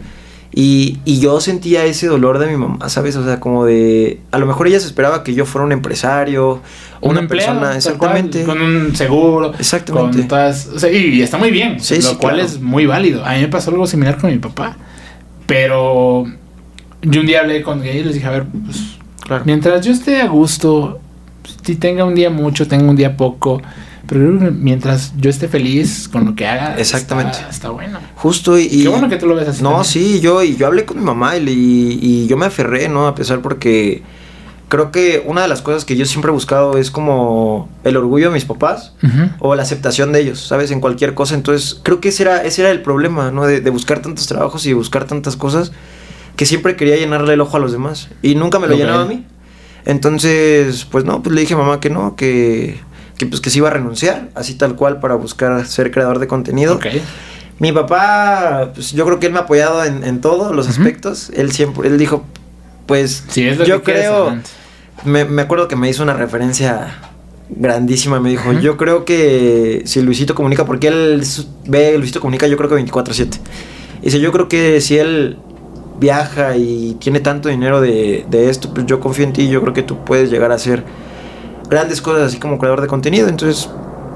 Y, 0.54 0.98
y 1.06 1.18
yo 1.18 1.40
sentía 1.40 1.86
ese 1.86 2.06
dolor 2.08 2.38
de 2.38 2.46
mi 2.46 2.56
mamá, 2.58 2.90
¿sabes? 2.90 3.16
O 3.16 3.24
sea, 3.24 3.40
como 3.40 3.64
de... 3.64 4.20
A 4.32 4.38
lo 4.38 4.44
mejor 4.44 4.66
ella 4.68 4.80
se 4.80 4.86
esperaba 4.86 5.24
que 5.24 5.32
yo 5.32 5.46
fuera 5.46 5.64
un 5.64 5.72
empresario, 5.72 6.60
o 7.00 7.08
una 7.08 7.26
persona, 7.26 7.74
exactamente. 7.74 8.44
cual, 8.44 8.58
con 8.58 8.66
un 8.66 8.94
seguro. 8.94 9.54
Exactamente. 9.58 10.18
con 10.18 10.28
todas- 10.28 10.66
o 10.66 10.78
sea, 10.78 10.92
y 10.92 11.22
está 11.22 11.38
muy 11.38 11.50
bien. 11.50 11.80
Sí, 11.80 11.94
lo 11.96 12.02
sí, 12.02 12.16
cual 12.16 12.34
claro. 12.34 12.48
es 12.48 12.60
muy 12.60 12.84
válido. 12.84 13.24
A 13.24 13.32
mí 13.32 13.40
me 13.40 13.48
pasó 13.48 13.70
algo 13.70 13.86
similar 13.86 14.18
con 14.18 14.30
mi 14.30 14.38
papá. 14.38 14.76
Pero 15.46 16.24
yo 17.02 17.20
un 17.20 17.26
día 17.26 17.40
hablé 17.40 17.62
con 17.62 17.82
ella 17.82 17.94
y 18.00 18.04
les 18.04 18.14
dije, 18.14 18.26
a 18.26 18.30
ver, 18.30 18.44
pues, 18.64 18.98
Claro. 19.22 19.44
mientras 19.46 19.84
yo 19.84 19.92
esté 19.92 20.20
a 20.20 20.26
gusto, 20.28 21.00
si 21.64 21.76
tenga 21.76 22.04
un 22.04 22.14
día 22.14 22.28
mucho, 22.30 22.68
tenga 22.68 22.84
un 22.90 22.96
día 22.96 23.16
poco, 23.16 23.62
pero 24.12 24.26
creo 24.36 24.38
que 24.40 24.50
mientras 24.50 25.12
yo 25.16 25.30
esté 25.30 25.48
feliz 25.48 26.08
con 26.08 26.24
lo 26.24 26.34
que 26.34 26.46
haga, 26.46 26.76
Exactamente. 26.78 27.38
Está, 27.38 27.48
está 27.50 27.70
bueno. 27.70 27.98
Justo 28.16 28.58
y... 28.58 28.64
y- 28.70 28.82
Qué 28.82 28.88
bueno 28.88 29.08
que 29.08 29.16
tú 29.16 29.26
lo 29.26 29.34
ves 29.34 29.48
así. 29.48 29.62
No, 29.62 29.70
también. 29.70 29.84
sí, 29.86 30.20
yo, 30.20 30.42
y 30.42 30.56
yo 30.56 30.66
hablé 30.66 30.84
con 30.84 30.98
mi 30.98 31.04
mamá 31.04 31.36
y, 31.36 31.40
le- 31.44 31.52
y 31.52 32.26
yo 32.26 32.36
me 32.36 32.46
aferré, 32.46 32.88
¿no? 32.88 33.06
A 33.06 33.14
pesar 33.14 33.40
porque 33.40 34.02
creo 34.68 34.90
que 34.90 35.22
una 35.26 35.42
de 35.42 35.48
las 35.48 35.60
cosas 35.60 35.84
que 35.84 35.96
yo 35.96 36.06
siempre 36.06 36.30
he 36.30 36.32
buscado 36.32 36.78
es 36.78 36.90
como 36.90 37.68
el 37.84 37.96
orgullo 37.96 38.28
de 38.28 38.34
mis 38.34 38.44
papás 38.46 38.94
Ujú. 39.02 39.30
o 39.38 39.54
la 39.54 39.62
aceptación 39.62 40.12
de 40.12 40.20
ellos, 40.20 40.40
¿sabes? 40.46 40.70
En 40.70 40.80
cualquier 40.80 41.12
cosa. 41.14 41.34
Entonces, 41.34 41.78
creo 41.82 42.00
que 42.00 42.08
ese 42.08 42.22
era, 42.22 42.42
ese 42.42 42.62
era 42.62 42.70
el 42.70 42.80
problema, 42.82 43.30
¿no? 43.30 43.44
De, 43.46 43.60
de 43.60 43.70
buscar 43.70 44.00
tantos 44.00 44.26
trabajos 44.26 44.64
y 44.64 44.70
de 44.70 44.74
buscar 44.74 45.04
tantas 45.06 45.36
cosas 45.36 45.72
que 46.36 46.46
siempre 46.46 46.76
quería 46.76 46.96
llenarle 46.96 47.34
el 47.34 47.40
ojo 47.42 47.58
a 47.58 47.60
los 47.60 47.72
demás 47.72 48.08
y 48.22 48.34
nunca 48.34 48.58
me 48.58 48.66
lo 48.66 48.74
Ok. 48.74 48.80
llenaba 48.80 49.02
a 49.02 49.06
mí. 49.06 49.26
Entonces, 49.84 50.86
pues 50.90 51.04
no, 51.04 51.22
pues 51.22 51.34
le 51.34 51.42
dije 51.42 51.54
a 51.54 51.58
mamá 51.58 51.78
que 51.80 51.90
no, 51.90 52.16
que, 52.16 52.80
que 53.22 53.26
pues 53.30 53.40
que 53.40 53.50
se 53.50 53.58
iba 53.58 53.68
a 53.68 53.70
renunciar, 53.70 54.30
así 54.34 54.54
tal 54.54 54.74
cual, 54.74 54.98
para 54.98 55.14
buscar 55.14 55.64
ser 55.66 55.92
creador 55.92 56.18
de 56.18 56.26
contenido. 56.26 56.80
Mi 57.60 57.70
papá, 57.70 58.72
pues 58.74 58.92
yo 58.92 59.04
creo 59.04 59.20
que 59.20 59.26
él 59.26 59.32
me 59.32 59.38
ha 59.38 59.42
apoyado 59.42 59.84
en, 59.84 60.02
en 60.02 60.20
todos 60.20 60.54
los 60.54 60.68
aspectos. 60.68 61.30
Él 61.36 61.52
siempre, 61.52 61.88
él 61.88 61.98
dijo, 61.98 62.24
pues 62.86 63.22
Sí, 63.28 63.46
es 63.46 63.58
lo 63.58 63.64
yo 63.64 63.82
que 63.82 63.92
creo, 63.92 64.36
me, 65.04 65.24
me 65.24 65.42
acuerdo 65.42 65.68
que 65.68 65.76
me 65.76 65.88
hizo 65.88 66.02
una 66.02 66.14
referencia 66.14 66.98
grandísima. 67.48 68.18
Me 68.18 68.30
dijo, 68.30 68.52
yo 68.54 68.76
creo 68.76 69.04
que 69.04 69.82
si 69.84 70.02
Luisito 70.02 70.34
comunica, 70.34 70.64
porque 70.64 70.88
él 70.88 71.22
ve 71.66 71.96
Luisito 71.96 72.20
comunica, 72.20 72.48
yo 72.48 72.56
creo 72.56 72.68
que 72.68 72.74
24/7. 72.74 73.38
Dice, 74.02 74.18
yo 74.18 74.32
creo 74.32 74.48
que 74.48 74.80
si 74.80 74.98
él 74.98 75.38
viaja 76.00 76.56
y 76.56 76.96
tiene 76.98 77.20
tanto 77.20 77.48
dinero 77.48 77.80
de, 77.80 78.26
de 78.28 78.50
esto, 78.50 78.74
pues 78.74 78.86
yo 78.86 78.98
confío 78.98 79.24
en 79.24 79.32
ti, 79.32 79.48
yo 79.48 79.60
creo 79.60 79.74
que 79.74 79.84
tú 79.84 80.04
puedes 80.04 80.28
llegar 80.28 80.50
a 80.50 80.56
hacer 80.56 80.82
grandes 81.68 82.00
cosas 82.00 82.22
así 82.28 82.38
como 82.38 82.58
creador 82.58 82.80
de 82.80 82.86
contenido. 82.86 83.28
Entonces, 83.28 83.68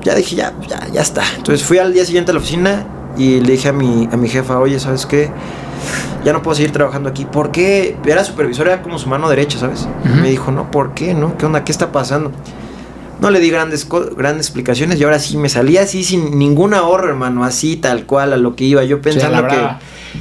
ya 0.02 0.14
dije, 0.14 0.36
ya, 0.36 0.52
ya, 0.68 0.86
ya 0.92 1.00
está. 1.00 1.22
Entonces 1.36 1.66
fui 1.66 1.78
al 1.78 1.92
día 1.92 2.04
siguiente 2.04 2.30
a 2.30 2.34
la 2.34 2.40
oficina 2.40 2.86
y 3.16 3.40
le 3.40 3.52
dije 3.52 3.68
a 3.68 3.72
mi, 3.72 4.08
a 4.12 4.16
mi 4.16 4.28
jefa, 4.28 4.58
oye, 4.58 4.78
¿sabes 4.78 5.06
qué? 5.06 5.30
Ya 6.24 6.32
no 6.32 6.42
puedo 6.42 6.54
seguir 6.56 6.72
trabajando 6.72 7.08
aquí. 7.08 7.24
¿Por 7.24 7.50
qué? 7.52 7.96
Era 8.04 8.24
supervisor, 8.24 8.66
era 8.66 8.82
como 8.82 8.98
su 8.98 9.08
mano 9.08 9.28
derecha, 9.28 9.58
¿sabes? 9.58 9.86
Y 10.04 10.08
Ujú. 10.08 10.20
Me 10.20 10.30
dijo, 10.30 10.50
no, 10.50 10.70
¿por 10.70 10.92
qué? 10.94 11.14
¿No? 11.14 11.36
¿Qué 11.38 11.46
onda? 11.46 11.64
¿Qué 11.64 11.72
está 11.72 11.92
pasando? 11.92 12.32
No 13.20 13.30
le 13.30 13.40
di 13.40 13.48
grandes, 13.48 13.88
grandes 14.16 14.46
explicaciones 14.46 15.00
y 15.00 15.04
ahora 15.04 15.18
sí 15.18 15.38
me 15.38 15.48
salí 15.48 15.78
así 15.78 16.04
sin 16.04 16.38
ningún 16.38 16.74
ahorro, 16.74 17.08
hermano, 17.08 17.44
así 17.44 17.76
tal 17.76 18.04
cual 18.04 18.32
a 18.34 18.36
lo 18.36 18.54
que 18.54 18.64
iba. 18.64 18.84
Yo 18.84 18.96
Sí, 18.96 19.02
pensando 19.04 19.46
que... 19.48 19.56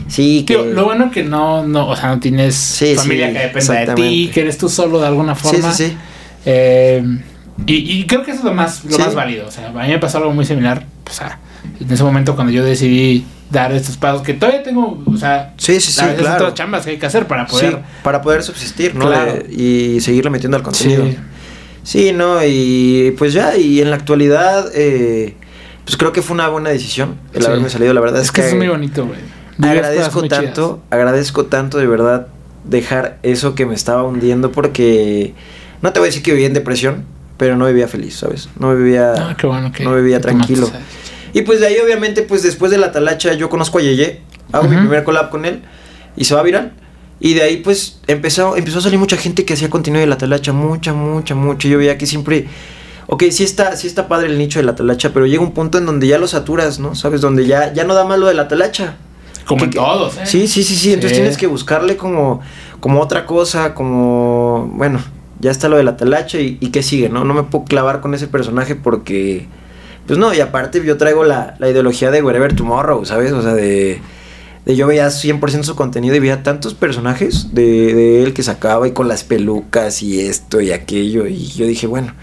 Sí, 0.08 0.46
que... 0.46 0.58
Lo 0.58 0.86
bueno 0.86 1.12
que 1.12 1.24
no, 1.24 1.66
no, 1.66 1.90
o 1.90 1.96
sea, 1.96 2.10
no 2.10 2.20
tienes 2.20 2.56
Sí, 2.56 2.96
familia 2.96 3.28
sí, 3.28 3.34
que 3.34 3.40
dependa 3.40 3.74
de 3.74 3.94
ti, 3.96 4.32
que 4.34 4.42
eres 4.42 4.58
tú 4.58 4.70
solo 4.70 5.00
de 5.00 5.08
alguna 5.08 5.36
sí, 5.36 5.42
forma. 5.42 5.74
sí, 5.74 5.88
sí. 5.88 5.98
Eh, 6.46 7.04
y, 7.68 7.74
y 8.00 8.06
creo 8.08 8.24
que 8.24 8.32
eso 8.32 8.40
es 8.42 8.46
lo 8.46 8.54
más, 8.54 8.84
lo 8.86 8.92
Sí. 8.92 9.02
más 9.02 9.16
válido. 9.16 9.48
O 9.48 9.52
sea, 9.52 9.70
a 9.70 9.72
mí 9.72 9.88
me 9.90 10.00
pasó 10.00 10.18
algo 10.20 10.32
muy 10.32 10.46
similar. 10.46 10.86
O 11.10 11.14
sea, 11.14 11.40
en 11.80 11.92
ese 11.92 12.04
momento 12.04 12.36
cuando 12.36 12.52
yo 12.54 12.64
decidí 12.64 13.26
dar 13.50 13.72
estos 13.72 13.96
pasos, 13.98 14.22
que 14.24 14.34
todavía 14.34 14.64
tengo, 14.64 15.02
o 15.06 15.18
sea, 15.18 15.54
Sí, 15.58 15.80
sí, 15.80 15.92
sí, 15.92 16.02
a 16.02 16.08
veces 16.08 16.22
claro. 16.22 16.54
chambas 16.54 16.84
que 16.84 16.92
hay 16.92 16.98
que 16.98 17.06
hacer 17.06 17.28
para 17.28 17.46
poder. 17.46 17.72
Sí, 17.74 17.78
para 18.04 18.22
poder 18.22 18.44
subsistir, 18.44 18.96
¿no? 18.96 19.06
Claro. 19.08 19.34
De- 19.34 19.54
y 19.54 20.00
seguirle 20.02 20.30
metiendo 20.32 20.58
al 20.58 20.64
contenido. 20.64 21.06
Sí. 21.06 21.18
Sí, 21.84 22.12
no, 22.14 22.40
y 22.44 23.14
pues 23.18 23.32
ya, 23.34 23.56
y 23.56 23.80
en 23.82 23.92
la 23.92 23.96
actualidad, 23.96 24.66
eh, 24.74 25.36
pues 25.86 25.96
creo 25.98 26.12
que 26.12 26.24
fue 26.24 26.34
una 26.34 26.48
buena 26.50 26.72
decisión 26.72 27.16
el 27.34 27.42
Sí. 27.44 27.48
haberme 27.48 27.70
salido. 27.70 27.94
La 27.94 28.02
verdad 28.02 28.20
es, 28.20 28.26
Es 28.26 28.32
que 28.32 28.48
es 28.48 28.56
muy 28.56 28.68
bonito, 28.68 29.06
güey. 29.06 29.20
Agradezco 29.62 30.24
tanto, 30.28 30.82
agradezco 30.90 31.46
tanto 31.46 31.78
de 31.78 31.86
verdad 31.88 32.28
dejar 32.66 33.20
eso 33.24 33.54
que 33.56 33.66
me 33.68 33.76
estaba 33.76 34.04
hundiendo 34.04 34.52
porque 34.52 35.34
no 35.82 35.94
te 35.94 36.00
voy 36.00 36.08
a 36.08 36.10
decir 36.10 36.24
que 36.24 36.32
vivía 36.32 36.48
en 36.48 36.54
depresión, 36.54 37.06
pero 37.38 37.56
no 37.58 37.66
vivía 37.68 37.88
feliz, 37.88 38.16
¿sabes? 38.18 38.50
No 38.60 38.76
vivía. 38.76 39.14
Ah, 39.18 39.36
qué 39.38 39.48
bueno 39.48 39.72
que. 39.72 39.84
no 39.84 39.96
vivía 39.96 40.18
que 40.18 40.24
tranquilo. 40.24 40.70
Y 41.34 41.42
pues 41.42 41.60
de 41.60 41.68
ahí 41.68 41.76
obviamente 41.84 42.22
pues 42.22 42.44
después 42.44 42.72
de 42.72 42.78
la 42.78 42.92
talacha 42.92 43.34
yo 43.34 43.50
conozco 43.50 43.80
a 43.80 43.82
Yeye, 43.82 44.22
hago 44.54 44.68
mi 44.70 44.78
primer 44.78 45.04
collab 45.04 45.30
con 45.30 45.46
él 45.46 45.62
y 46.16 46.26
se 46.26 46.34
va 46.36 46.42
viral. 46.44 46.72
Y 47.20 47.34
de 47.34 47.42
ahí 47.44 47.58
pues 47.58 48.00
empezó, 48.08 48.56
empezó 48.58 48.80
a 48.80 48.82
salir 48.82 49.00
mucha 49.00 49.18
gente 49.18 49.44
que 49.46 49.54
hacía 49.54 49.70
contenido 49.70 50.00
de 50.02 50.08
la 50.08 50.18
talacha, 50.18 50.54
mucha, 50.54 50.94
mucha, 50.94 51.34
mucha. 51.36 51.68
Yo 51.68 51.78
veía 51.78 51.98
que 51.98 52.06
siempre, 52.06 52.48
ok, 53.08 53.24
sí 53.32 53.44
está, 53.44 53.76
sí 53.76 53.88
está 53.88 54.08
padre 54.08 54.28
el 54.28 54.38
nicho 54.38 54.60
de 54.60 54.66
la 54.66 54.76
talacha, 54.76 55.12
pero 55.14 55.26
llega 55.26 55.42
un 55.42 55.52
punto 55.54 55.78
en 55.78 55.86
donde 55.86 56.08
ya 56.08 56.18
lo 56.18 56.28
saturas, 56.28 56.80
¿no? 56.80 56.94
¿Sabes? 56.96 57.22
Donde 57.22 57.46
ya, 57.46 57.74
ya 57.74 57.84
no 57.86 57.94
da 57.96 58.04
más 58.06 58.20
lo 58.20 58.28
de 58.28 58.34
la 58.34 58.48
talacha. 58.48 58.96
Como 59.46 59.60
Que- 59.60 59.66
en 59.66 59.72
todos, 59.72 60.18
¿eh? 60.18 60.22
Sí, 60.26 60.48
sí, 60.48 60.64
sí, 60.64 60.76
sí. 60.76 60.90
Entonces 60.94 61.12
Sí. 61.18 61.22
tienes 61.22 61.38
que 61.38 61.48
buscarle 61.48 61.96
como, 61.98 62.42
como 62.80 63.02
otra 63.02 63.26
cosa, 63.26 63.74
como, 63.74 64.70
bueno, 64.74 65.00
ya 65.40 65.52
está 65.52 65.68
lo 65.70 65.78
de 65.78 65.84
la 65.84 65.98
y, 66.34 66.58
y 66.60 66.70
qué 66.70 66.84
sigue, 66.84 67.10
¿no? 67.10 67.26
No 67.26 67.34
me 67.34 67.44
puedo 67.44 67.66
clavar 67.66 68.02
con 68.02 68.14
ese 68.14 68.28
personaje 68.28 68.76
porque, 68.76 69.48
pues 70.08 70.18
no, 70.20 70.34
y 70.34 70.40
aparte 70.40 70.84
yo 70.84 70.98
traigo 70.98 71.24
la, 71.24 71.56
la 71.60 71.70
ideología 71.70 72.12
de 72.12 72.22
Wherever 72.22 72.56
Tomorrow, 72.56 73.06
¿sabes? 73.06 73.32
O 73.32 73.42
sea, 73.42 73.54
de, 73.54 74.02
de 74.66 74.76
yo 74.76 74.88
veía 74.88 75.08
100% 75.08 75.64
su 75.64 75.76
contenido 75.76 76.16
y 76.16 76.20
veía 76.20 76.44
tantos 76.44 76.74
personajes 76.74 77.54
de, 77.54 77.94
de 77.94 78.24
él 78.24 78.34
que 78.34 78.44
sacaba 78.44 78.88
y 78.88 78.92
con 78.92 79.08
las 79.08 79.24
pelucas 79.24 80.02
y 80.02 80.22
esto 80.22 80.62
y 80.62 80.72
aquello 80.72 81.28
y 81.28 81.48
yo 81.48 81.66
dije, 81.66 81.88
bueno. 81.88 82.14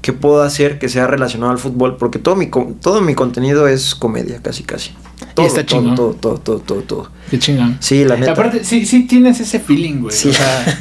¿Qué 0.00 0.12
puedo 0.12 0.42
hacer 0.42 0.78
que 0.78 0.88
sea 0.88 1.06
relacionado 1.06 1.50
al 1.52 1.58
fútbol? 1.58 1.96
Porque 1.96 2.18
todo 2.18 2.36
mi, 2.36 2.46
todo 2.46 3.00
mi 3.00 3.14
contenido 3.14 3.66
es 3.68 3.94
comedia, 3.94 4.40
casi, 4.42 4.62
casi. 4.62 4.92
Todo, 5.34 5.46
está 5.46 5.66
todo, 5.66 5.80
chingón. 5.80 5.94
todo, 5.96 6.14
todo, 6.14 6.38
todo, 6.38 6.58
todo, 6.60 6.80
todo. 6.82 7.10
Qué 7.30 7.38
chingón. 7.38 7.76
Sí, 7.80 8.04
la 8.04 8.16
neta. 8.16 8.32
Aparte, 8.32 8.62
sí, 8.64 8.86
sí 8.86 9.06
tienes 9.06 9.40
ese 9.40 9.58
feeling, 9.58 10.00
güey. 10.02 10.14
Sí. 10.14 10.28
O, 10.28 10.32
sea, 10.32 10.78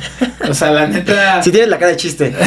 o 0.49 0.53
sea, 0.53 0.71
la 0.71 0.87
neta. 0.87 1.41
Sí 1.43 1.51
tienes 1.51 1.69
la 1.69 1.77
cara 1.79 1.91
de 1.91 1.97
chiste. 1.97 2.33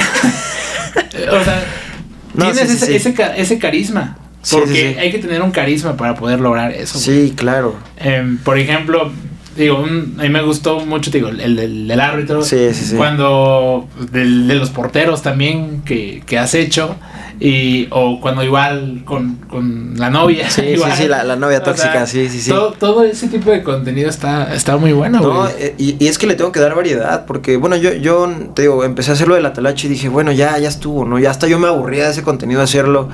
O 1.32 1.44
sea, 1.44 1.64
No, 2.34 2.44
tienes 2.52 2.70
sí, 2.70 2.76
ese, 2.76 2.86
sí. 2.86 2.94
ese, 2.94 3.14
ca- 3.14 3.36
ese 3.36 3.58
carisma. 3.58 4.16
Porque 4.50 4.68
sí, 4.68 4.74
sí. 4.94 4.98
hay 4.98 5.10
que 5.10 5.18
tener 5.18 5.42
un 5.42 5.50
carisma 5.50 5.96
para 5.96 6.14
poder 6.14 6.40
lograr 6.40 6.72
eso. 6.72 6.98
güey. 6.98 7.28
Sí, 7.28 7.34
claro. 7.36 7.74
Em, 7.98 8.38
por 8.38 8.58
ejemplo, 8.58 9.10
digo, 9.56 9.78
un- 9.80 10.14
a 10.18 10.22
mí 10.22 10.28
me 10.28 10.42
gustó 10.42 10.80
mucho, 10.86 11.10
digo, 11.10 11.28
el, 11.28 11.40
el, 11.40 11.90
el 11.90 12.00
árbitro. 12.00 12.42
Sí, 12.42 12.68
sí, 12.72 12.84
sí. 12.86 12.96
Cuando, 12.96 13.86
del- 14.12 14.46
de 14.48 14.54
los 14.54 14.70
porteros 14.70 15.22
también 15.22 15.82
que, 15.84 16.22
que 16.26 16.38
has 16.38 16.54
hecho. 16.54 16.96
Y, 17.42 17.88
o 17.90 18.20
cuando 18.20 18.44
igual 18.44 19.00
con, 19.06 19.36
con 19.48 19.94
la 19.96 20.10
novia. 20.10 20.50
Sí, 20.50 20.60
sí, 20.60 20.66
igual. 20.72 20.92
sí, 20.92 21.08
la- 21.08 21.24
la 21.24 21.36
novia 21.36 21.62
tóxica, 21.62 22.06
sí, 22.06 22.28
sí, 22.28 22.38
sí. 22.40 22.50
Todo, 22.50 22.72
todo 22.72 23.02
ese 23.04 23.28
tipo 23.28 23.50
de 23.50 23.62
contenido 23.62 24.10
está, 24.10 24.54
está 24.54 24.76
muy 24.76 24.92
bueno, 24.92 25.20
No, 25.20 25.48
eh, 25.48 25.74
y, 25.78 25.96
y 26.04 26.08
es 26.08 26.18
que 26.18 26.26
le 26.26 26.34
tengo 26.34 26.52
que 26.52 26.60
dar 26.60 26.74
variedad, 26.74 27.24
porque 27.24 27.56
bueno, 27.56 27.76
yo, 27.76 27.94
yo 27.94 28.30
te 28.54 28.62
digo, 28.62 28.84
empecé 28.84 29.10
a 29.12 29.14
hacerlo 29.14 29.36
de 29.36 29.40
la 29.40 29.54
talacha 29.54 29.86
y 29.86 29.90
dije, 29.90 30.10
bueno, 30.10 30.32
ya, 30.32 30.58
ya 30.58 30.68
estuvo, 30.68 31.06
¿no? 31.06 31.18
Ya 31.18 31.30
hasta 31.30 31.46
yo 31.48 31.58
me 31.58 31.66
aburría 31.68 32.04
de 32.04 32.10
ese 32.10 32.22
contenido 32.22 32.60
hacerlo. 32.60 33.08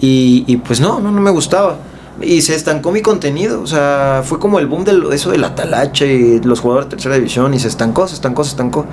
Y, 0.00 0.44
y 0.46 0.58
pues 0.58 0.78
no, 0.80 1.00
no, 1.00 1.10
no 1.10 1.20
me 1.20 1.30
gustaba. 1.30 1.78
Y 2.22 2.40
se 2.40 2.54
estancó 2.54 2.92
mi 2.92 3.02
contenido, 3.02 3.60
o 3.60 3.66
sea, 3.66 4.22
fue 4.24 4.38
como 4.38 4.58
el 4.58 4.66
boom 4.66 4.84
de 4.84 4.94
lo- 4.94 5.12
eso 5.12 5.30
de 5.30 5.38
la 5.38 5.54
talacha 5.54 6.06
y 6.06 6.40
los 6.40 6.60
jugadores 6.60 6.88
de 6.88 6.96
tercera 6.96 7.14
división 7.16 7.52
y 7.52 7.58
se 7.58 7.68
estancó, 7.68 8.08
se 8.08 8.14
estancó, 8.14 8.42
se 8.42 8.50
estancó. 8.50 8.86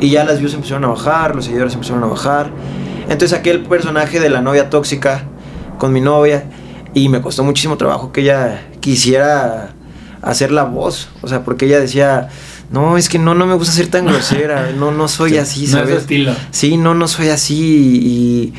Y 0.00 0.10
ya 0.10 0.24
las 0.24 0.40
views 0.40 0.54
empezaron 0.54 0.84
a 0.84 0.88
bajar, 0.88 1.36
los 1.36 1.44
seguidores 1.44 1.74
empezaron 1.74 2.02
a 2.02 2.06
bajar. 2.06 2.50
Entonces 3.02 3.30
saqué 3.30 3.52
el 3.52 3.62
personaje 3.62 4.18
de 4.18 4.28
la 4.28 4.40
novia 4.40 4.70
tóxica 4.70 5.22
con 5.78 5.92
mi 5.92 6.00
novia 6.00 6.44
y 6.94 7.08
me 7.08 7.20
costó 7.22 7.44
muchísimo 7.44 7.76
trabajo 7.76 8.10
que 8.12 8.22
ella 8.22 8.66
quisiera 8.80 9.70
hacer 10.22 10.50
la 10.50 10.64
voz, 10.64 11.08
o 11.20 11.28
sea, 11.28 11.44
porque 11.44 11.66
ella 11.66 11.78
decía, 11.78 12.28
no, 12.70 12.96
es 12.96 13.08
que 13.10 13.18
no, 13.18 13.34
no 13.34 13.46
me 13.46 13.54
gusta 13.54 13.72
ser 13.74 13.88
tan 13.88 14.06
grosera, 14.06 14.70
no, 14.76 14.90
no 14.90 15.06
soy 15.06 15.32
Sí, 15.32 15.36
así, 15.38 15.60
no 15.60 15.64
es 15.66 15.70
su 15.70 15.76
¿sabes? 15.78 15.96
estilo. 15.98 16.32
Sí, 16.50 16.76
no, 16.76 16.94
no 16.94 17.06
soy 17.08 17.28
así. 17.28 17.54
Y, 17.54 18.54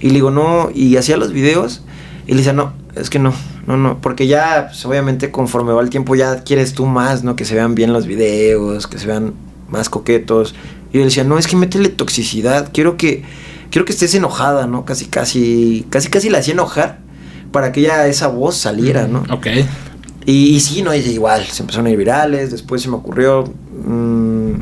y 0.00 0.08
le 0.08 0.14
digo, 0.14 0.30
no, 0.30 0.70
y 0.74 0.96
hacía 0.96 1.16
los 1.18 1.32
videos 1.32 1.82
y 2.26 2.30
le 2.32 2.38
decía, 2.38 2.52
no, 2.54 2.72
es 2.96 3.10
que 3.10 3.18
no, 3.18 3.34
no, 3.66 3.76
no, 3.76 4.00
porque 4.00 4.26
ya, 4.26 4.66
pues, 4.68 4.84
obviamente, 4.86 5.30
conforme 5.30 5.72
va 5.72 5.82
el 5.82 5.90
tiempo, 5.90 6.14
ya 6.16 6.42
quieres 6.42 6.72
tú 6.74 6.86
más, 6.86 7.22
¿no? 7.24 7.36
Que 7.36 7.44
se 7.44 7.54
vean 7.54 7.74
bien 7.74 7.92
los 7.92 8.06
videos, 8.06 8.86
que 8.86 8.98
se 8.98 9.06
vean 9.06 9.34
más 9.68 9.88
coquetos. 9.88 10.54
Y 10.92 10.98
yo 10.98 11.04
decía, 11.04 11.24
no, 11.24 11.38
es 11.38 11.46
que 11.46 11.56
métele 11.56 11.88
toxicidad, 11.90 12.70
quiero 12.72 12.96
que, 12.96 13.22
quiero 13.70 13.84
que 13.84 13.92
estés 13.92 14.14
enojada, 14.14 14.66
¿no? 14.66 14.84
Casi, 14.84 15.06
casi, 15.06 15.86
casi, 15.90 16.08
casi 16.08 16.30
la 16.30 16.38
hacía 16.38 16.54
enojar 16.54 16.98
para 17.52 17.70
que 17.72 17.82
ya 17.82 18.06
esa 18.06 18.28
voz 18.28 18.56
saliera, 18.56 19.06
¿no? 19.06 19.24
Ok. 19.30 19.46
Y, 20.26 20.54
y 20.54 20.60
sí, 20.60 20.82
no, 20.82 20.94
y 20.94 20.98
igual, 20.98 21.44
se 21.46 21.62
empezaron 21.62 21.86
a 21.86 21.90
ir 21.90 21.96
virales, 21.98 22.50
después 22.50 22.82
se 22.82 22.88
me 22.88 22.96
ocurrió 22.96 23.44
mm, 23.84 24.52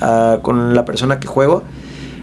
a- 0.00 0.38
con 0.42 0.74
la 0.74 0.84
persona 0.84 1.18
que 1.20 1.26
juego, 1.26 1.62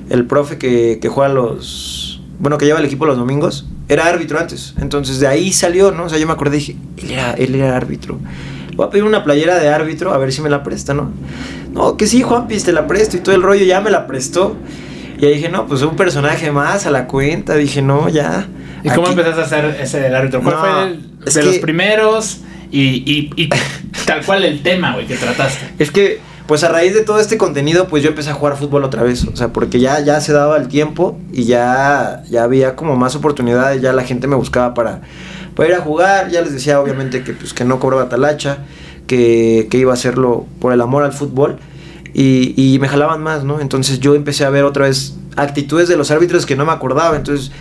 el 0.10 0.26
profe 0.26 0.58
que, 0.58 1.00
que 1.02 1.10
juega 1.10 1.34
los, 1.34 2.03
bueno, 2.40 2.58
que 2.58 2.66
lleva 2.66 2.80
el 2.80 2.86
equipo 2.86 3.06
los 3.06 3.18
domingos, 3.18 3.68
era 3.88 4.06
árbitro 4.06 4.40
antes, 4.40 4.74
entonces 4.80 5.20
de 5.20 5.28
ahí 5.28 5.52
salió, 5.54 5.92
¿no? 5.92 6.06
O 6.06 6.10
sea, 6.10 6.18
yo 6.18 6.28
me 6.28 6.34
acordé 6.34 6.58
y 6.58 6.60
dije, 6.60 6.76
él 6.98 7.12
era, 7.12 7.34
él 7.34 7.56
era 7.56 7.76
árbitro. 7.76 8.20
voy 8.76 8.88
a 8.88 8.90
pedir 8.90 9.04
una 9.04 9.24
playera 9.24 9.60
de 9.60 9.70
árbitro, 9.70 10.14
a 10.14 10.18
ver 10.18 10.32
si 10.32 10.42
me 10.42 10.50
la 10.50 10.64
presta, 10.64 10.94
¿no? 10.94 11.12
No, 11.74 11.98
que 11.98 12.08
sí, 12.08 12.22
Juanpis, 12.22 12.64
te 12.64 12.72
la 12.72 12.88
presto 12.88 13.18
y 13.18 13.20
todo 13.20 13.34
el 13.36 13.42
rollo, 13.42 13.66
ya 13.66 13.82
me 13.82 13.90
la 13.90 14.06
prestó. 14.08 14.56
Y 15.20 15.26
ahí 15.26 15.36
dije, 15.36 15.50
no, 15.50 15.68
pues 15.68 15.82
un 15.82 15.96
personaje 15.96 16.52
más 16.52 16.86
a 16.86 16.92
la 16.92 17.08
cuenta. 17.08 17.56
Dije, 17.56 17.82
no, 17.82 18.10
ya. 18.10 18.48
¿Y 18.84 18.90
cómo 18.90 19.08
empezaste 19.08 19.42
a 19.42 19.44
hacer 19.46 19.78
ese 19.82 20.00
del 20.00 20.16
árbitro? 20.16 20.42
¿Cuál 20.42 20.56
fue 20.58 20.84
el, 20.84 21.34
de 21.34 21.44
los 21.44 21.58
primeros? 21.60 22.42
Y, 22.72 23.32
y, 23.36 23.50
tal 24.06 24.26
cual 24.26 24.44
el 24.44 24.62
tema, 24.62 24.94
güey, 24.94 25.08
que 25.08 25.16
trataste. 25.16 25.74
Es 25.80 25.92
que, 25.92 26.20
pues 26.48 26.64
a 26.64 26.70
raíz 26.70 26.94
de 26.94 27.02
todo 27.02 27.20
este 27.20 27.38
contenido, 27.38 27.88
pues 27.88 28.04
yo 28.04 28.10
empecé 28.10 28.30
a 28.30 28.34
jugar 28.34 28.58
fútbol 28.58 28.84
otra 28.84 29.04
vez. 29.04 29.26
O 29.26 29.36
sea, 29.36 29.54
porque 29.54 29.80
ya, 29.80 30.00
ya 30.02 30.20
se 30.20 30.34
daba 30.34 30.58
el 30.58 30.68
tiempo 30.68 31.18
y 31.32 31.46
ya, 31.46 32.24
ya 32.30 32.44
había 32.44 32.76
como 32.76 32.96
más 32.96 33.16
oportunidades. 33.16 33.82
Ya 33.82 33.94
la 33.94 34.04
gente 34.04 34.28
me 34.28 34.36
buscaba 34.36 34.74
para, 34.74 35.02
para 35.56 35.70
ir 35.70 35.76
a 35.76 35.80
jugar. 35.80 36.30
Ya 36.30 36.42
les 36.42 36.52
decía, 36.52 36.82
obviamente, 36.82 37.24
que, 37.24 37.34
pues, 37.34 37.54
que 37.54 37.64
no 37.64 37.80
cobraba 37.80 38.10
talacha, 38.10 38.58
que, 39.08 39.68
que 39.72 39.78
iba 39.78 39.92
a 39.92 39.94
hacerlo 39.94 40.46
por 40.60 40.74
el 40.74 40.82
amor 40.82 41.04
al 41.04 41.14
fútbol. 41.14 41.60
Y, 42.14 42.54
y 42.58 42.78
me 42.80 42.90
jalaban 42.90 43.24
más, 43.24 43.44
¿no? 43.44 43.62
Entonces 43.62 44.00
yo 44.00 44.14
empecé 44.14 44.44
a 44.44 44.50
ver 44.50 44.66
otra 44.66 44.86
vez 44.86 45.16
actitudes 45.36 45.88
de 45.88 45.98
los 45.98 46.12
árbitros 46.12 46.46
que 46.46 46.58
no 46.58 46.66
me 46.66 46.74
acordaba. 46.74 47.16
Entonces 47.16 47.52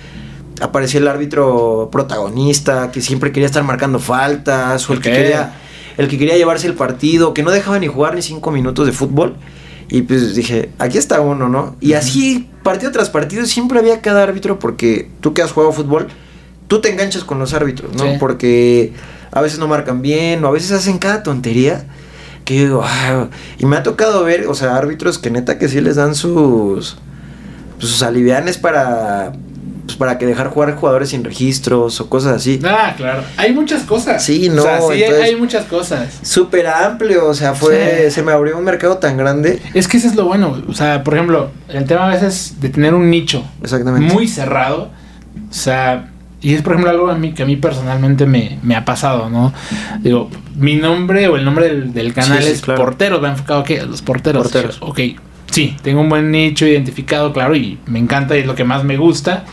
aparecía 0.61 1.01
el 1.01 1.09
árbitro 1.09 1.89
protagonista 1.93 2.91
que 2.91 3.01
siempre 3.01 3.33
quería 3.33 3.47
estar 3.47 3.62
marcando 3.62 3.99
faltas 3.99 4.89
o 4.91 4.93
el 4.93 5.01
que 5.01 5.11
quería 5.11 5.55
el 5.97 6.09
que 6.09 6.18
quería 6.18 6.36
llevarse 6.36 6.66
el 6.66 6.74
partido, 6.74 7.34
que 7.34 7.43
no 7.43 7.51
dejaba 7.51 7.78
ni 7.78 7.86
jugar 7.86 8.14
ni 8.14 8.22
cinco 8.22 8.51
minutos 8.51 8.86
de 8.86 8.93
fútbol. 8.93 9.36
Y 9.88 10.03
pues 10.03 10.34
dije, 10.34 10.70
aquí 10.78 10.97
está 10.97 11.20
uno, 11.20 11.49
¿no? 11.49 11.76
Y 11.80 11.93
así, 11.93 12.49
partido 12.62 12.93
tras 12.93 13.11
partido, 13.11 13.45
siempre 13.45 13.78
había 13.78 14.01
cada 14.01 14.22
árbitro 14.22 14.59
porque 14.59 15.11
tú 15.20 15.34
que 15.34 15.43
has 15.43 15.53
jugado 15.53 15.72
fútbol, 15.72 16.09
tú 16.66 16.80
te 16.80 16.90
enganchas 16.90 17.24
con 17.24 17.38
los 17.38 17.53
árbitros, 17.53 17.95
¿no? 17.95 18.18
Porque 18.18 18.95
a 19.30 19.40
veces 19.43 19.59
no 19.59 19.68
marcan 19.68 20.01
bien 20.01 20.43
o 20.45 20.49
a 20.49 20.51
veces 20.51 20.72
hacen 20.72 20.99
cada 20.99 21.22
tontería 21.22 21.86
que 22.45 22.57
yo 22.57 22.62
digo, 22.62 22.84
y 23.59 23.66
me 23.66 23.76
ha 23.76 23.82
tocado 23.82 24.24
ver, 24.24 24.47
o 24.49 24.55
sea, 24.55 24.76
árbitros 24.76 25.18
que 25.18 25.30
neta 25.30 25.59
que 25.59 25.68
sí 25.68 25.80
les 25.80 25.97
dan 25.97 26.14
sus, 26.14 26.97
sus 27.78 28.03
alivianes 28.03 28.59
para 28.59 29.32
pues, 29.85 29.97
para 29.97 30.18
que 30.18 30.26
dejar 30.26 30.49
jugar 30.49 30.74
jugadores 30.76 31.11
sin 31.11 31.24
registros 31.24 32.01
o 32.01 32.09
cosas 32.09 32.37
así. 32.37 32.61
Ah, 32.64 32.95
claro. 32.97 33.22
Hay 33.37 33.53
muchas 33.53 33.83
cosas. 33.83 34.24
Sí, 34.24 34.49
no. 34.49 34.62
O 34.62 34.64
sea, 34.64 34.80
sí, 34.80 35.03
hay 35.03 35.37
muchas 35.37 35.64
cosas. 35.64 36.20
Súper 36.22 36.66
amplio, 36.66 37.26
o 37.26 37.35
sea, 37.35 37.55
fue, 37.55 38.11
se 38.11 38.22
me 38.22 38.33
abrió 38.33 38.57
un 38.57 38.64
mercado 38.64 38.99
tan 38.99 39.16
grande. 39.16 39.61
Es 39.74 39.89
que 39.89 39.97
eso 39.97 40.07
es 40.07 40.14
lo 40.14 40.26
bueno, 40.26 40.62
o 40.68 40.74
sea, 40.74 41.03
por 41.03 41.14
ejemplo, 41.14 41.51
el 41.68 41.85
tema 41.85 42.07
a 42.07 42.14
veces 42.14 42.61
de 42.61 42.68
tener 42.68 42.95
un 42.95 43.11
nicho 43.11 43.45
Exactamente. 43.62 44.12
muy 44.12 44.28
cerrado, 44.28 44.91
o 45.51 45.53
sea, 45.53 46.11
y 46.41 46.55
es 46.55 46.62
por 46.62 46.72
ejemplo 46.72 46.91
algo 46.91 47.11
a 47.11 47.16
mí, 47.16 47.33
que 47.33 47.43
a 47.43 47.47
mí 47.47 47.57
personalmente 47.57 48.26
me, 48.26 48.59
me 48.62 48.76
ha 48.76 48.85
pasado, 48.85 49.30
¿no? 49.30 49.53
Digo, 50.01 50.30
mi 50.57 50.76
nombre 50.76 51.28
o 51.28 51.37
el 51.37 51.45
nombre 51.45 51.68
del, 51.70 52.12
canal 52.12 52.43
es 52.43 52.62
Porteros, 52.62 53.22
va 53.22 53.30
enfocado 53.30 53.61
a 53.61 53.64
qué? 53.64 53.83
Los 53.83 54.03
porteros. 54.03 54.45
Porteros. 54.45 54.78
Ok, 54.80 55.01
sí, 55.53 55.76
tengo 55.82 56.00
un 56.00 56.09
buen 56.09 56.30
nicho 56.30 56.66
identificado, 56.66 57.32
claro, 57.32 57.55
y 57.55 57.78
me 57.86 57.98
encanta 57.98 58.36
y 58.36 58.40
es 58.40 58.46
lo 58.46 58.55
que 58.55 58.64
más 58.64 58.84
me 58.84 58.96
gusta. 58.96 59.44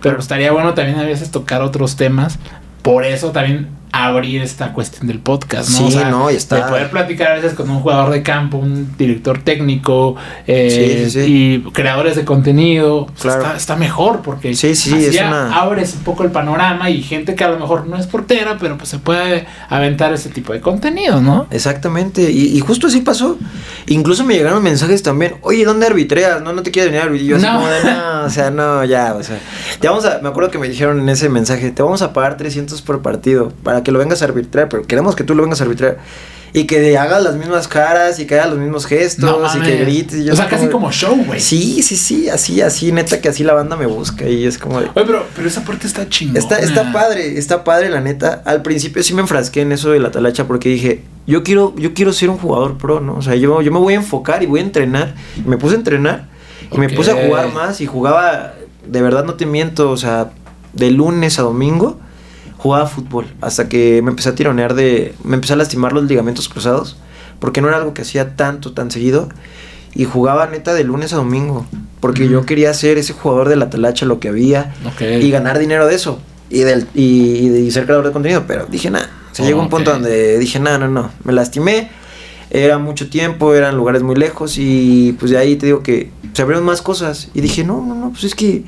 Pero 0.00 0.18
estaría 0.18 0.52
bueno 0.52 0.74
también 0.74 0.98
a 0.98 1.02
veces 1.02 1.30
tocar 1.30 1.62
otros 1.62 1.96
temas. 1.96 2.38
Por 2.82 3.04
eso 3.04 3.32
también 3.32 3.68
abrir 4.04 4.42
esta 4.42 4.72
cuestión 4.72 5.06
del 5.06 5.20
podcast, 5.20 5.70
¿no? 5.70 5.90
Sí, 5.90 5.98
no, 6.10 6.30
y 6.30 6.34
está. 6.34 6.56
De 6.56 6.62
poder 6.62 6.90
platicar 6.90 7.32
a 7.32 7.34
veces 7.36 7.54
con 7.54 7.70
un 7.70 7.80
jugador 7.80 8.10
de 8.10 8.22
campo, 8.22 8.58
un 8.58 8.94
director 8.96 9.42
técnico 9.42 10.16
eh, 10.46 11.08
y 11.26 11.60
creadores 11.70 12.16
de 12.16 12.24
contenido. 12.24 13.06
Claro. 13.20 13.56
está, 13.56 13.76
mejor 13.76 14.22
porque 14.22 14.54
sí, 14.54 14.74
sí, 14.74 15.10
ya 15.10 15.54
abres 15.54 15.94
un 15.94 16.04
poco 16.04 16.24
el 16.24 16.30
panorama 16.30 16.90
y 16.90 17.02
gente 17.02 17.34
que 17.34 17.44
a 17.44 17.48
lo 17.48 17.58
mejor 17.58 17.86
no 17.86 17.96
es 17.96 18.06
portera, 18.06 18.56
pero 18.58 18.76
pues 18.76 18.88
se 18.88 18.98
puede 18.98 19.46
aventar 19.68 20.12
ese 20.12 20.30
tipo 20.30 20.52
de 20.52 20.60
contenido, 20.60 21.20
¿no? 21.20 21.46
Exactamente. 21.50 22.30
Y, 22.30 22.58
justo 22.60 22.86
así 22.88 23.00
pasó. 23.00 23.38
Incluso 23.86 24.24
me 24.24 24.34
llegaron 24.34 24.62
mensajes 24.62 25.02
también. 25.02 25.36
Oye, 25.42 25.64
¿dónde 25.64 25.86
arbitreas? 25.86 26.42
No, 26.42 26.52
no 26.52 26.62
te 26.62 26.70
quieres 26.70 26.92
venir 26.92 27.08
a 27.08 27.16
Y 27.16 27.26
yo 27.26 27.36
así 27.36 27.46
como 27.46 27.68
de, 27.68 27.84
no, 27.84 28.24
o 28.24 28.30
sea, 28.30 28.50
no, 28.50 28.84
ya, 28.84 29.14
o 29.14 29.22
sea. 29.22 29.38
Te 29.80 29.88
vamos 29.88 30.04
a, 30.04 30.18
me 30.20 30.28
acuerdo 30.28 30.50
que 30.50 30.58
me 30.58 30.68
dijeron 30.68 31.00
en 31.00 31.08
ese 31.08 31.28
mensaje, 31.28 31.70
te 31.70 31.82
vamos 31.82 32.02
a 32.02 32.12
pagar 32.12 32.36
300 32.36 32.82
por 32.82 33.02
partido 33.02 33.52
para 33.62 33.82
que 33.86 33.92
lo 33.92 34.00
vengas 34.00 34.20
a 34.20 34.24
arbitrar, 34.24 34.68
pero 34.68 34.82
queremos 34.82 35.14
que 35.14 35.22
tú 35.22 35.36
lo 35.36 35.44
vengas 35.44 35.60
a 35.60 35.64
arbitrar. 35.64 35.98
Y 36.52 36.64
que 36.64 36.98
hagas 36.98 37.22
las 37.22 37.36
mismas 37.36 37.68
caras 37.68 38.18
y 38.18 38.26
que 38.26 38.34
hagas 38.34 38.50
los 38.50 38.58
mismos 38.58 38.84
gestos 38.84 39.54
y 39.54 39.60
que 39.60 39.76
grites. 39.76 40.28
o 40.28 40.34
sea, 40.34 40.48
casi 40.48 40.66
como 40.66 40.90
show, 40.90 41.14
güey. 41.24 41.38
Sí, 41.38 41.84
sí, 41.84 41.96
sí, 41.96 42.28
así, 42.28 42.60
así, 42.60 42.90
neta 42.90 43.20
que 43.20 43.28
así 43.28 43.44
la 43.44 43.52
banda 43.52 43.76
me 43.76 43.86
busca 43.86 44.28
y 44.28 44.44
es 44.44 44.58
como 44.58 44.80
de... 44.80 44.86
Oye, 44.92 45.04
pero, 45.06 45.24
pero 45.36 45.46
esa 45.46 45.62
parte 45.64 45.86
está 45.86 46.08
chingona. 46.08 46.40
Está, 46.40 46.58
está 46.58 46.92
padre, 46.92 47.38
está 47.38 47.62
padre, 47.62 47.88
la 47.90 48.00
neta. 48.00 48.42
Al 48.44 48.62
principio 48.62 49.04
sí 49.04 49.14
me 49.14 49.20
enfrasqué 49.20 49.60
en 49.60 49.70
eso 49.70 49.90
de 49.90 50.00
la 50.00 50.10
talacha 50.10 50.48
porque 50.48 50.68
dije, 50.68 51.04
yo 51.28 51.44
quiero, 51.44 51.72
yo 51.76 51.94
quiero 51.94 52.12
ser 52.12 52.28
un 52.28 52.38
jugador 52.38 52.76
pro, 52.76 53.00
¿no? 53.00 53.14
O 53.14 53.22
sea, 53.22 53.36
yo, 53.36 53.62
yo 53.62 53.70
me 53.70 53.78
voy 53.78 53.94
a 53.94 53.98
enfocar 53.98 54.42
y 54.42 54.46
voy 54.46 54.58
a 54.58 54.64
entrenar. 54.64 55.14
me 55.44 55.58
puse 55.58 55.76
a 55.76 55.78
entrenar 55.78 56.28
y 56.72 56.78
me 56.78 56.88
puse 56.88 57.12
a 57.12 57.24
jugar 57.24 57.52
más 57.52 57.80
y 57.80 57.86
jugaba, 57.86 58.54
de 58.84 59.00
verdad 59.00 59.24
no 59.24 59.34
te 59.34 59.46
miento, 59.46 59.92
o 59.92 59.96
sea, 59.96 60.32
de 60.72 60.90
lunes 60.90 61.38
a 61.38 61.42
domingo 61.42 62.00
jugaba 62.58 62.86
fútbol 62.86 63.26
hasta 63.40 63.68
que 63.68 64.00
me 64.02 64.10
empecé 64.10 64.30
a 64.30 64.34
tironear 64.34 64.74
de... 64.74 65.14
Me 65.24 65.34
empecé 65.34 65.52
a 65.52 65.56
lastimar 65.56 65.92
los 65.92 66.04
ligamentos 66.04 66.48
cruzados 66.48 66.96
porque 67.38 67.60
no 67.60 67.68
era 67.68 67.76
algo 67.76 67.94
que 67.94 68.02
hacía 68.02 68.36
tanto, 68.36 68.72
tan 68.72 68.90
seguido. 68.90 69.28
Y 69.94 70.04
jugaba 70.04 70.46
neta 70.46 70.74
de 70.74 70.84
lunes 70.84 71.12
a 71.12 71.16
domingo 71.16 71.66
porque 72.00 72.28
yo 72.28 72.44
quería 72.44 72.72
ser 72.74 72.98
ese 72.98 73.14
jugador 73.14 73.48
de 73.48 73.56
la 73.56 73.70
talacha, 73.70 74.04
lo 74.04 74.20
que 74.20 74.28
había 74.28 74.74
y 75.00 75.30
ganar 75.30 75.58
dinero 75.58 75.86
de 75.86 75.94
eso 75.94 76.20
y, 76.50 76.60
del, 76.60 76.86
y, 76.94 77.70
ser 77.70 77.84
creador 77.84 78.06
de 78.06 78.12
contenido. 78.12 78.44
Pero 78.46 78.66
dije, 78.66 78.90
nada, 78.90 79.10
se 79.32 79.42
llegó 79.42 79.60
un 79.60 79.68
punto 79.68 79.92
donde 79.92 80.38
dije, 80.38 80.60
nada, 80.60 80.78
no, 80.78 80.88
no, 80.88 81.10
me 81.24 81.32
lastimé. 81.32 81.90
Era 82.50 82.78
mucho 82.78 83.08
tiempo, 83.08 83.54
eran 83.54 83.76
lugares 83.76 84.02
muy 84.02 84.14
lejos 84.14 84.56
y 84.56 85.16
pues 85.18 85.32
de 85.32 85.38
ahí 85.38 85.56
te 85.56 85.66
digo 85.66 85.82
que 85.82 86.10
se 86.32 86.42
abrieron 86.42 86.64
más 86.64 86.82
cosas. 86.82 87.28
Y 87.34 87.40
dije, 87.40 87.64
no, 87.64 87.84
no, 87.84 87.94
no, 87.94 88.10
pues 88.10 88.24
es 88.24 88.34
que 88.34 88.64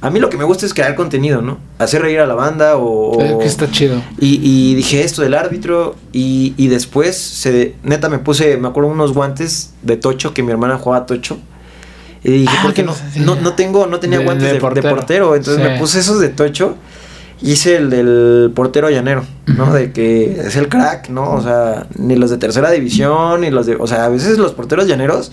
a 0.00 0.10
mí 0.10 0.20
lo 0.20 0.28
que 0.28 0.36
me 0.36 0.44
gusta 0.44 0.66
es 0.66 0.74
crear 0.74 0.94
contenido, 0.94 1.40
¿no? 1.40 1.58
Hacer 1.78 2.02
reír 2.02 2.20
a 2.20 2.26
la 2.26 2.34
banda 2.34 2.76
o... 2.76 3.20
Es 3.22 3.36
que 3.36 3.46
está 3.46 3.70
chido. 3.70 4.02
Y, 4.18 4.74
dije 4.74 5.02
esto 5.02 5.22
del 5.22 5.34
árbitro 5.34 5.96
y, 6.12 6.54
y, 6.56 6.68
después, 6.68 7.16
se, 7.16 7.74
neta, 7.82 8.08
me 8.08 8.18
puse, 8.18 8.58
me 8.58 8.68
acuerdo, 8.68 8.90
unos 8.90 9.14
guantes 9.14 9.72
de 9.82 9.96
tocho 9.96 10.34
que 10.34 10.42
mi 10.42 10.52
hermana 10.52 10.78
jugaba 10.78 11.06
tocho. 11.06 11.38
Y 12.22 12.40
dije, 12.40 12.56
ah, 12.58 12.62
¿por 12.62 12.74
qué 12.74 12.82
no, 12.82 12.94
no, 13.36 13.54
tengo, 13.54 13.86
no 13.86 14.00
tenía 14.00 14.18
guantes 14.18 14.52
de, 14.52 14.58
portero. 14.58 15.34
Entonces 15.34 15.62
me 15.62 15.78
puse 15.78 16.00
esos 16.00 16.20
de 16.20 16.28
tocho. 16.28 16.76
Hice 17.40 17.76
el 17.76 17.90
del 17.90 18.50
portero 18.54 18.90
llanero, 18.90 19.24
¿no? 19.46 19.72
De 19.72 19.92
que 19.92 20.40
es 20.40 20.56
el 20.56 20.68
crack, 20.68 21.08
¿no? 21.10 21.32
O 21.32 21.42
sea, 21.42 21.86
ni 21.94 22.16
los 22.16 22.30
de 22.30 22.38
tercera 22.38 22.70
división, 22.70 23.42
ni 23.42 23.50
los 23.50 23.66
de... 23.66 23.76
O 23.76 23.86
sea, 23.86 24.06
a 24.06 24.08
veces 24.08 24.38
los 24.38 24.52
porteros 24.52 24.88
llaneros 24.88 25.32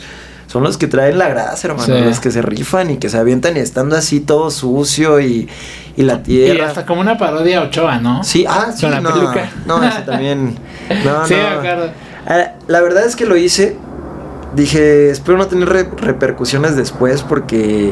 son 0.54 0.62
los 0.62 0.78
que 0.78 0.86
traen 0.86 1.18
la 1.18 1.30
grasa, 1.30 1.68
hermano. 1.68 1.97
Los 2.06 2.20
que 2.20 2.30
se 2.30 2.43
rifan 2.43 2.91
y 2.91 2.97
que 2.97 3.10
se 3.10 3.18
avientan 3.18 3.58
y 3.58 3.60
estando 3.60 3.95
así 3.95 4.20
todo 4.20 4.51
sucio 4.51 5.20
y, 5.20 5.49
y 5.97 6.04
la 6.04 6.22
tierra. 6.22 6.54
Y 6.56 6.62
hasta 6.62 6.86
como 6.86 7.01
una 7.01 7.18
parodia 7.18 7.64
Ochoa, 7.64 7.97
¿no? 7.97 8.24
Sí, 8.24 8.45
ah, 8.47 8.72
sí. 8.72 8.84
Con 8.84 8.91
la 8.91 9.01
no, 9.01 9.14
peluca. 9.16 9.49
No, 9.66 9.84
ese 9.84 10.01
también. 10.01 10.56
No, 11.04 11.26
sí, 11.26 11.34
no. 11.34 11.86
Ah, 12.28 12.51
la 12.68 12.82
verdad 12.82 13.04
es 13.04 13.16
que 13.16 13.26
lo 13.26 13.36
hice. 13.36 13.76
Dije, 14.56 15.10
espero 15.10 15.39
no 15.39 15.47
tener 15.47 15.68
repercusiones 15.70 16.76
después 16.76 17.24
porque 17.24 17.91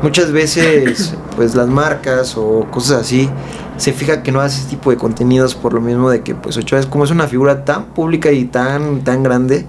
muchas 0.00 0.32
veces, 0.32 1.14
pues 1.36 1.54
las 1.54 1.66
marcas 1.66 2.38
o 2.38 2.66
cosas 2.70 3.02
así 3.02 3.28
se 3.76 3.92
fija 3.92 4.22
que 4.22 4.32
no 4.32 4.40
hace 4.40 4.62
ese 4.62 4.70
tipo 4.70 4.90
de 4.90 4.96
contenidos 4.96 5.54
por 5.54 5.74
lo 5.74 5.82
mismo 5.82 6.08
de 6.08 6.22
que, 6.22 6.34
pues 6.34 6.56
Ochoa 6.56 6.78
es 6.78 6.86
como 6.86 7.04
es 7.04 7.10
una 7.10 7.28
figura 7.28 7.66
tan 7.66 7.84
pública 7.84 8.32
y 8.32 8.46
tan, 8.46 9.04
tan 9.04 9.22
grande 9.22 9.66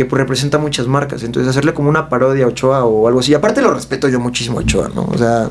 que 0.00 0.06
pues, 0.06 0.18
representa 0.18 0.56
muchas 0.56 0.86
marcas. 0.86 1.22
Entonces, 1.24 1.50
hacerle 1.50 1.74
como 1.74 1.90
una 1.90 2.08
parodia 2.08 2.46
a 2.46 2.48
Ochoa 2.48 2.86
o 2.86 3.06
algo 3.06 3.20
así. 3.20 3.34
Aparte, 3.34 3.60
lo 3.60 3.74
respeto 3.74 4.08
yo 4.08 4.18
muchísimo 4.18 4.58
a 4.58 4.62
Ochoa, 4.62 4.90
¿no? 4.94 5.04
O 5.04 5.18
sea, 5.18 5.50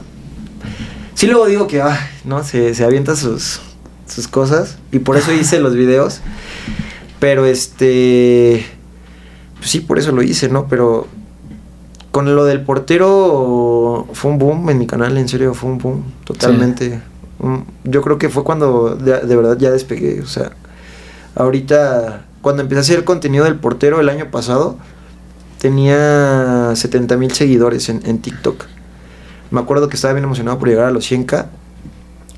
sí 1.14 1.28
luego 1.28 1.46
digo 1.46 1.68
que, 1.68 1.84
¿no? 2.26 2.44
Se, 2.44 2.74
se 2.74 2.84
avienta 2.84 3.16
sus, 3.16 3.62
sus 4.08 4.28
cosas 4.28 4.80
y 4.92 4.98
por 4.98 5.18
eso 5.18 5.32
hice 5.32 5.60
los 5.60 5.76
videos. 5.76 6.22
Pero 7.20 7.46
este. 7.46 8.66
Pues 9.60 9.70
sí, 9.70 9.82
por 9.82 10.00
eso 10.00 10.14
lo 10.14 10.24
hice, 10.24 10.50
¿no? 10.50 10.68
Pero 10.68 11.06
con 12.10 12.36
lo 12.36 12.44
del 12.44 12.62
portero 12.62 14.08
fue 14.14 14.32
un 14.32 14.40
boom 14.40 14.68
en 14.72 14.80
mi 14.80 14.88
canal, 14.88 15.16
en 15.20 15.28
serio, 15.28 15.54
fue 15.54 15.70
un 15.70 15.78
boom, 15.78 16.06
totalmente. 16.24 17.04
Yo 17.84 18.02
creo 18.02 18.18
que 18.18 18.30
fue 18.30 18.44
cuando 18.44 18.96
de, 18.96 19.20
de 19.20 19.36
verdad 19.36 19.60
ya 19.60 19.70
despegué, 19.70 20.22
o 20.22 20.26
sea, 20.26 20.54
ahorita 21.36 22.26
cuando 22.42 22.62
empecé 22.62 22.80
a 22.80 22.82
hacer 22.82 22.98
el 23.00 23.04
contenido 23.04 23.46
del 23.46 23.56
portero 23.56 24.00
el 24.00 24.10
año 24.10 24.32
pasado, 24.32 24.78
tenía 25.60 26.72
70 26.74 27.18
mil 27.18 27.32
seguidores 27.32 27.90
en, 27.90 28.20
TikTok. 28.20 28.66
Me 29.52 29.60
acuerdo 29.60 29.90
que 29.90 29.96
estaba 29.96 30.14
bien 30.14 30.24
emocionado 30.24 30.58
por 30.58 30.70
llegar 30.70 30.86
a 30.86 30.92
los 30.92 31.10
100k. 31.10 31.48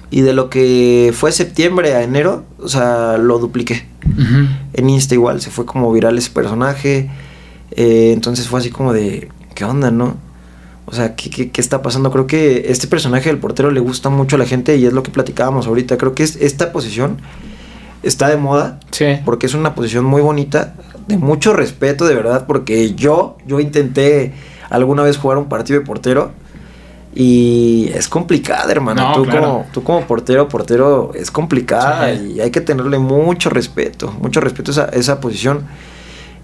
Y 0.10 0.22
de 0.22 0.34
lo 0.34 0.50
que 0.50 1.14
fue 1.16 1.32
septiembre 1.32 1.96
a 1.96 2.04
enero, 2.04 2.44
o 2.60 2.68
sea, 2.68 3.18
lo 3.18 3.40
dupliqué. 3.40 3.88
En 4.74 4.90
Insta 4.90 5.14
igual, 5.14 5.40
se 5.40 5.52
fue 5.52 5.66
como 5.66 5.92
viral 5.94 6.18
ese 6.18 6.32
personaje. 6.32 7.10
Eh, 7.72 8.12
entonces 8.12 8.48
fue 8.48 8.60
así 8.60 8.70
como 8.72 8.92
de, 8.92 9.30
¿qué 9.56 9.64
onda, 9.64 9.90
no? 9.90 10.18
O 10.86 10.94
sea, 10.94 11.16
¿qué, 11.16 11.30
¿qué, 11.30 11.52
qué, 11.52 11.62
está 11.62 11.82
pasando? 11.82 12.12
Creo 12.12 12.28
que 12.28 12.66
este 12.68 12.88
personaje 12.88 13.30
del 13.30 13.38
portero 13.38 13.72
le 13.72 13.80
gusta 13.80 14.10
mucho 14.10 14.36
a 14.36 14.40
la 14.40 14.46
gente 14.46 14.76
y 14.76 14.86
es 14.86 14.92
lo 14.92 15.04
que 15.04 15.12
platicábamos 15.12 15.68
ahorita. 15.68 15.98
Creo 15.98 16.14
que 16.14 16.24
es 16.24 16.36
esta 16.42 16.74
posición 16.74 17.20
está 18.04 18.30
de 18.30 18.38
moda. 18.38 18.80
Sí. 18.92 19.06
Porque 19.26 19.46
es 19.46 19.54
una 19.54 19.76
posición 19.76 20.06
muy 20.06 20.22
bonita, 20.22 20.74
de 21.08 21.18
mucho 21.18 21.54
respeto, 21.54 22.06
de 22.06 22.16
verdad, 22.16 22.46
porque 22.48 22.94
yo, 22.94 23.38
yo 23.46 23.60
intenté 23.60 24.34
alguna 24.70 25.04
vez 25.04 25.18
jugar 25.18 25.38
un 25.38 25.46
partido 25.50 25.80
de 25.80 25.86
portero 25.86 26.32
y 27.14 27.92
es 27.94 28.08
complicada, 28.08 28.72
hermano. 28.72 29.10
No, 29.10 29.16
tú, 29.16 29.24
claro. 29.24 29.42
como, 29.42 29.66
tú 29.74 29.84
como 29.84 30.02
portero, 30.08 30.48
portero, 30.48 31.12
es 31.14 31.30
complicada 31.30 32.14
Sí. 32.16 32.34
y 32.36 32.40
hay 32.40 32.52
que 32.52 32.62
tenerle 32.62 33.00
mucho 33.00 33.50
respeto, 33.50 34.12
mucho 34.22 34.40
respeto 34.40 34.72
a 34.72 34.74
esa, 34.74 34.86
esa 34.86 35.20
posición. 35.20 35.66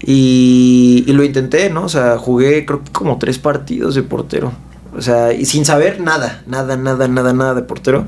Y, 0.00 1.04
y 1.06 1.12
lo 1.12 1.24
intenté, 1.24 1.70
¿no? 1.70 1.84
O 1.84 1.88
sea, 1.88 2.18
jugué 2.18 2.64
creo 2.64 2.84
que 2.84 2.92
como 2.92 3.18
tres 3.18 3.38
partidos 3.38 3.94
de 3.94 4.02
portero. 4.02 4.52
O 4.96 5.02
sea, 5.02 5.32
y 5.32 5.44
sin 5.44 5.64
saber 5.64 6.00
nada, 6.00 6.42
nada, 6.46 6.76
nada, 6.76 7.08
nada, 7.08 7.32
nada 7.32 7.54
de 7.54 7.62
portero. 7.62 8.04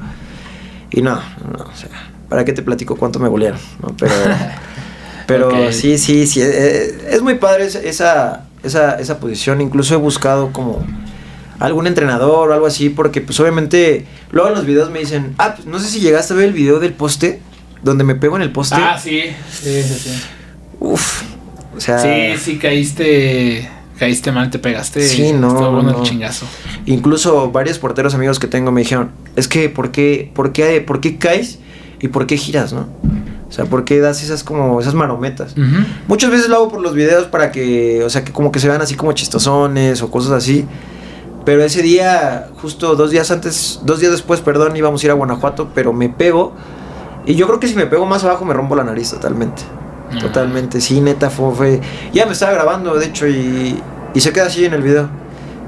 Y 0.90 1.02
no, 1.02 1.14
no, 1.14 1.64
o 1.64 1.76
sea, 1.76 2.10
¿para 2.30 2.46
qué 2.46 2.54
te 2.54 2.62
platico 2.62 2.96
cuánto 2.96 3.18
me 3.18 3.28
golearon? 3.28 3.60
¿no? 3.82 3.94
Pero, 3.98 4.14
pero 5.26 5.72
sí, 5.72 5.98
sí, 5.98 6.26
sí, 6.26 6.40
eh, 6.42 7.08
es 7.10 7.20
muy 7.20 7.34
padre 7.34 7.66
esa- 7.66 7.80
esa, 7.82 8.44
esa, 8.62 8.98
esa 8.98 9.20
posición. 9.20 9.60
Incluso 9.60 9.92
he 9.94 9.98
buscado 9.98 10.50
como 10.52 10.82
algún 11.58 11.86
entrenador 11.86 12.48
o 12.50 12.54
algo 12.54 12.66
así, 12.66 12.88
porque 12.88 13.20
pues 13.20 13.38
obviamente 13.40 14.06
luego 14.32 14.48
en 14.48 14.54
los 14.54 14.64
videos 14.64 14.90
me 14.90 15.00
dicen, 15.00 15.34
ah, 15.36 15.54
pues, 15.56 15.66
no 15.66 15.78
sé 15.78 15.88
si 15.90 16.00
llegaste 16.00 16.32
a 16.32 16.36
ver 16.36 16.46
el 16.46 16.52
video 16.54 16.80
del 16.80 16.94
poste, 16.94 17.42
donde 17.82 18.04
me 18.04 18.14
pego 18.14 18.36
en 18.36 18.42
el 18.42 18.50
poste. 18.52 18.76
Ah, 18.78 18.98
sí. 18.98 19.22
Sí, 19.52 19.82
sí, 19.82 19.94
sí. 19.98 20.20
Uf, 20.80 21.22
o 21.76 21.80
sea, 21.80 21.98
Sí, 21.98 22.38
sí, 22.42 22.58
caíste. 22.58 23.68
Caíste 23.98 24.32
mal, 24.32 24.48
te 24.48 24.58
pegaste. 24.58 25.06
Sí, 25.06 25.34
no, 25.34 25.48
Estuvo 25.48 25.72
bueno 25.72 25.92
no. 25.92 25.98
el 25.98 26.08
chingazo. 26.08 26.46
incluso 26.86 27.50
varios 27.50 27.78
porteros 27.78 28.14
amigos 28.14 28.38
que 28.38 28.46
tengo 28.46 28.72
me 28.72 28.80
dijeron, 28.80 29.10
es 29.36 29.46
que, 29.46 29.68
¿por 29.68 29.90
qué, 29.90 30.30
por 30.34 30.52
qué, 30.52 30.80
por 30.80 31.02
qué 31.02 31.18
caes 31.18 31.58
y 32.00 32.08
por 32.08 32.26
qué 32.26 32.36
giras, 32.36 32.72
no? 32.72 32.86
O 33.48 33.52
sea, 33.52 33.64
¿por 33.64 33.84
qué 33.84 34.00
das 34.00 34.22
esas 34.22 34.44
como, 34.44 34.80
esas 34.80 34.94
marometas? 34.94 35.52
Ujú. 35.52 35.84
Muchas 36.08 36.30
veces 36.30 36.48
lo 36.48 36.56
hago 36.56 36.68
por 36.68 36.80
los 36.80 36.94
videos 36.94 37.26
para 37.26 37.50
que, 37.50 38.02
o 38.04 38.08
sea, 38.10 38.24
que 38.24 38.32
como 38.32 38.52
que 38.52 38.60
se 38.60 38.68
vean 38.68 38.80
así 38.80 38.94
como 38.94 39.12
chistosones 39.12 40.02
o 40.02 40.10
cosas 40.10 40.32
así. 40.32 40.66
Pero 41.44 41.64
ese 41.64 41.82
día, 41.82 42.48
justo 42.60 42.94
dos 42.94 43.10
días 43.10 43.30
antes, 43.30 43.80
dos 43.84 43.98
días 43.98 44.12
después, 44.12 44.40
perdón, 44.40 44.76
íbamos 44.76 45.02
a 45.02 45.06
ir 45.06 45.10
a 45.10 45.14
Guanajuato, 45.14 45.70
pero 45.74 45.92
me 45.92 46.08
pego. 46.08 46.52
Y 47.26 47.34
yo 47.34 47.46
creo 47.46 47.58
que 47.58 47.66
si 47.66 47.74
me 47.74 47.86
pego 47.86 48.06
más 48.06 48.22
abajo 48.24 48.44
me 48.44 48.54
rompo 48.54 48.76
la 48.76 48.84
nariz 48.84 49.10
totalmente. 49.10 49.62
No. 50.12 50.20
Totalmente, 50.20 50.80
sí, 50.80 51.00
neta, 51.00 51.28
fue, 51.30 51.52
fue- 51.54 51.80
Ya 52.12 52.26
me 52.26 52.32
estaba 52.32 52.52
grabando, 52.52 52.94
de 52.96 53.06
hecho, 53.06 53.26
y, 53.26 53.80
y 54.14 54.20
se 54.20 54.32
queda 54.32 54.46
así 54.46 54.64
en 54.64 54.74
el 54.74 54.82
video. 54.82 55.08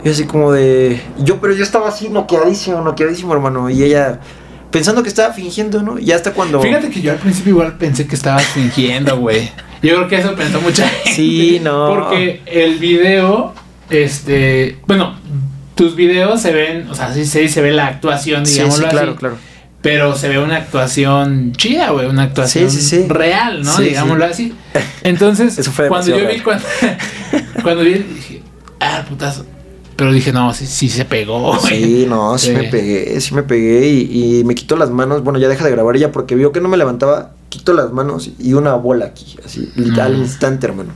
Y 0.04 0.08
así 0.08 0.24
como 0.24 0.52
de... 0.52 1.00
Yo, 1.18 1.40
pero 1.40 1.52
yo 1.54 1.62
estaba 1.62 1.88
así 1.88 2.08
noqueadísimo, 2.10 2.80
noqueadísimo, 2.80 3.32
hermano. 3.32 3.70
Y 3.70 3.82
ella 3.84 4.18
pensando 4.72 5.02
que 5.04 5.08
estaba 5.08 5.32
fingiendo, 5.32 5.82
¿no? 5.82 5.98
Y 5.98 6.10
hasta 6.10 6.32
cuando... 6.32 6.60
Fíjate 6.60 6.90
que 6.90 7.00
yo 7.00 7.12
al 7.12 7.18
principio 7.18 7.50
igual 7.50 7.76
pensé 7.76 8.06
que 8.08 8.16
estabas 8.16 8.44
fingiendo, 8.46 9.16
güey. 9.18 9.50
Yo 9.82 9.94
creo 9.96 10.08
que 10.08 10.16
eso 10.16 10.34
pensó 10.34 10.60
mucha 10.60 10.88
gente. 10.88 11.12
Sí, 11.14 11.60
no. 11.62 11.88
Porque 11.88 12.40
el 12.46 12.78
video, 12.78 13.54
este, 13.90 14.78
bueno, 14.86 15.16
tus 15.74 15.94
videos 15.94 16.40
se 16.40 16.52
ven, 16.52 16.88
o 16.88 16.94
sea, 16.94 17.12
sí, 17.12 17.24
sí 17.26 17.48
se 17.48 17.60
ve 17.60 17.70
la 17.72 17.86
actuación, 17.86 18.46
Sí, 18.46 18.54
digámoslo 18.54 18.84
sí, 18.86 18.90
claro, 18.90 19.10
así. 19.10 19.18
claro. 19.18 19.36
Pero 19.82 20.16
se 20.16 20.28
ve 20.28 20.38
una 20.38 20.56
actuación 20.56 21.52
chida, 21.56 21.90
güey, 21.90 22.06
una 22.06 22.22
actuación 22.22 22.70
Sí, 22.70 22.80
sí, 22.80 23.02
sí. 23.02 23.08
real, 23.08 23.62
¿no? 23.64 23.76
Sí, 23.76 23.84
Digámoslo 23.84 24.24
así. 24.24 24.54
Entonces, 25.02 25.58
Eso 25.58 25.72
fue 25.72 25.88
cuando 25.88 26.16
yo 26.16 26.28
vi, 26.28 26.40
cuando, 26.40 26.64
cuando 27.62 27.82
vi, 27.82 27.94
dije, 27.94 28.42
ah, 28.80 29.04
putazo. 29.08 29.44
Pero 30.02 30.12
dije, 30.12 30.32
no, 30.32 30.52
sí, 30.52 30.66
sí 30.66 30.88
se 30.88 31.04
pegó, 31.04 31.38
güey. 31.60 31.60
Sí, 31.84 32.06
no, 32.08 32.36
sí, 32.36 32.48
Sí. 32.48 32.52
me 32.54 32.64
pegué, 32.64 33.20
sí 33.20 33.34
me 33.36 33.44
pegué 33.44 33.86
y, 33.86 34.38
y 34.40 34.44
me 34.44 34.56
quito 34.56 34.74
las 34.74 34.90
manos. 34.90 35.22
Bueno, 35.22 35.38
ya 35.38 35.46
deja 35.48 35.64
de 35.64 35.70
grabar 35.70 35.94
ella 35.94 36.10
porque 36.10 36.34
vio 36.34 36.50
que 36.50 36.60
no 36.60 36.68
me 36.68 36.76
levantaba. 36.76 37.30
Quito 37.50 37.72
las 37.72 37.92
manos 37.92 38.30
y 38.40 38.54
una 38.54 38.74
bola 38.74 39.04
aquí, 39.06 39.36
así, 39.44 39.70
al 40.00 40.16
Mm. 40.16 40.20
instante, 40.22 40.66
hermano. 40.66 40.90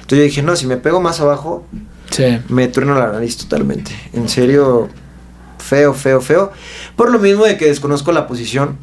Entonces 0.00 0.18
yo 0.18 0.24
dije, 0.24 0.42
no, 0.42 0.56
si 0.56 0.66
me 0.66 0.76
pego 0.76 1.00
más 1.00 1.20
abajo, 1.20 1.64
Sí. 2.10 2.24
me 2.48 2.66
trueno 2.66 2.94
la 2.98 3.12
nariz 3.12 3.36
totalmente. 3.36 3.92
En 4.12 4.28
serio, 4.28 4.88
feo, 5.58 5.94
feo, 5.94 6.20
feo. 6.20 6.50
Por 6.96 7.12
lo 7.12 7.20
mismo 7.20 7.44
de 7.44 7.56
que 7.58 7.66
desconozco 7.66 8.10
la 8.10 8.26
posición, 8.26 8.76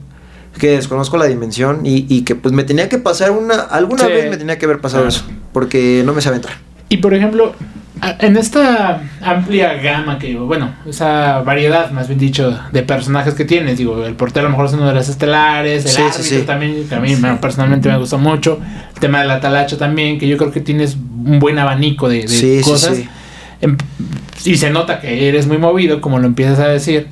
que 0.57 0.69
desconozco 0.69 1.17
la 1.17 1.25
dimensión 1.25 1.85
y, 1.85 2.05
y 2.07 2.21
que 2.21 2.35
pues 2.35 2.53
me 2.53 2.63
tenía 2.63 2.87
que 2.87 2.97
pasar 2.97 3.31
una, 3.31 3.55
alguna 3.59 4.05
Sí. 4.05 4.09
vez 4.11 4.29
me 4.29 4.37
tenía 4.37 4.57
que 4.57 4.63
haber 4.65 4.79
pasado 4.79 5.03
Claro. 5.03 5.15
eso, 5.17 5.25
porque 5.51 6.01
no 6.05 6.13
me 6.13 6.21
sabe 6.21 6.37
entrar. 6.37 6.55
Y 6.87 6.97
por 6.97 7.13
ejemplo, 7.13 7.53
en 8.19 8.37
esta 8.37 9.01
amplia 9.21 9.73
gama 9.75 10.19
que, 10.19 10.35
bueno, 10.35 10.73
esa 10.87 11.39
variedad, 11.41 11.91
más 11.91 12.07
bien 12.07 12.19
dicho, 12.19 12.57
de 12.71 12.83
personajes 12.83 13.33
que 13.33 13.45
tienes, 13.45 13.77
digo, 13.77 14.05
el 14.05 14.15
portero 14.15 14.47
a 14.47 14.49
lo 14.49 14.57
mejor 14.57 14.67
es 14.67 14.73
uno 14.73 14.87
de 14.87 14.93
los 14.93 15.09
estelares, 15.09 15.85
el 15.85 15.91
Sí, 15.91 16.01
árbitro 16.01 16.23
sí. 16.23 16.43
también, 16.45 16.87
que 16.87 16.95
a 16.95 16.99
mí 16.99 17.15
bueno, 17.15 17.39
personalmente 17.41 17.89
me 17.89 17.97
gustó 17.97 18.17
mucho, 18.17 18.59
el 18.93 18.99
tema 18.99 19.21
de 19.21 19.27
la 19.27 19.39
talacha 19.39 19.77
también, 19.77 20.19
que 20.19 20.27
yo 20.27 20.37
creo 20.37 20.51
que 20.51 20.61
tienes 20.61 20.95
un 20.95 21.39
buen 21.39 21.57
abanico 21.57 22.07
de, 22.09 22.21
de 22.21 22.27
Sí, 22.27 22.57
sí, 22.63 22.69
cosas. 22.69 22.97
sí. 22.97 23.09
Em- 23.61 23.77
y 24.43 24.57
se 24.57 24.69
nota 24.69 24.99
que 24.99 25.27
eres 25.27 25.47
muy 25.47 25.57
movido, 25.57 26.01
como 26.01 26.19
lo 26.19 26.27
empiezas 26.27 26.59
a 26.59 26.67
decir. 26.67 27.07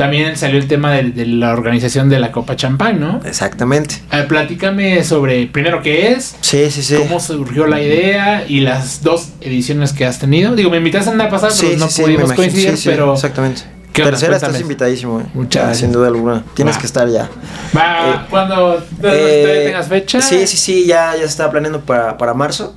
También 0.00 0.34
salió 0.36 0.56
el 0.58 0.66
tema 0.66 0.92
de, 0.92 1.10
de 1.10 1.26
la 1.26 1.52
organización 1.52 2.08
de 2.08 2.18
la 2.18 2.32
Copa 2.32 2.56
Champán, 2.56 2.98
¿no? 3.00 3.20
Exactamente. 3.22 3.96
Ver, 4.10 4.26
platícame 4.28 5.04
sobre, 5.04 5.46
primero, 5.46 5.82
qué 5.82 6.12
es, 6.12 6.36
Sí, 6.40 6.70
sí, 6.70 6.82
sí. 6.82 6.96
cómo 6.96 7.20
surgió 7.20 7.66
la 7.66 7.82
idea 7.82 8.44
y 8.48 8.60
las 8.60 9.02
dos 9.02 9.28
ediciones 9.42 9.92
que 9.92 10.06
has 10.06 10.18
tenido. 10.18 10.56
Digo, 10.56 10.70
me 10.70 10.78
invitaste 10.78 11.10
a 11.10 11.12
andar 11.12 11.28
pasada, 11.28 11.52
pero 11.54 11.70
Sí, 11.72 11.76
no 11.78 11.88
sí, 11.88 11.96
sí, 11.96 12.00
me 12.02 12.14
pudimos 12.14 12.32
coincidir, 12.32 12.78
pero 12.84 13.12
Exactamente. 13.12 13.62
Tercera 13.92 14.36
estás 14.36 14.48
Cuéntame. 14.50 14.62
invitadísimo, 14.62 15.20
eh. 15.20 15.24
Muchas 15.34 15.62
gracias. 15.64 15.78
Sin 15.80 15.92
duda 15.92 16.06
alguna. 16.06 16.44
Tienes 16.54 16.76
Va. 16.76 16.80
que 16.80 16.86
estar 16.86 17.08
ya. 17.08 17.28
va, 17.76 18.14
Eh, 18.14 18.26
cuando 18.30 18.82
Eh, 19.02 19.64
tengas 19.66 19.88
fecha. 19.88 20.22
Sí, 20.22 20.46
sí, 20.46 20.56
sí, 20.56 20.86
ya, 20.86 21.14
ya 21.18 21.24
estaba 21.24 21.50
planeando 21.50 21.80
para, 21.82 22.16
para 22.16 22.32
marzo. 22.32 22.74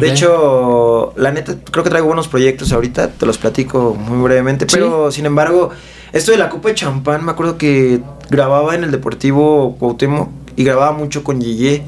De 0.00 0.10
hecho, 0.10 1.12
la 1.16 1.32
neta, 1.32 1.56
creo 1.70 1.82
que 1.84 1.90
traigo 1.90 2.06
buenos 2.06 2.28
proyectos 2.28 2.72
ahorita, 2.72 3.10
te 3.12 3.24
los 3.26 3.38
platico 3.38 3.94
muy 3.94 4.22
brevemente, 4.22 4.66
Sí. 4.68 4.76
pero 4.76 5.10
sin 5.10 5.24
embargo, 5.26 5.70
esto 6.12 6.32
de 6.32 6.38
la 6.38 6.48
Copa 6.50 6.68
de 6.68 6.74
Champán, 6.74 7.24
me 7.24 7.32
acuerdo 7.32 7.56
que 7.56 8.00
grababa 8.30 8.74
en 8.74 8.84
el 8.84 8.90
Deportivo 8.90 9.76
Cuauhtémoc 9.78 10.28
y 10.56 10.64
grababa 10.64 10.92
mucho 10.92 11.24
con 11.24 11.40
Yeye. 11.40 11.82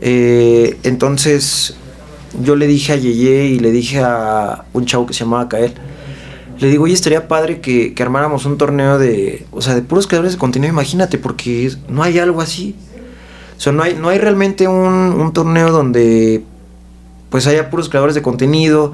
Eh, 0.00 0.78
entonces, 0.84 1.76
yo 2.42 2.56
le 2.56 2.66
dije 2.66 2.92
a 2.92 2.96
Yeye 2.96 3.46
y 3.46 3.58
le 3.58 3.70
dije 3.72 4.00
a 4.00 4.64
un 4.72 4.86
chavo 4.86 5.06
que 5.06 5.12
se 5.14 5.20
llamaba 5.24 5.48
Kael, 5.48 5.72
le 6.60 6.68
digo, 6.68 6.84
oye, 6.84 6.94
estaría 6.94 7.28
padre 7.28 7.60
que, 7.60 7.94
que 7.94 8.02
armáramos 8.02 8.44
un 8.44 8.58
torneo 8.58 8.98
de, 8.98 9.46
o 9.52 9.60
sea, 9.62 9.74
de 9.74 9.82
puros 9.82 10.06
creadores 10.06 10.32
de 10.32 10.38
contenido, 10.38 10.72
imagínate, 10.72 11.18
porque 11.18 11.70
no 11.88 12.02
hay 12.02 12.18
algo 12.18 12.40
así. 12.40 12.74
O 13.56 13.60
sea, 13.60 13.72
no 13.72 13.82
hay, 13.82 13.94
no 13.94 14.08
hay 14.08 14.18
realmente 14.18 14.66
un, 14.68 14.86
un 14.86 15.32
torneo 15.32 15.70
donde 15.70 16.42
pues 17.30 17.46
haya 17.46 17.70
puros 17.70 17.88
creadores 17.88 18.14
de 18.14 18.22
contenido, 18.22 18.92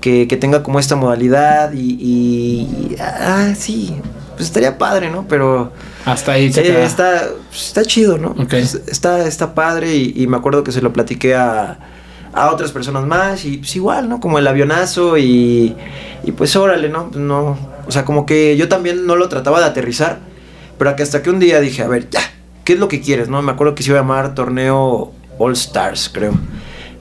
que, 0.00 0.26
que 0.28 0.36
tenga 0.36 0.62
como 0.62 0.78
esta 0.80 0.96
modalidad 0.96 1.72
y, 1.72 1.92
y- 2.00 2.96
ah, 3.00 3.52
sí, 3.56 3.94
pues 4.34 4.46
estaría 4.46 4.78
padre, 4.78 5.10
¿no? 5.10 5.26
Pero 5.28 5.72
Hasta 6.04 6.32
ahí 6.32 6.52
se 6.52 6.62
eh, 6.66 6.84
está, 6.84 7.28
pues, 7.50 7.66
está 7.68 7.82
chido, 7.84 8.18
¿no? 8.18 8.30
Ok. 8.30 8.48
Pues, 8.50 8.74
Está, 8.88 9.26
está 9.26 9.54
padre 9.54 9.94
y, 9.94 10.12
y 10.16 10.26
me 10.26 10.36
acuerdo 10.36 10.64
que 10.64 10.72
se 10.72 10.82
lo 10.82 10.92
platiqué 10.92 11.34
a, 11.36 11.78
a 12.32 12.50
otras 12.50 12.72
personas 12.72 13.06
más 13.06 13.44
y 13.44 13.58
pues 13.58 13.76
igual, 13.76 14.08
¿no? 14.08 14.18
Como 14.20 14.38
el 14.38 14.46
avionazo 14.48 15.18
y, 15.18 15.76
y 16.24 16.32
pues 16.32 16.56
órale, 16.56 16.88
¿no? 16.88 17.08
Pues, 17.10 17.20
no, 17.20 17.56
o 17.86 17.90
sea, 17.92 18.04
como 18.04 18.26
que 18.26 18.56
yo 18.56 18.68
también 18.68 19.06
no 19.06 19.14
lo 19.16 19.28
trataba 19.28 19.60
de 19.60 19.66
aterrizar, 19.66 20.18
pero 20.78 20.96
que 20.96 21.02
hasta 21.04 21.22
que 21.22 21.30
un 21.30 21.38
día 21.38 21.60
dije, 21.60 21.82
a 21.82 21.88
ver, 21.88 22.08
ya, 22.10 22.20
¿qué 22.64 22.72
es 22.72 22.78
lo 22.80 22.88
que 22.88 23.00
quieres, 23.00 23.28
no? 23.28 23.40
Me 23.42 23.52
acuerdo 23.52 23.74
que 23.76 23.82
se 23.84 23.90
iba 23.90 23.98
a 24.00 24.02
llamar 24.02 24.34
torneo 24.34 25.12
All 25.38 25.52
Stars, 25.52 26.10
creo. 26.12 26.32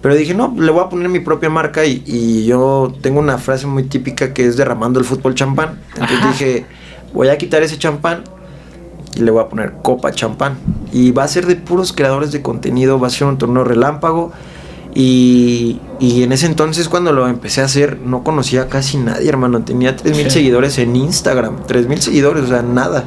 Pero 0.02 0.16
dije, 0.16 0.34
no, 0.34 0.54
le 0.58 0.72
voy 0.72 0.84
a 0.84 0.90
poner 0.90 1.10
mi 1.10 1.20
propia 1.20 1.50
marca 1.50 1.86
y, 1.86 2.02
y 2.06 2.46
yo 2.46 2.92
tengo 3.02 3.20
una 3.20 3.38
frase 3.38 3.68
muy 3.68 3.84
típica 3.84 4.34
que 4.34 4.46
es 4.48 4.58
derramando 4.58 5.00
el 5.00 5.06
fútbol 5.06 5.36
champán. 5.36 5.80
Entonces 5.94 6.18
Ajá. 6.18 6.28
dije, 6.32 6.66
voy 7.14 7.28
a 7.30 7.38
quitar 7.38 7.62
ese 7.62 7.78
champán 7.78 8.24
y 9.16 9.20
le 9.20 9.30
voy 9.30 9.44
a 9.44 9.48
poner 9.50 9.74
Copa 9.84 10.12
Champán. 10.12 10.58
Y 10.92 11.12
va 11.12 11.24
a 11.24 11.28
ser 11.28 11.46
de 11.46 11.56
puros 11.56 11.94
creadores 11.94 12.32
de 12.32 12.42
contenido, 12.42 13.00
va 13.00 13.08
a 13.08 13.10
ser 13.12 13.28
un 13.28 13.38
torneo 13.38 13.64
relámpago. 13.64 14.32
Y, 14.94 15.80
y 16.00 16.24
en 16.24 16.32
ese 16.34 16.48
entonces 16.48 16.90
cuando 16.90 17.14
lo 17.14 17.28
empecé 17.28 17.62
a 17.62 17.66
hacer 17.66 17.98
no 18.04 18.24
conocía 18.24 18.64
a 18.64 18.68
casi 18.68 18.98
nadie, 18.98 19.30
hermano. 19.30 19.64
Tenía 19.64 19.96
3.000 19.96 20.24
Sí. 20.26 20.30
seguidores 20.32 20.78
en 20.80 20.96
Instagram, 20.96 21.58
3.000 21.68 21.98
seguidores, 22.00 22.44
o 22.46 22.48
sea, 22.48 22.62
nada. 22.62 23.06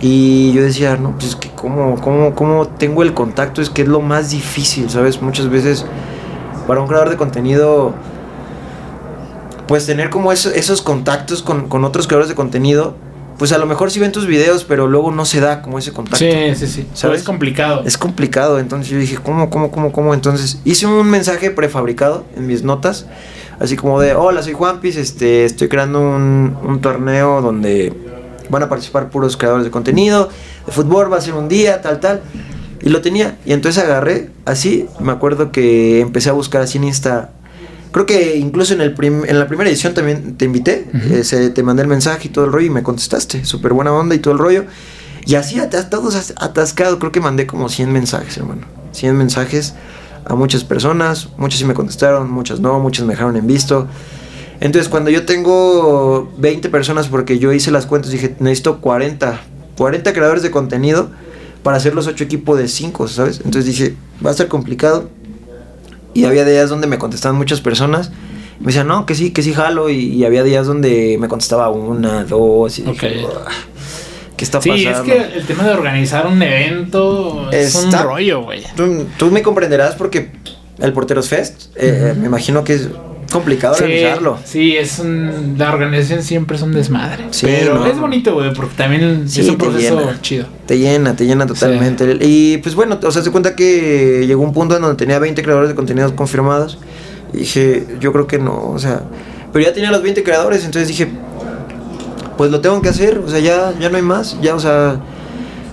Y 0.00 0.52
yo 0.52 0.62
decía, 0.62 0.96
no, 0.96 1.12
pues 1.12 1.26
es 1.30 1.36
que 1.36 1.50
cómo, 1.50 2.00
cómo, 2.00 2.34
cómo 2.34 2.68
tengo 2.68 3.02
el 3.02 3.14
contacto, 3.14 3.60
es 3.60 3.68
que 3.70 3.82
es 3.82 3.88
lo 3.88 4.00
más 4.00 4.30
difícil, 4.30 4.88
¿sabes? 4.90 5.20
Muchas 5.20 5.48
veces 5.50 5.84
para 6.68 6.80
un 6.80 6.86
creador 6.86 7.10
de 7.10 7.16
contenido, 7.16 7.94
pues 9.66 9.86
tener 9.86 10.10
como 10.10 10.32
eso- 10.32 10.50
esos 10.50 10.82
contactos 10.82 11.42
con, 11.42 11.68
con 11.68 11.84
otros 11.84 12.06
creadores 12.06 12.28
de 12.28 12.34
contenido, 12.34 12.94
pues 13.38 13.52
a 13.52 13.58
lo 13.58 13.66
mejor 13.66 13.90
sí 13.90 14.00
ven 14.00 14.12
tus 14.12 14.26
videos, 14.26 14.64
pero 14.64 14.86
luego 14.86 15.10
no 15.10 15.24
se 15.24 15.40
da 15.40 15.62
como 15.62 15.78
ese 15.78 15.92
contacto. 15.92 16.18
Sí, 16.18 16.30
sí, 16.54 16.66
sí. 16.66 16.82
¿Sabes? 16.82 16.98
¿Sabes? 17.00 17.20
Es 17.20 17.26
complicado. 17.26 17.82
Es 17.84 17.98
complicado, 17.98 18.58
entonces 18.58 18.88
yo 18.90 18.98
dije, 18.98 19.16
¿cómo, 19.22 19.50
cómo, 19.50 19.70
cómo, 19.70 19.92
cómo? 19.92 20.14
Entonces 20.14 20.60
hice 20.64 20.86
un 20.86 21.08
mensaje 21.08 21.50
prefabricado 21.50 22.24
en 22.36 22.46
mis 22.46 22.62
notas, 22.62 23.06
así 23.60 23.76
como 23.76 24.00
de, 24.00 24.14
hola, 24.14 24.42
soy 24.42 24.54
Juanpis, 24.54 24.96
este, 24.96 25.44
estoy 25.44 25.68
creando 25.68 26.00
un, 26.00 26.56
un 26.64 26.80
torneo 26.80 27.40
donde 27.42 27.92
van 28.50 28.62
a 28.62 28.68
participar 28.68 29.10
puros 29.10 29.36
creadores 29.36 29.64
de 29.64 29.70
contenido, 29.70 30.28
de 30.66 30.72
fútbol, 30.72 31.12
va 31.12 31.18
a 31.18 31.20
ser 31.20 31.34
un 31.34 31.48
día, 31.48 31.80
tal, 31.82 32.00
tal. 32.00 32.20
Y 32.80 32.90
lo 32.90 33.00
tenía. 33.00 33.36
Y 33.44 33.52
entonces 33.52 33.82
agarré 33.82 34.30
así. 34.44 34.86
Me 35.00 35.12
acuerdo 35.12 35.50
que 35.50 36.00
empecé 36.00 36.28
a 36.30 36.32
buscar 36.32 36.62
así 36.62 36.78
en 36.78 36.84
Insta. 36.84 37.30
Creo 37.90 38.06
que 38.06 38.36
incluso 38.36 38.74
en, 38.74 38.80
el 38.82 38.94
prim- 38.94 39.24
en 39.26 39.38
la 39.38 39.48
primera 39.48 39.68
edición 39.68 39.94
también 39.94 40.36
te 40.36 40.44
invité. 40.44 40.86
Ujú. 40.94 41.14
eh, 41.14 41.24
se- 41.24 41.50
te 41.50 41.62
mandé 41.62 41.82
el 41.82 41.88
mensaje 41.88 42.28
y 42.28 42.30
todo 42.30 42.44
el 42.44 42.52
rollo 42.52 42.66
y 42.66 42.70
me 42.70 42.82
contestaste. 42.82 43.44
Súper 43.44 43.72
buena 43.72 43.92
onda 43.92 44.14
y 44.14 44.18
todo 44.18 44.32
el 44.32 44.38
rollo. 44.38 44.64
Y 45.26 45.34
así 45.34 45.60
todos 45.90 46.14
as- 46.14 46.34
atascados. 46.36 46.98
Creo 46.98 47.10
que 47.12 47.20
mandé 47.20 47.46
como 47.46 47.68
100 47.68 47.92
mensajes, 47.92 48.36
hermano. 48.36 48.62
100 48.92 49.16
mensajes 49.16 49.74
a 50.24 50.34
muchas 50.36 50.62
personas. 50.64 51.28
Muchas 51.36 51.58
sí 51.58 51.64
me 51.64 51.74
contestaron, 51.74 52.30
muchas 52.30 52.60
no. 52.60 52.78
Muchas 52.78 53.04
me 53.06 53.14
dejaron 53.14 53.36
en 53.36 53.46
visto. 53.46 53.88
Entonces, 54.60 54.88
cuando 54.88 55.10
yo 55.10 55.24
tengo 55.24 56.32
20 56.38 56.68
personas, 56.68 57.08
porque 57.08 57.38
yo 57.38 57.52
hice 57.52 57.70
las 57.70 57.86
cuentas, 57.86 58.10
dije, 58.10 58.34
necesito 58.40 58.80
40, 58.80 59.40
40 59.76 60.12
creadores 60.12 60.42
de 60.42 60.50
contenido 60.50 61.10
para 61.62 61.76
hacer 61.76 61.94
los 61.94 62.06
8 62.06 62.24
equipos 62.24 62.58
de 62.58 62.66
5, 62.68 63.08
¿sabes? 63.08 63.36
Entonces 63.44 63.66
dije, 63.66 63.94
va 64.24 64.30
a 64.30 64.34
ser 64.34 64.48
complicado. 64.48 65.08
Y 66.14 66.24
había 66.24 66.44
días 66.44 66.70
donde 66.70 66.86
me 66.88 66.98
contestaban 66.98 67.36
muchas 67.36 67.60
personas. 67.60 68.10
Me 68.58 68.66
decían, 68.66 68.88
no, 68.88 69.06
que 69.06 69.14
sí, 69.14 69.30
que 69.30 69.42
sí 69.42 69.52
jalo. 69.54 69.88
Y, 69.90 69.96
y 70.14 70.24
había 70.24 70.42
días 70.42 70.66
donde 70.66 71.16
me 71.20 71.28
contestaba 71.28 71.68
una, 71.70 72.24
dos. 72.24 72.78
Y 72.80 72.82
dije, 72.82 73.24
Ok. 73.26 73.32
"Uah, 73.32 73.44
¿qué 74.36 74.44
está 74.44 74.60
Sí, 74.60 74.70
pasando? 74.70 75.12
es 75.14 75.18
que 75.30 75.38
el 75.38 75.46
tema 75.46 75.62
de 75.64 75.74
organizar 75.74 76.26
un 76.26 76.42
evento 76.42 77.48
es 77.52 77.76
Está- 77.76 78.00
un 78.02 78.08
rollo, 78.08 78.42
güey. 78.42 78.62
Tú, 78.76 79.06
tú 79.16 79.30
me 79.30 79.42
comprenderás 79.42 79.94
porque 79.94 80.32
el 80.80 80.92
Porteros 80.92 81.28
Fest, 81.28 81.66
eh, 81.76 82.14
me 82.18 82.26
imagino 82.26 82.64
que 82.64 82.74
es 82.74 82.88
complicado 83.30 83.74
Sí, 83.74 83.84
organizarlo. 83.84 84.38
sí, 84.44 84.76
es 84.76 84.98
un, 84.98 85.54
la 85.58 85.72
organización 85.72 86.22
siempre 86.22 86.56
es 86.56 86.62
un 86.62 86.72
desmadre. 86.72 87.24
Sí, 87.30 87.46
pero 87.46 87.74
no. 87.76 87.86
es 87.86 87.98
bonito, 87.98 88.34
güey, 88.34 88.52
porque 88.54 88.74
también 88.76 89.28
Sí, 89.28 89.40
es 89.42 89.48
un 89.48 89.56
proceso 89.58 89.98
llena. 90.00 90.20
chido. 90.20 90.46
Te 90.66 90.78
llena, 90.78 91.14
te 91.16 91.26
llena 91.26 91.46
totalmente. 91.46 92.18
Y 92.20 92.58
pues 92.58 92.74
bueno, 92.74 92.98
o 93.02 93.10
sea, 93.10 93.22
se 93.22 93.30
cuenta 93.30 93.54
que 93.56 94.24
llegó 94.26 94.42
un 94.42 94.52
punto 94.52 94.76
en 94.76 94.82
donde 94.82 94.96
tenía 94.96 95.18
20 95.18 95.42
creadores 95.42 95.68
de 95.70 95.74
contenidos 95.74 96.12
confirmados. 96.12 96.78
Y 97.32 97.38
dije, 97.38 97.86
yo 98.00 98.12
creo 98.12 98.26
que 98.26 98.38
no, 98.38 98.70
o 98.70 98.78
sea, 98.78 99.02
pero 99.52 99.64
ya 99.64 99.72
tenía 99.74 99.90
los 99.90 100.02
20 100.02 100.22
creadores, 100.22 100.64
entonces 100.64 100.88
dije, 100.88 101.08
pues 102.38 102.50
lo 102.50 102.60
tengo 102.60 102.80
que 102.80 102.88
hacer, 102.88 103.18
o 103.18 103.28
sea, 103.28 103.38
ya, 103.40 103.74
ya 103.78 103.90
no 103.90 103.96
hay 103.96 104.02
más, 104.02 104.40
ya, 104.40 104.54
o 104.54 104.60
sea. 104.60 105.00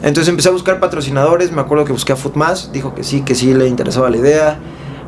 Entonces 0.03 0.29
empecé 0.29 0.49
a 0.49 0.51
buscar 0.51 0.79
patrocinadores, 0.79 1.51
me 1.51 1.61
acuerdo 1.61 1.85
que 1.85 1.91
busqué 1.93 2.11
a 2.13 2.15
Footmas, 2.15 2.71
dijo 2.73 2.93
que 2.93 3.03
sí, 3.03 3.21
que 3.21 3.33
sí 3.35 3.53
le 3.53 3.67
interesaba 3.67 4.09
la 4.09 4.17
idea. 4.17 4.59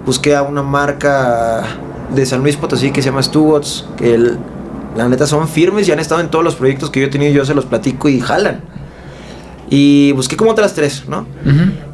Busqué 0.06 0.36
a 0.36 0.42
una 0.42 0.64
marca 0.64 1.66
de 2.14 2.26
San 2.26 2.42
Luis 2.42 2.56
Potosí 2.56 2.92
que 2.92 3.02
se 3.02 3.10
llama 3.10 3.22
Stubots, 3.24 3.86
que 3.98 4.14
el- 4.16 4.38
la 4.96 5.08
neta 5.10 5.28
son 5.28 5.48
firmes 5.48 5.88
y 5.88 5.92
han 5.92 6.00
estado 6.00 6.22
en 6.22 6.30
todos 6.30 6.44
los 6.44 6.56
proyectos 6.56 6.90
que 6.90 7.00
yo 7.02 7.08
he 7.08 7.10
tenido, 7.10 7.32
yo 7.34 7.46
se 7.46 7.54
los 7.54 7.66
platico 7.66 8.10
y 8.10 8.20
jalan. 8.20 8.62
Y 9.70 10.14
busqué 10.14 10.38
como 10.38 10.52
otras 10.52 10.74
tres, 10.74 11.04
¿no? 11.10 11.26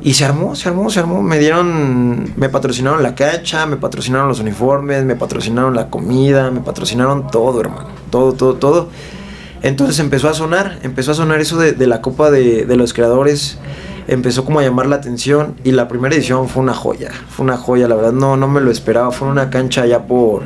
Y 0.01 0.13
se 0.13 0.25
armó, 0.25 0.55
se 0.55 0.69
armó, 0.69 0.91
se 0.91 0.99
armó. 0.99 1.23
Me 1.23 1.39
dieron, 1.39 2.31
me 2.37 2.47
patrocinaron 2.47 3.01
la 3.01 3.15
cancha, 3.15 3.65
me 3.65 3.77
patrocinaron 3.77 4.27
los 4.27 4.39
uniformes, 4.39 5.03
me 5.05 5.15
patrocinaron 5.15 5.75
la 5.75 5.89
comida, 5.89 6.51
me 6.51 6.59
patrocinaron 6.61 7.27
todo, 7.31 7.59
hermano. 7.61 7.87
Todo, 8.11 8.33
todo, 8.33 8.53
todo. 8.55 8.89
Entonces 9.63 9.97
empezó 9.99 10.29
a 10.29 10.35
sonar, 10.35 10.77
empezó 10.83 11.11
a 11.11 11.15
sonar 11.15 11.39
eso 11.41 11.57
de, 11.57 11.71
de 11.71 11.87
la 11.87 12.01
Copa 12.01 12.29
de, 12.29 12.65
de 12.65 12.75
los 12.75 12.93
Creadores. 12.93 13.57
Empezó 14.07 14.43
como 14.45 14.59
a 14.59 14.63
llamar 14.63 14.87
la 14.87 14.97
atención 14.97 15.55
y 15.63 15.71
la 15.71 15.87
primera 15.87 16.13
edición 16.15 16.49
fue 16.49 16.61
una 16.63 16.73
joya. 16.73 17.11
Fue 17.29 17.43
una 17.45 17.57
joya, 17.57 17.87
la 17.87 17.95
verdad 17.95 18.11
no, 18.13 18.35
no 18.37 18.47
me 18.47 18.59
lo 18.61 18.69
esperaba. 18.71 19.11
Fue 19.11 19.27
una 19.27 19.49
cancha 19.49 19.83
allá 19.83 20.05
por 20.07 20.43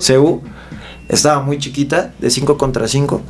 CEU. 0.00 0.42
Estaba 1.08 1.40
muy 1.42 1.58
chiquita, 1.58 2.12
de 2.18 2.30
5 2.30 2.58
contra 2.58 2.88
5. 2.88 3.20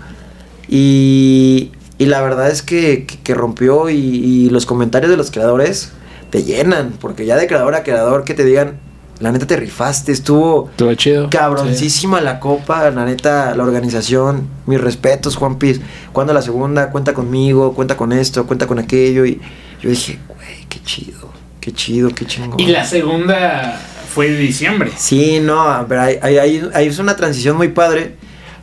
Y, 0.68 1.72
y 1.98 2.06
la 2.06 2.20
verdad 2.22 2.50
es 2.50 2.62
que, 2.62 3.06
que- 3.06 3.18
que 3.18 3.34
rompió 3.34 3.90
y, 3.90 3.96
y 3.96 4.50
los 4.50 4.66
comentarios 4.66 5.10
de 5.10 5.16
los 5.16 5.30
creadores 5.30 5.92
te 6.30 6.42
llenan, 6.42 6.94
porque 7.00 7.24
ya 7.26 7.36
de 7.36 7.46
creador 7.46 7.74
a 7.74 7.82
creador 7.84 8.24
que 8.24 8.34
te 8.34 8.44
digan, 8.44 8.78
la 9.20 9.30
neta 9.32 9.46
te 9.46 9.56
rifaste, 9.56 10.12
estuvo 10.12 10.68
chido. 10.96 11.30
cabroncísima 11.30 12.20
la 12.20 12.40
copa, 12.40 12.90
la 12.90 13.04
neta, 13.04 13.54
la 13.54 13.62
organización, 13.62 14.48
mis 14.66 14.80
respetos, 14.80 15.36
Juan 15.36 15.56
Piz, 15.58 15.80
cuando 16.12 16.32
la 16.34 16.42
segunda, 16.42 16.90
cuenta 16.90 17.14
conmigo, 17.14 17.72
cuenta 17.74 17.96
con 17.96 18.12
esto, 18.12 18.46
cuenta 18.46 18.66
con 18.66 18.78
aquello, 18.78 19.24
y 19.24 19.40
yo 19.82 19.90
dije, 19.90 20.18
güey, 20.28 20.66
qué 20.68 20.80
chido, 20.84 21.30
qué 21.60 21.72
chido, 21.72 22.08
qué 22.10 22.26
chingón. 22.26 22.58
Y 22.60 22.66
la 22.66 22.84
segunda 22.84 23.80
fue 24.12 24.30
de 24.30 24.38
diciembre. 24.38 24.90
Sí, 24.96 25.40
no, 25.40 25.84
pero 25.88 26.02
ahí, 26.02 26.18
ahí, 26.22 26.38
ahí- 26.72 26.86
es 26.88 26.98
una 26.98 27.16
transición 27.16 27.56
muy 27.56 27.68
padre. 27.68 28.16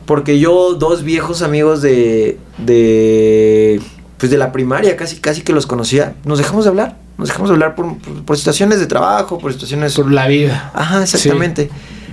Porque 0.06 0.38
yo, 0.38 0.74
dos 0.74 1.02
viejos 1.02 1.40
amigos 1.40 1.80
de. 1.80 2.38
de. 2.58 3.80
Pues 4.18 4.30
de 4.30 4.38
la 4.38 4.52
primaria, 4.52 4.96
casi, 4.96 5.16
casi 5.16 5.42
que 5.42 5.52
los 5.52 5.66
conocía, 5.66 6.14
nos 6.24 6.38
dejamos 6.38 6.64
de 6.64 6.70
hablar. 6.70 6.96
Nos 7.18 7.28
dejamos 7.28 7.48
de 7.50 7.54
hablar 7.54 7.74
por, 7.74 7.96
por- 7.98 8.22
por 8.24 8.36
situaciones 8.36 8.80
de 8.80 8.86
trabajo, 8.86 9.38
por 9.38 9.52
situaciones. 9.52 9.94
Por 9.94 10.12
la 10.12 10.26
vida. 10.28 10.70
Ajá, 10.74 11.02
exactamente. 11.02 11.70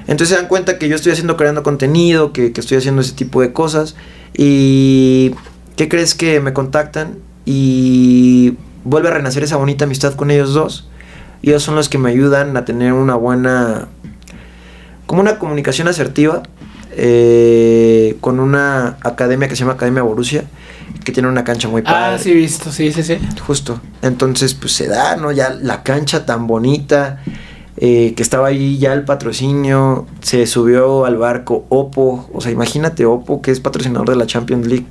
Entonces 0.08 0.30
se 0.30 0.36
dan 0.36 0.48
cuenta 0.48 0.78
que 0.78 0.88
yo 0.90 0.96
estoy 0.96 1.12
haciendo, 1.12 1.36
creando 1.38 1.64
contenido, 1.64 2.32
que, 2.34 2.54
que 2.54 2.62
estoy 2.62 2.78
haciendo 2.78 3.02
ese 3.02 3.12
tipo 3.14 3.42
de 3.42 3.52
cosas. 3.54 3.96
Y. 4.38 5.32
¿Qué 5.76 5.90
crees 5.90 6.16
que 6.16 6.40
me 6.40 6.54
contactan? 6.54 7.18
Y 7.46 8.54
vuelve 8.84 9.10
a 9.10 9.12
renacer 9.12 9.44
esa 9.44 9.58
bonita 9.58 9.86
amistad 9.86 10.14
con 10.16 10.32
ellos 10.32 10.54
dos. 10.54 10.88
Y 11.42 11.50
ellos 11.50 11.64
son 11.64 11.76
los 11.76 11.90
que 11.90 11.98
me 11.98 12.10
ayudan 12.10 12.56
a 12.58 12.66
tener 12.66 12.94
una 12.94 13.16
buena. 13.16 13.88
como 15.06 15.22
una 15.22 15.40
comunicación 15.40 15.88
asertiva. 15.88 16.44
eh, 16.94 18.18
con 18.20 18.40
una 18.40 18.98
academia 19.02 19.48
que 19.48 19.56
se 19.56 19.62
llama 19.62 19.74
Academia 19.74 20.04
Borussia. 20.04 20.44
Que 21.06 21.12
tiene 21.12 21.30
una 21.30 21.44
cancha 21.44 21.68
muy 21.68 21.82
padre. 21.82 22.16
Ah, 22.16 22.18
sí, 22.20 22.34
visto, 22.34 22.72
sí, 22.72 22.92
sí, 22.92 23.02
sí. 23.02 23.18
Justo. 23.48 23.80
Entonces, 24.02 24.54
pues 24.54 24.74
se 24.74 24.88
da, 24.88 25.16
¿no? 25.16 25.32
Ya 25.32 25.50
la 25.50 25.84
cancha 25.84 26.26
tan 26.26 26.46
bonita, 26.48 27.22
eh, 27.78 28.14
que 28.16 28.22
estaba 28.22 28.48
ahí 28.50 28.78
ya 28.78 28.94
el 28.94 29.04
patrocinio, 29.06 30.06
se 30.22 30.46
subió 30.46 31.06
al 31.06 31.18
barco 31.18 31.66
Oppo, 31.70 32.30
o 32.32 32.42
sea, 32.42 32.52
imagínate 32.52 33.06
Oppo, 33.06 33.42
que 33.42 33.50
es 33.52 33.60
patrocinador 33.60 34.10
de 34.10 34.16
la 34.16 34.28
Champions 34.28 34.68
League, 34.68 34.90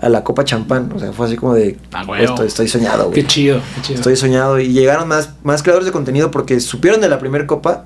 a 0.00 0.08
la 0.08 0.24
Copa 0.24 0.44
Champán, 0.44 0.90
o 0.94 0.98
sea, 0.98 1.12
fue 1.12 1.26
así 1.26 1.36
como 1.36 1.54
de, 1.54 1.76
Ah, 1.92 2.04
huevo. 2.08 2.24
estoy, 2.24 2.46
estoy 2.46 2.68
soñado, 2.68 3.04
güey. 3.10 3.14
Qué 3.20 3.26
chido, 3.26 3.60
qué 3.76 3.82
chido. 3.82 3.96
Estoy 3.98 4.16
soñado 4.16 4.58
y 4.58 4.68
llegaron 4.72 5.06
más, 5.08 5.30
más 5.44 5.62
creadores 5.62 5.86
de 5.86 5.92
contenido 5.92 6.30
porque 6.30 6.58
supieron 6.60 7.00
de 7.00 7.08
la 7.08 7.18
primera 7.18 7.46
copa 7.46 7.84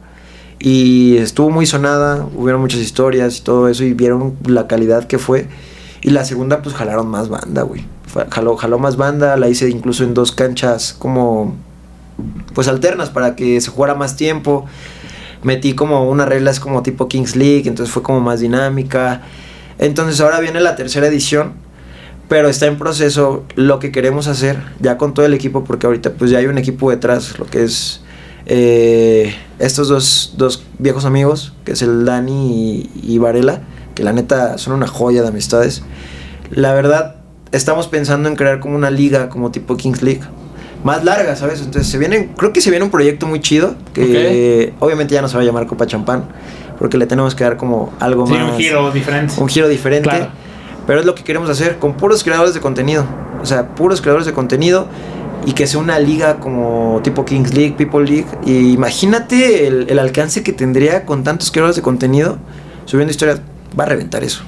y 0.60 1.16
estuvo 1.16 1.50
muy 1.50 1.66
sonada, 1.66 2.26
hubieron 2.36 2.60
muchas 2.60 2.80
historias 2.80 3.38
y 3.38 3.40
todo 3.42 3.68
eso 3.68 3.82
y 3.84 3.92
vieron 3.94 4.36
la 4.46 4.66
calidad 4.68 5.04
que 5.06 5.18
fue. 5.18 5.48
Y 6.02 6.10
la 6.10 6.24
segunda 6.24 6.62
pues 6.62 6.74
jalaron 6.74 7.08
más 7.08 7.28
banda, 7.28 7.62
güey. 7.62 7.84
Jaló, 8.30 8.56
jaló 8.56 8.78
más 8.78 8.96
banda, 8.96 9.36
la 9.36 9.48
hice 9.48 9.68
incluso 9.68 10.04
en 10.04 10.14
dos 10.14 10.30
canchas 10.30 10.94
como 10.96 11.56
pues 12.54 12.68
alternas 12.68 13.10
para 13.10 13.34
que 13.34 13.60
se 13.60 13.70
jugara 13.70 13.94
más 13.96 14.14
tiempo. 14.16 14.66
Metí 15.42 15.74
como 15.74 16.08
unas 16.08 16.28
reglas 16.28 16.60
como 16.60 16.82
tipo 16.84 17.08
Kings 17.08 17.34
League, 17.36 17.68
entonces 17.68 17.92
fue 17.92 18.02
como 18.04 18.20
más 18.20 18.38
dinámica. 18.40 19.22
Entonces 19.78 20.20
ahora 20.20 20.38
viene 20.40 20.60
la 20.60 20.76
tercera 20.76 21.08
edición, 21.08 21.54
pero 22.34 22.48
está 22.48 22.66
en 22.66 22.78
proceso 22.78 23.44
lo 23.54 23.78
que 23.78 23.92
queremos 23.92 24.26
hacer 24.26 24.56
ya 24.80 24.98
con 24.98 25.14
todo 25.14 25.24
el 25.24 25.34
equipo, 25.34 25.62
porque 25.62 25.86
ahorita 25.86 26.14
pues 26.14 26.32
ya 26.32 26.38
hay 26.38 26.46
un 26.46 26.58
equipo 26.58 26.90
detrás, 26.90 27.38
lo 27.38 27.46
que 27.46 27.62
es 27.62 28.00
eh, 28.46 29.32
estos 29.60 29.86
dos, 29.86 30.34
dos 30.36 30.64
viejos 30.80 31.04
amigos, 31.04 31.52
que 31.64 31.70
es 31.70 31.82
el 31.82 32.04
Dani 32.04 32.90
y, 33.04 33.14
y 33.14 33.18
Varela, 33.18 33.60
que 33.94 34.02
la 34.02 34.12
neta 34.12 34.58
son 34.58 34.72
una 34.72 34.88
joya 34.88 35.22
de 35.22 35.28
amistades. 35.28 35.84
La 36.50 36.74
verdad, 36.74 37.14
estamos 37.52 37.86
pensando 37.86 38.28
en 38.28 38.34
crear 38.34 38.58
como 38.58 38.74
una 38.74 38.90
liga 38.90 39.28
como 39.28 39.52
tipo 39.52 39.76
Kings 39.76 40.02
League. 40.02 40.22
Más 40.82 41.04
larga, 41.04 41.36
¿sabes? 41.36 41.60
Entonces 41.60 41.88
se 41.88 41.98
viene, 41.98 42.30
creo 42.36 42.52
que 42.52 42.60
se 42.60 42.70
viene 42.70 42.84
un 42.84 42.90
proyecto 42.90 43.28
muy 43.28 43.38
chido, 43.42 43.76
que 43.92 44.74
obviamente 44.80 45.14
ya 45.14 45.22
no 45.22 45.28
se 45.28 45.36
va 45.36 45.42
a 45.44 45.46
llamar 45.46 45.68
Copa 45.68 45.86
Champán, 45.86 46.24
porque 46.80 46.98
le 46.98 47.06
tenemos 47.06 47.36
que 47.36 47.44
dar 47.44 47.56
como 47.56 47.92
algo 48.00 48.26
Sí, 48.26 48.32
más 48.32 48.50
un 48.50 48.58
giro 48.58 48.90
diferente. 48.90 49.34
un 49.38 49.48
giro 49.48 49.68
diferente. 49.68 50.08
Claro. 50.08 50.43
Pero 50.86 51.00
es 51.00 51.06
lo 51.06 51.14
que 51.14 51.24
queremos 51.24 51.48
hacer 51.50 51.78
con 51.78 51.94
puros 51.94 52.22
creadores 52.24 52.54
de 52.54 52.60
contenido. 52.60 53.04
O 53.42 53.46
sea, 53.46 53.68
puros 53.74 54.00
creadores 54.00 54.26
de 54.26 54.32
contenido 54.32 54.88
y 55.46 55.52
que 55.52 55.66
sea 55.66 55.78
una 55.80 55.98
liga 55.98 56.36
como 56.40 57.00
tipo 57.02 57.24
Kings 57.24 57.54
League, 57.54 57.74
People 57.76 58.04
League. 58.04 58.26
Y 58.46 58.72
imagínate 58.72 59.66
el, 59.66 59.86
el 59.88 59.98
alcance 59.98 60.42
que 60.42 60.52
tendría 60.52 61.04
con 61.04 61.24
tantos 61.24 61.50
creadores 61.50 61.76
de 61.76 61.82
contenido 61.82 62.38
subiendo 62.86 63.10
historias. 63.10 63.40
Va 63.78 63.84
a 63.84 63.86
reventar 63.88 64.22
eso. 64.24 64.42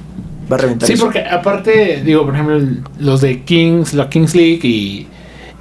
Va 0.50 0.56
a 0.56 0.58
reventar 0.60 0.86
Sí, 0.86 0.92
eso. 0.92 1.04
porque 1.04 1.20
aparte, 1.24 2.02
digo, 2.04 2.24
por 2.24 2.34
ejemplo, 2.34 2.60
los 2.98 3.20
de 3.20 3.42
Kings, 3.42 3.94
la 3.94 4.08
Kings 4.08 4.34
League 4.34 4.60
y, 4.62 5.08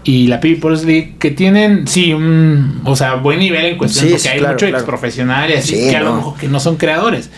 y 0.03 0.27
la 0.27 0.39
People's 0.39 0.83
League, 0.85 1.15
que 1.17 1.31
tienen, 1.31 1.87
sí, 1.87 2.13
un, 2.13 2.81
o 2.85 2.95
sea, 2.95 3.15
buen 3.15 3.39
nivel 3.39 3.65
en 3.65 3.77
cuestión, 3.77 4.05
Sí, 4.05 4.11
porque 4.11 4.21
sí, 4.21 4.27
hay 4.29 4.37
claro, 4.39 4.53
mucho 4.53 4.67
claro. 4.67 5.49
y 5.49 5.53
así, 5.53 5.75
Sí, 5.75 5.89
que 5.89 5.95
a 5.97 6.01
lo 6.03 6.15
mejor 6.15 6.37
que 6.37 6.47
no 6.47 6.59
son 6.59 6.75
creadores. 6.75 7.31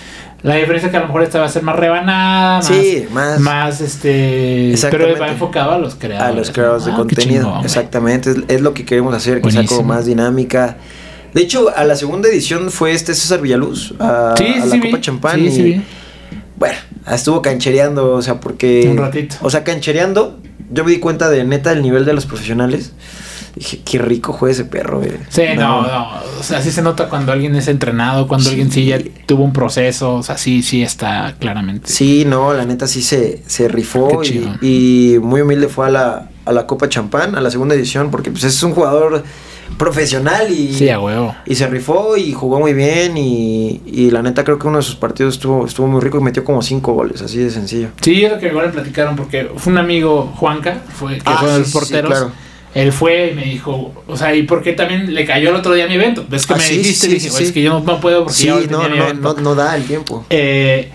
La 0.44 0.56
diferencia 0.56 0.88
es 0.88 0.92
que 0.92 0.98
a 0.98 1.02
lo 1.02 1.08
mejor 1.08 1.24
esta 1.24 1.40
va 1.40 1.46
a 1.46 1.50
ser 1.50 1.64
más 1.64 1.76
rebanada, 1.76 2.58
más, 2.58 2.68
Sí, 2.68 3.06
más- 3.12 3.40
más 3.40 3.82
este, 3.82 4.76
pero 4.92 5.18
va 5.20 5.30
enfocado 5.30 5.72
a 5.72 5.80
los 5.80 5.96
creadores. 5.96 6.32
a 6.32 6.38
los 6.38 6.52
creadores 6.52 6.86
de 6.86 6.92
Ah, 6.92 6.96
contenido. 6.96 7.44
chingón. 7.46 7.66
Exactamente, 7.66 8.30
es, 8.32 8.38
es 8.48 8.62
lo 8.62 8.74
que 8.74 8.86
queremos 8.86 9.16
hacer, 9.16 9.42
que 9.42 9.52
sea 9.52 9.66
como 9.66 9.84
más 9.84 10.06
dinámica. 10.06 10.78
De 11.34 11.42
hecho, 11.42 11.76
a 11.76 11.84
la 11.84 11.96
segunda 11.96 12.30
edición 12.30 12.70
fue 12.72 12.92
este 12.94 13.14
César 13.16 13.42
Villaluz, 13.42 13.94
a, 14.00 14.36
Sí, 14.38 14.46
a 14.62 14.66
la 14.66 14.72
sí, 14.72 14.80
Copa 14.80 14.96
vi. 14.98 15.02
Champán. 15.02 15.36
Sí, 15.40 15.46
y, 15.48 15.52
sí, 15.52 15.62
vi. 15.64 15.82
Bueno, 16.56 16.76
estuvo 17.12 17.42
canchereando, 17.42 18.14
o 18.14 18.22
sea, 18.22 18.40
porque... 18.40 18.88
Un 18.90 18.98
ratito. 18.98 19.36
O 19.42 19.50
sea, 19.50 19.64
canchereando, 19.64 20.40
yo 20.72 20.84
me 20.84 20.92
di 20.92 21.00
cuenta 21.00 21.30
de 21.30 21.44
neta 21.44 21.72
el 21.72 21.82
nivel 21.82 22.06
de 22.06 22.14
los 22.14 22.26
profesionales. 22.26 22.94
Dije, 23.58 23.82
qué 23.84 23.98
rico 24.00 24.34
juega 24.34 24.54
ese 24.54 24.66
perro, 24.66 25.00
güey. 25.00 25.12
Sí, 25.30 25.44
no. 25.56 25.82
no, 25.82 26.10
O 26.40 26.44
sea, 26.44 26.62
sí 26.62 26.72
se 26.72 26.82
nota 26.82 27.10
cuando 27.10 27.32
alguien 27.32 27.56
es 27.56 27.68
entrenado, 27.68 28.28
cuando 28.28 28.50
alguien 28.50 28.72
sí 28.72 28.86
ya 28.86 29.00
tuvo 29.26 29.44
un 29.44 29.54
proceso. 29.54 30.16
O 30.16 30.24
sea, 30.24 30.38
sí, 30.38 30.62
sí 30.64 30.84
está 30.84 31.36
claramente. 31.40 31.90
Sí, 31.90 32.24
no, 32.26 32.54
la 32.54 32.66
neta 32.66 32.88
sí 32.88 33.02
se, 33.02 33.42
se 33.46 33.68
rifó 33.68 34.24
y, 34.24 34.50
y, 34.62 35.20
muy 35.20 35.42
humilde 35.42 35.68
fue 35.68 35.88
a 35.88 35.90
la, 35.90 36.30
a 36.46 36.52
la 36.52 36.68
Copa 36.68 36.90
Champán, 36.90 37.36
a 37.36 37.42
la 37.42 37.52
segunda 37.52 37.76
edición, 37.76 38.12
porque 38.12 38.32
pues 38.32 38.44
es 38.44 38.62
un 38.64 38.74
jugador 38.74 39.24
profesional 39.78 40.52
y, 40.52 40.74
sí, 40.74 40.90
a 40.90 41.00
huevo. 41.00 41.36
y 41.46 41.56
se 41.56 41.68
rifó 41.68 42.16
y 42.16 42.32
jugó 42.32 42.60
muy 42.60 42.74
bien 42.74 43.18
y, 43.18 43.82
y, 43.86 44.12
la 44.12 44.22
neta 44.22 44.44
creo 44.44 44.58
que 44.58 44.68
uno 44.68 44.78
de 44.78 44.84
sus 44.84 44.96
partidos 44.96 45.36
estuvo, 45.36 45.66
estuvo 45.66 45.88
muy 45.88 46.00
rico 46.00 46.18
y 46.18 46.22
metió 46.22 46.44
como 46.44 46.62
cinco 46.62 46.94
goles, 46.94 47.22
así 47.22 47.40
de 47.40 47.50
sencillo. 47.50 47.90
Sí, 48.02 48.24
es 48.24 48.32
lo 48.32 48.40
que 48.40 48.48
igual 48.48 48.68
le 48.68 48.72
platicaron 48.72 49.16
porque 49.16 49.50
fue 49.58 49.74
un 49.74 49.80
amigo, 49.80 50.32
Juanca, 50.36 50.82
fue, 50.90 51.18
que 51.18 51.24
ah, 51.26 51.38
fue 51.40 51.52
de 51.52 51.60
los 51.60 51.72
porteros. 51.72 52.12
claro. 52.12 52.32
Él 52.78 52.92
fue 52.92 53.32
y 53.32 53.36
me 53.36 53.44
dijo, 53.44 53.92
o 54.06 54.16
sea, 54.16 54.36
¿y 54.36 54.44
por 54.44 54.62
qué 54.62 54.74
también 54.74 55.12
le 55.12 55.26
cayó 55.26 55.50
el 55.50 55.56
otro 55.56 55.74
día 55.74 55.88
mi 55.88 55.96
evento? 55.96 56.24
¿Ves 56.30 56.46
que 56.46 56.54
ah, 56.54 56.58
me 56.58 56.70
dijiste? 56.70 57.08
dije, 57.08 57.28
es 57.28 57.52
que 57.52 57.64
yo 57.64 57.80
no, 57.80 58.00
puedo 58.00 58.26
porque 58.26 58.46
no, 58.70 58.88
no, 58.88 59.14
no, 59.14 59.34
no, 59.34 59.56
da 59.56 59.76
el 59.76 59.84
tiempo. 59.84 60.28
Eh, 60.30 60.92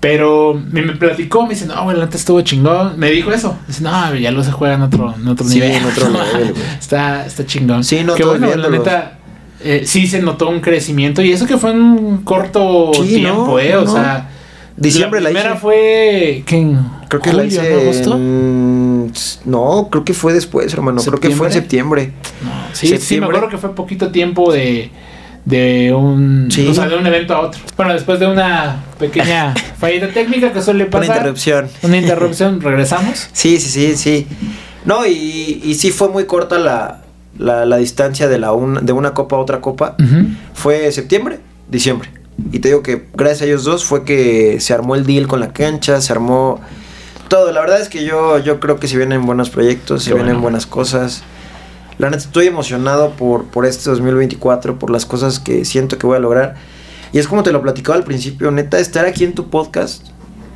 pero 0.00 0.52
me, 0.70 0.82
me, 0.82 0.92
platicó, 0.92 1.44
me 1.44 1.54
dice, 1.54 1.64
no, 1.64 1.82
güey, 1.84 1.98
antes 1.98 2.20
estuvo 2.20 2.42
chingón. 2.42 2.98
Me 2.98 3.10
dijo 3.10 3.32
eso. 3.32 3.56
Dice, 3.66 3.82
no, 3.82 4.14
ya 4.16 4.30
lo 4.30 4.44
se 4.44 4.52
juega 4.52 4.74
en 4.74 4.82
otro, 4.82 5.14
en 5.18 5.26
otro 5.26 5.46
nivel. 5.46 5.72
en 5.72 5.84
otro 5.86 6.08
nivel, 6.10 6.54
está, 6.78 7.24
está 7.24 7.46
chingón. 7.46 7.82
Sí, 7.84 8.04
no, 8.04 8.14
Qué 8.14 8.24
bueno, 8.24 8.54
la 8.54 8.68
neta, 8.68 9.18
eh, 9.64 9.84
sí 9.86 10.06
se 10.06 10.20
notó 10.20 10.50
un 10.50 10.60
crecimiento. 10.60 11.22
Y 11.22 11.32
eso 11.32 11.46
que 11.46 11.56
fue 11.56 11.70
en 11.70 11.80
un 11.80 12.18
corto 12.18 12.90
tiempo, 12.92 13.58
eh. 13.58 13.76
O 13.76 13.86
sea, 13.86 14.28
diciembre 14.76 15.22
la, 15.22 15.30
primera 15.30 15.56
fue. 15.56 16.42
¿qué? 16.44 16.76
Creo 17.08 17.22
que 17.22 17.32
la 17.32 17.46
hice. 17.46 17.62
¿No? 19.44 19.82
no, 19.82 19.88
creo 19.90 20.04
que 20.04 20.14
fue 20.14 20.32
después, 20.32 20.72
hermano. 20.72 21.02
Creo 21.02 21.20
que 21.20 21.30
fue 21.30 21.48
en 21.48 21.52
septiembre. 21.52 22.12
No, 22.42 22.50
sí, 22.72 22.96
sí, 22.98 23.20
me 23.20 23.26
acuerdo 23.26 23.48
que 23.48 23.58
fue 23.58 23.74
poquito 23.74 24.10
tiempo 24.10 24.52
de 24.52 24.90
de 25.48 25.94
un, 25.94 26.48
o 26.48 26.74
sea, 26.74 26.88
de 26.88 26.96
un 26.96 27.06
evento 27.06 27.34
a 27.34 27.40
otro. 27.40 27.60
Bueno, 27.74 27.94
después 27.94 28.20
de 28.20 28.26
una 28.26 28.84
pequeña 28.98 29.54
fallida 29.78 30.08
técnica 30.08 30.52
que 30.52 30.60
suele 30.60 30.84
pasar. 30.84 31.06
Una 31.08 31.16
interrupción. 31.16 31.68
Una 31.82 31.96
interrupción, 31.96 32.60
regresamos. 32.60 33.28
Sí, 33.32 33.58
sí, 33.58 33.68
sí, 33.70 33.96
sí. 33.96 34.26
No, 34.84 35.06
y, 35.06 35.62
y 35.64 35.74
sí 35.74 35.90
fue 35.90 36.10
muy 36.10 36.26
corta 36.26 36.58
la, 36.58 37.02
la, 37.38 37.64
la 37.64 37.76
distancia 37.78 38.28
de, 38.28 38.38
la 38.38 38.48
de 38.82 38.92
una 38.92 39.14
copa 39.14 39.36
a 39.36 39.38
otra 39.38 39.60
copa. 39.60 39.96
Fue 40.52 40.92
septiembre, 40.92 41.40
diciembre. 41.68 42.10
Y 42.52 42.58
te 42.58 42.68
digo 42.68 42.82
que 42.82 43.06
gracias 43.14 43.42
a 43.42 43.44
ellos 43.46 43.64
dos 43.64 43.84
fue 43.84 44.04
que 44.04 44.60
se 44.60 44.74
armó 44.74 44.96
el 44.96 45.06
deal 45.06 45.26
con 45.26 45.40
la 45.40 45.52
cancha, 45.52 46.00
se 46.02 46.12
armó 46.12 46.60
todo. 47.28 47.52
La 47.52 47.60
verdad 47.60 47.80
es 47.80 47.88
que 47.88 48.04
yo, 48.04 48.38
yo 48.38 48.60
creo 48.60 48.78
que 48.80 48.88
se 48.88 48.96
vienen 48.96 49.26
buenos 49.26 49.50
proyectos, 49.50 50.04
se 50.04 50.14
vienen 50.14 50.40
buenas 50.40 50.66
cosas. 50.66 51.22
La 51.98 52.10
neta 52.10 52.22
estoy 52.22 52.46
emocionado 52.46 53.10
por, 53.10 53.46
por 53.46 53.66
este 53.66 53.90
2024, 53.90 54.78
por 54.78 54.90
las 54.90 55.04
cosas 55.04 55.40
que 55.40 55.64
siento 55.64 55.98
que 55.98 56.06
voy 56.06 56.16
a 56.16 56.20
lograr. 56.20 56.56
Y 57.12 57.18
es 57.18 57.26
como 57.26 57.42
te 57.42 57.52
lo 57.52 57.62
platicaba 57.62 57.96
al 57.96 58.04
principio, 58.04 58.50
neta, 58.50 58.78
estar 58.78 59.06
aquí 59.06 59.24
en 59.24 59.34
tu 59.34 59.48
podcast 59.50 60.08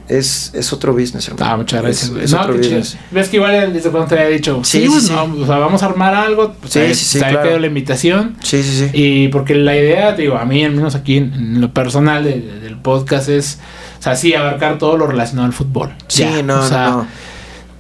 es, 0.09 0.51
es 0.55 0.73
otro 0.73 0.93
business, 0.93 1.29
hermano. 1.29 1.53
Ah, 1.53 1.57
muchas 1.57 1.83
gracias. 1.83 2.11
Es, 2.11 2.33
otro 2.33 2.57
business. 2.57 2.99
Ves 3.11 3.29
que 3.29 3.37
igual 3.37 3.73
desde 3.73 3.91
cuando 3.91 4.09
te 4.09 4.17
había 4.17 4.29
dicho, 4.29 4.61
sí, 4.65 4.87
sí, 4.87 5.01
sí, 5.01 5.13
o 5.13 5.47
sea, 5.47 5.59
vamos 5.59 5.83
a 5.83 5.87
armar 5.87 6.15
algo, 6.15 6.55
pues 6.61 6.73
sí, 6.73 6.95
sí, 6.95 7.05
sí, 7.05 7.19
claro. 7.19 7.59
la 7.59 7.67
invitación. 7.67 8.37
Sí, 8.43 8.63
sí, 8.63 8.87
sí. 8.87 8.91
Y 8.93 9.29
porque 9.29 9.55
la 9.55 9.77
idea, 9.77 10.13
digo, 10.13 10.37
a 10.37 10.45
mí, 10.45 10.65
al 10.65 10.73
menos 10.73 10.95
aquí 10.95 11.17
en, 11.17 11.61
lo 11.61 11.73
personal 11.73 12.25
del 12.25 12.77
podcast 12.83 13.29
es, 13.29 13.61
o 14.03 14.05
sea, 14.05 14.17
sí, 14.17 14.35
abarcar 14.35 14.79
todo 14.79 14.97
lo 14.97 15.07
relacionado 15.07 15.47
al 15.47 15.53
fútbol. 15.53 15.93
Sí, 16.09 16.27
no, 16.45 16.59
o 16.59 16.67
sea, 16.67 16.91
no 16.91 17.07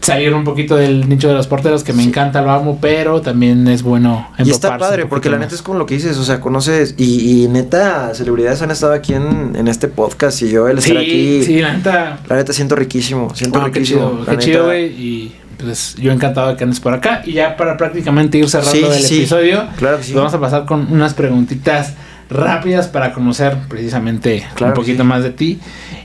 salir 0.03 0.35
un 0.35 0.45
poquito 0.45 0.77
del 0.77 1.09
nicho 1.09 1.29
de 1.29 1.35
los 1.35 1.49
porteros, 1.49 1.85
que 1.85 1.93
me 1.93 2.03
encanta, 2.03 2.43
lo 2.43 2.51
amo, 2.51 2.79
pero 2.81 3.23
también 3.23 3.66
es 3.68 3.83
bueno 3.83 4.29
Y 4.39 4.51
está 4.51 4.77
padre, 4.77 5.07
porque 5.07 5.31
la 5.31 5.39
neta 5.39 5.55
es 5.55 5.62
como 5.62 5.79
lo 5.79 5.87
que 5.87 5.95
dices, 5.95 6.18
o 6.18 6.25
sea, 6.25 6.41
conoces, 6.41 6.95
y, 6.99 7.45
y 7.45 7.49
neta, 7.49 8.14
celebridades 8.14 8.61
han 8.62 8.70
estado 8.70 8.93
aquí 8.93 9.14
en, 9.14 9.55
en, 9.57 9.68
este 9.68 9.89
podcast 9.89 10.43
y 10.43 10.51
yo 10.51 10.68
el 10.68 10.79
estar 10.79 10.97
aquí. 10.97 11.43
Sí, 11.45 11.61
la 11.61 11.75
neta. 11.75 12.18
La 12.29 12.37
neta 12.37 12.53
siento 12.53 12.75
riquísimo, 12.75 13.35
siento 13.35 13.61
ah, 13.61 13.66
riquísimo. 13.66 14.25
Qué 14.29 14.39
chido, 14.39 14.66
güey, 14.66 14.87
y 14.87 15.37
pues 15.59 15.95
yo 15.97 16.11
encantado 16.11 16.49
de 16.49 16.57
que 16.57 16.64
andes 16.64 16.81
por 16.81 16.93
acá. 16.93 17.23
Y 17.25 17.33
ya 17.33 17.57
para 17.57 17.77
prácticamente 17.77 18.39
ir 18.39 18.49
cerrando 18.49 18.93
el 18.93 19.05
episodio, 19.05 19.68
claro 19.77 19.99
vamos 20.14 20.35
a 20.35 20.41
pasar 20.41 20.66
con 20.66 20.93
unas 20.93 21.14
preguntitas 21.14 21.95
rápidas 22.29 22.89
para 22.89 23.12
conocer 23.12 23.57
precisamente 23.68 24.45
un 24.61 24.73
poquito 24.73 25.05
más 25.05 25.23
de 25.23 25.31
ti. 25.31 25.61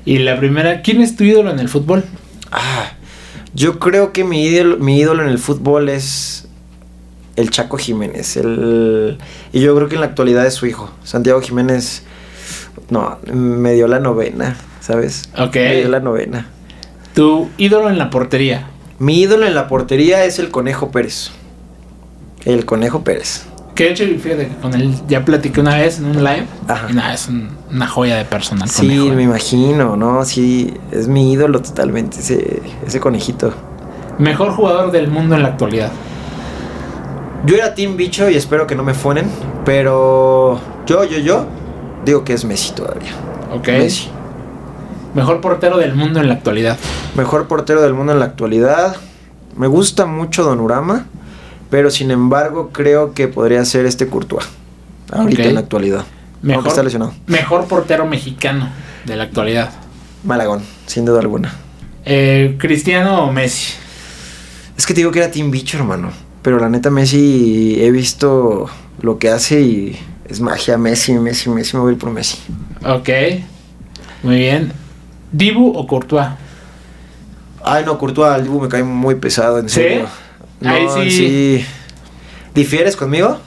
Y 0.07 0.19
la 0.19 0.39
primera, 0.39 0.83
¿quién 0.83 1.01
es 1.01 1.17
tu 1.17 1.25
ídolo 1.25 1.51
en 1.51 1.59
el 1.59 1.67
fútbol? 1.67 2.05
Ah, 2.49 2.93
yo 3.53 3.77
creo 3.77 4.13
que 4.13 4.23
mi 4.23 4.45
ídolo, 4.45 4.77
mi 4.77 4.97
ídolo 4.97 5.21
en 5.21 5.27
el 5.27 5.37
fútbol 5.37 5.89
es 5.89 6.47
el 7.35 7.49
Chaco 7.49 7.77
Jiménez. 7.77 8.37
El, 8.37 9.17
y 9.51 9.59
yo 9.59 9.75
creo 9.75 9.89
que 9.89 9.95
en 9.95 10.01
la 10.01 10.07
actualidad 10.07 10.45
es 10.45 10.53
su 10.53 10.65
hijo. 10.65 10.89
Santiago 11.03 11.41
Jiménez, 11.41 12.03
no, 12.89 13.17
me 13.33 13.73
dio 13.73 13.89
la 13.89 13.99
novena, 13.99 14.55
¿sabes? 14.79 15.29
Ok. 15.37 15.55
Me 15.55 15.75
dio 15.75 15.89
la 15.89 15.99
novena. 15.99 16.47
¿Tu 17.13 17.49
ídolo 17.57 17.89
en 17.89 17.97
la 17.97 18.09
portería? 18.09 18.69
Mi 18.99 19.19
ídolo 19.19 19.45
en 19.45 19.55
la 19.55 19.67
portería 19.67 20.23
es 20.23 20.39
el 20.39 20.51
Conejo 20.51 20.89
Pérez. 20.89 21.31
El 22.45 22.63
Conejo 22.63 23.03
Pérez. 23.03 23.43
Que 23.77 23.83
de 23.83 23.89
hecho, 23.91 24.05
fíjate 24.05 24.47
que 24.47 24.55
con 24.55 24.73
él 24.73 24.95
ya 25.07 25.23
platiqué 25.23 25.61
una 25.61 25.77
vez 25.77 25.99
en 25.99 26.05
un 26.05 26.23
live. 26.23 26.47
Ajá. 26.67 26.87
Y 26.89 26.93
nada, 26.93 27.13
es 27.13 27.29
una 27.71 27.87
joya 27.87 28.15
de 28.15 28.25
personal. 28.25 28.67
Sí, 28.67 28.87
me 28.87 29.21
imagino, 29.21 29.95
¿no? 29.95 30.25
Sí, 30.25 30.73
es 30.91 31.07
mi 31.07 31.31
ídolo 31.31 31.61
totalmente, 31.61 32.17
ese, 32.17 32.63
ese 32.87 32.99
conejito. 32.99 33.53
Mejor 34.17 34.49
jugador 34.53 34.91
del 34.91 35.09
mundo 35.09 35.35
en 35.35 35.43
la 35.43 35.49
actualidad. 35.49 35.91
Yo 37.45 37.55
era 37.55 37.75
Team 37.75 37.97
Bicho 37.97 38.27
y 38.31 38.35
espero 38.35 38.65
que 38.65 38.73
no 38.73 38.81
me 38.81 38.95
funen, 38.95 39.29
pero 39.63 40.59
yo, 40.87 41.03
yo, 41.03 41.19
yo, 41.19 41.45
digo 42.03 42.23
que 42.23 42.33
es 42.33 42.45
Messi 42.45 42.73
todavía. 42.73 43.11
Ok. 43.53 43.67
Messi. 43.67 44.09
Mejor 45.13 45.39
portero 45.39 45.77
del 45.77 45.93
mundo 45.93 46.19
en 46.19 46.29
la 46.29 46.33
actualidad. 46.33 46.79
Mejor 47.15 47.47
portero 47.47 47.83
del 47.83 47.93
mundo 47.93 48.11
en 48.11 48.17
la 48.17 48.25
actualidad. 48.25 48.95
Me 49.55 49.67
gusta 49.67 50.07
mucho 50.07 50.43
Don 50.43 50.61
Urama. 50.61 51.05
Pero 51.69 51.91
sin 51.91 52.11
embargo, 52.11 52.69
creo 52.71 53.13
que 53.13 53.27
podría 53.27 53.63
ser 53.65 53.85
este 53.85 54.07
Courtois. 54.07 54.45
Ahorita 55.11 55.43
en 55.43 55.53
la 55.53 55.61
actualidad. 55.61 56.05
Mejor, 56.41 56.67
está 56.67 56.83
lesionado. 56.83 57.13
mejor 57.25 57.65
portero 57.65 58.05
mexicano 58.05 58.69
de 59.05 59.15
la 59.15 59.23
actualidad. 59.23 59.71
Malagón, 60.23 60.61
sin 60.85 61.05
duda 61.05 61.19
alguna. 61.19 61.53
Eh, 62.05 62.55
¿Cristiano 62.59 63.23
o 63.23 63.31
Messi? 63.31 63.73
Es 64.77 64.85
que 64.85 64.93
te 64.93 64.99
digo 64.99 65.11
que 65.11 65.19
era 65.19 65.31
Team 65.31 65.51
Bicho, 65.51 65.77
hermano. 65.77 66.11
Pero 66.41 66.59
la 66.59 66.69
neta, 66.69 66.89
Messi, 66.89 67.77
he 67.79 67.91
visto 67.91 68.69
lo 69.01 69.17
que 69.17 69.29
hace 69.29 69.61
y 69.61 69.99
es 70.29 70.39
magia. 70.39 70.77
Messi, 70.77 71.13
Messi, 71.13 71.49
Messi, 71.49 71.75
me 71.75 71.81
voy 71.81 71.91
a 71.91 71.93
ir 71.93 71.99
por 71.99 72.11
Messi. 72.11 72.37
Ok. 72.85 73.09
Muy 74.23 74.37
bien. 74.37 74.71
¿Dibu 75.31 75.71
o 75.75 75.87
Courtois? 75.87 76.27
Ay, 77.63 77.83
no, 77.85 77.97
Courtois, 77.97 78.37
el 78.37 78.43
Dibu 78.43 78.61
me 78.61 78.69
cae 78.69 78.83
muy 78.83 79.15
pesado, 79.15 79.59
en 79.59 79.69
serio. 79.69 80.07
Ahí 80.63 81.11
sí. 81.11 81.65
¿Difieres 82.53 82.95
conmigo? 82.95 83.39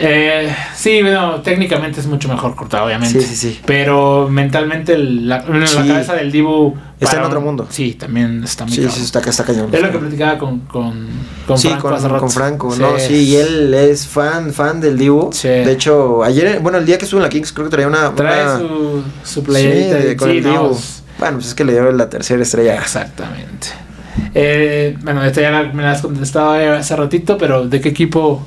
Eh, 0.00 0.54
sí, 0.76 1.02
bueno, 1.02 1.40
técnicamente 1.42 1.98
es 1.98 2.06
mucho 2.06 2.28
mejor 2.28 2.54
cortado, 2.54 2.86
obviamente. 2.86 3.20
Sí, 3.20 3.26
sí, 3.26 3.34
sí. 3.34 3.60
Pero 3.66 4.28
mentalmente 4.30 4.96
la, 4.96 5.44
cabeza 5.44 6.14
del 6.14 6.30
Dibu... 6.30 6.76
Está 7.00 7.16
en 7.16 7.24
otro 7.24 7.40
mundo. 7.40 7.66
Sí, 7.68 7.94
también 7.94 8.44
está 8.44 8.64
muy 8.64 8.74
Sí, 8.74 8.86
sí, 8.88 9.02
está, 9.02 9.18
está 9.18 9.44
cañón. 9.44 9.70
Es 9.72 9.82
lo 9.82 9.90
que 9.90 9.98
platicaba 9.98 10.38
con, 10.38 10.60
con, 10.60 11.08
con 11.46 11.58
sí, 11.58 11.68
Franco 11.68 11.90
con, 11.90 12.18
con 12.18 12.30
Franco, 12.30 12.76
¿no? 12.76 12.98
Sí, 12.98 13.14
y 13.14 13.36
él 13.36 13.74
es 13.74 14.06
fan, 14.06 14.52
fan 14.52 14.80
del 14.80 14.96
Dibu. 14.96 15.30
Sí. 15.32 15.48
De 15.48 15.72
hecho, 15.72 16.22
ayer, 16.22 16.60
bueno, 16.60 16.78
el 16.78 16.86
día 16.86 16.96
que 16.96 17.04
estuvo 17.04 17.18
en 17.18 17.24
la 17.24 17.28
Kings 17.28 17.52
creo 17.52 17.66
que 17.66 17.70
traía 17.70 17.88
una... 17.88 18.14
Trae 18.14 18.58
su, 18.58 19.02
su 19.24 19.42
playerita. 19.42 20.00
Sí, 20.00 20.16
con 20.16 20.30
el 20.30 20.44
Dibu. 20.44 20.78
Bueno, 21.18 21.38
pues 21.38 21.48
es 21.48 21.54
que 21.54 21.64
le 21.64 21.72
dio 21.72 21.90
la 21.90 22.08
tercera 22.08 22.40
estrella. 22.40 22.76
Exactamente. 22.76 23.87
Eh, 24.34 24.96
bueno, 25.02 25.24
esta 25.24 25.40
ya 25.40 25.62
me 25.72 25.82
la 25.82 25.92
has 25.92 26.02
contestado 26.02 26.52
hace 26.52 26.96
ratito, 26.96 27.38
pero 27.38 27.66
¿de 27.66 27.80
qué 27.80 27.88
equipo 27.88 28.42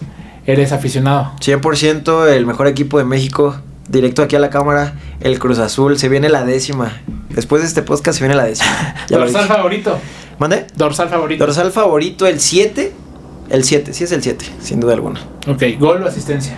eres 0.45 0.72
aficionado? 0.72 1.32
100% 1.39 2.28
el 2.30 2.45
mejor 2.45 2.67
equipo 2.67 2.97
de 2.97 3.05
México. 3.05 3.55
Directo 3.88 4.22
aquí 4.24 4.36
a 4.36 4.39
la 4.39 4.49
cámara, 4.49 4.93
el 5.19 5.38
Cruz 5.39 5.59
Azul. 5.59 5.97
Se 5.97 6.07
viene 6.07 6.30
la 6.30 6.45
décima. 6.45 7.01
Después 7.30 7.61
de 7.61 7.67
este 7.67 7.82
podcast 7.82 8.19
se 8.19 8.24
viene 8.24 8.36
la 8.36 8.45
décima. 8.45 8.95
¿Dorsal 9.09 9.47
favorito? 9.47 9.97
¿Mande? 10.39 10.67
¿Dorsal 10.76 11.09
favorito? 11.09 11.45
Dorsal 11.45 11.72
favorito, 11.72 12.26
el 12.26 12.39
7. 12.39 12.93
El 13.49 13.63
7, 13.65 13.93
sí 13.93 14.05
es 14.05 14.11
el 14.13 14.24
7, 14.24 14.45
sin 14.61 14.80
duda 14.80 14.93
alguna. 14.93 15.19
Ok, 15.45 15.63
¿gol 15.78 16.03
o 16.03 16.07
asistencia? 16.07 16.53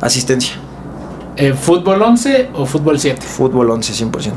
Asistencia. 0.00 0.54
Eh, 1.36 1.52
¿Fútbol 1.52 2.00
11 2.00 2.50
o 2.54 2.64
fútbol 2.64 3.00
7? 3.00 3.20
Fútbol 3.22 3.70
11, 3.70 4.04
100%. 4.04 4.32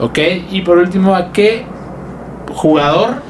Ok, 0.00 0.18
y 0.50 0.60
por 0.62 0.78
último, 0.78 1.14
¿a 1.14 1.32
qué 1.32 1.64
jugador 2.52 3.22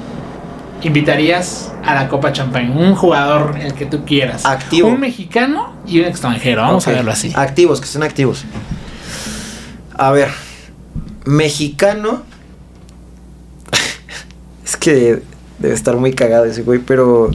invitarías 0.83 1.73
a 1.85 1.95
la 1.95 2.09
Copa 2.09 2.33
Champagne? 2.33 2.70
Un 2.70 2.95
jugador, 2.95 3.57
el 3.61 3.75
que 3.75 3.87
tú 3.87 4.05
quieras. 4.05 4.45
Activo. 4.45 4.89
Un 4.89 5.01
mexicano 5.01 5.73
y 5.87 6.01
un 6.01 6.07
extranjero. 6.07 6.62
Vamos 6.62 6.87
a 6.89 6.93
verlo 6.93 7.12
así. 7.12 7.33
Activos, 7.35 7.81
que 7.81 7.87
estén 7.87 8.03
activos. 8.03 8.45
A 9.97 10.11
ver, 10.11 10.29
mexicano. 11.25 12.23
es 14.64 14.77
que 14.77 15.23
debe 15.59 15.75
estar 15.75 15.97
muy 15.97 16.12
cagado 16.12 16.45
ese 16.45 16.62
güey, 16.62 16.81
pero 16.81 17.31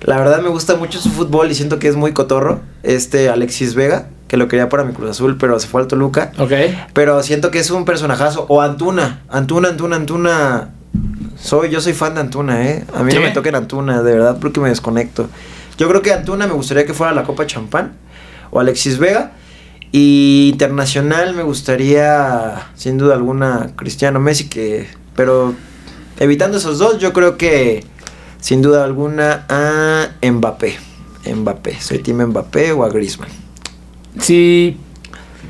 La 0.00 0.16
verdad 0.16 0.40
me 0.40 0.48
gusta 0.48 0.76
mucho 0.76 1.00
su 1.00 1.10
fútbol 1.10 1.50
y 1.50 1.54
siento 1.54 1.78
que 1.78 1.88
es 1.88 1.96
muy 1.96 2.12
cotorro. 2.12 2.60
Este 2.82 3.28
Alexis 3.28 3.74
Vega, 3.74 4.08
que 4.28 4.36
lo 4.36 4.48
quería 4.48 4.68
para 4.68 4.84
mi 4.84 4.92
Cruz 4.92 5.10
Azul, 5.10 5.36
pero 5.38 5.58
se 5.58 5.66
fue 5.66 5.80
al 5.80 5.88
Toluca. 5.88 6.32
Ok. 6.38 6.52
Pero 6.92 7.22
siento 7.22 7.50
que 7.50 7.58
es 7.58 7.70
un 7.70 7.84
personajazo. 7.84 8.46
O 8.48 8.62
Antuna. 8.62 9.22
Antuna, 9.28 9.68
Antuna, 9.68 9.96
Antuna. 9.96 10.70
Soy, 11.40 11.70
yo 11.70 11.80
soy 11.80 11.92
fan 11.92 12.14
de 12.14 12.20
Antuna, 12.20 12.66
¿eh? 12.68 12.84
A 12.94 13.02
mí 13.02 13.12
¿Sí? 13.12 13.18
no 13.18 13.24
me 13.24 13.30
toquen 13.30 13.54
Antuna, 13.54 14.02
de 14.02 14.12
verdad, 14.12 14.38
porque 14.40 14.60
me 14.60 14.68
desconecto. 14.68 15.28
Yo 15.78 15.88
creo 15.88 16.02
que 16.02 16.12
Antuna 16.12 16.46
me 16.46 16.52
gustaría 16.54 16.84
que 16.84 16.94
fuera 16.94 17.12
la 17.12 17.22
Copa 17.22 17.46
Champán. 17.46 17.92
O 18.50 18.60
Alexis 18.60 18.98
Vega. 18.98 19.32
Y 19.92 20.50
internacional 20.52 21.34
me 21.34 21.42
gustaría, 21.42 22.68
sin 22.74 22.98
duda 22.98 23.14
alguna, 23.14 23.70
Cristiano 23.76 24.20
Messi, 24.20 24.48
que... 24.48 24.88
Pero 25.16 25.54
evitando 26.18 26.58
esos 26.58 26.78
dos, 26.78 26.98
yo 26.98 27.12
creo 27.12 27.38
que, 27.38 27.84
sin 28.40 28.60
duda 28.60 28.84
alguna, 28.84 29.46
a 29.48 30.10
Mbappé. 30.22 30.76
Mbappé. 31.34 31.80
Soy 31.80 31.98
team 32.00 32.22
Mbappé 32.26 32.72
o 32.72 32.84
a 32.84 32.88
Griezmann. 32.88 33.30
Si 34.20 34.76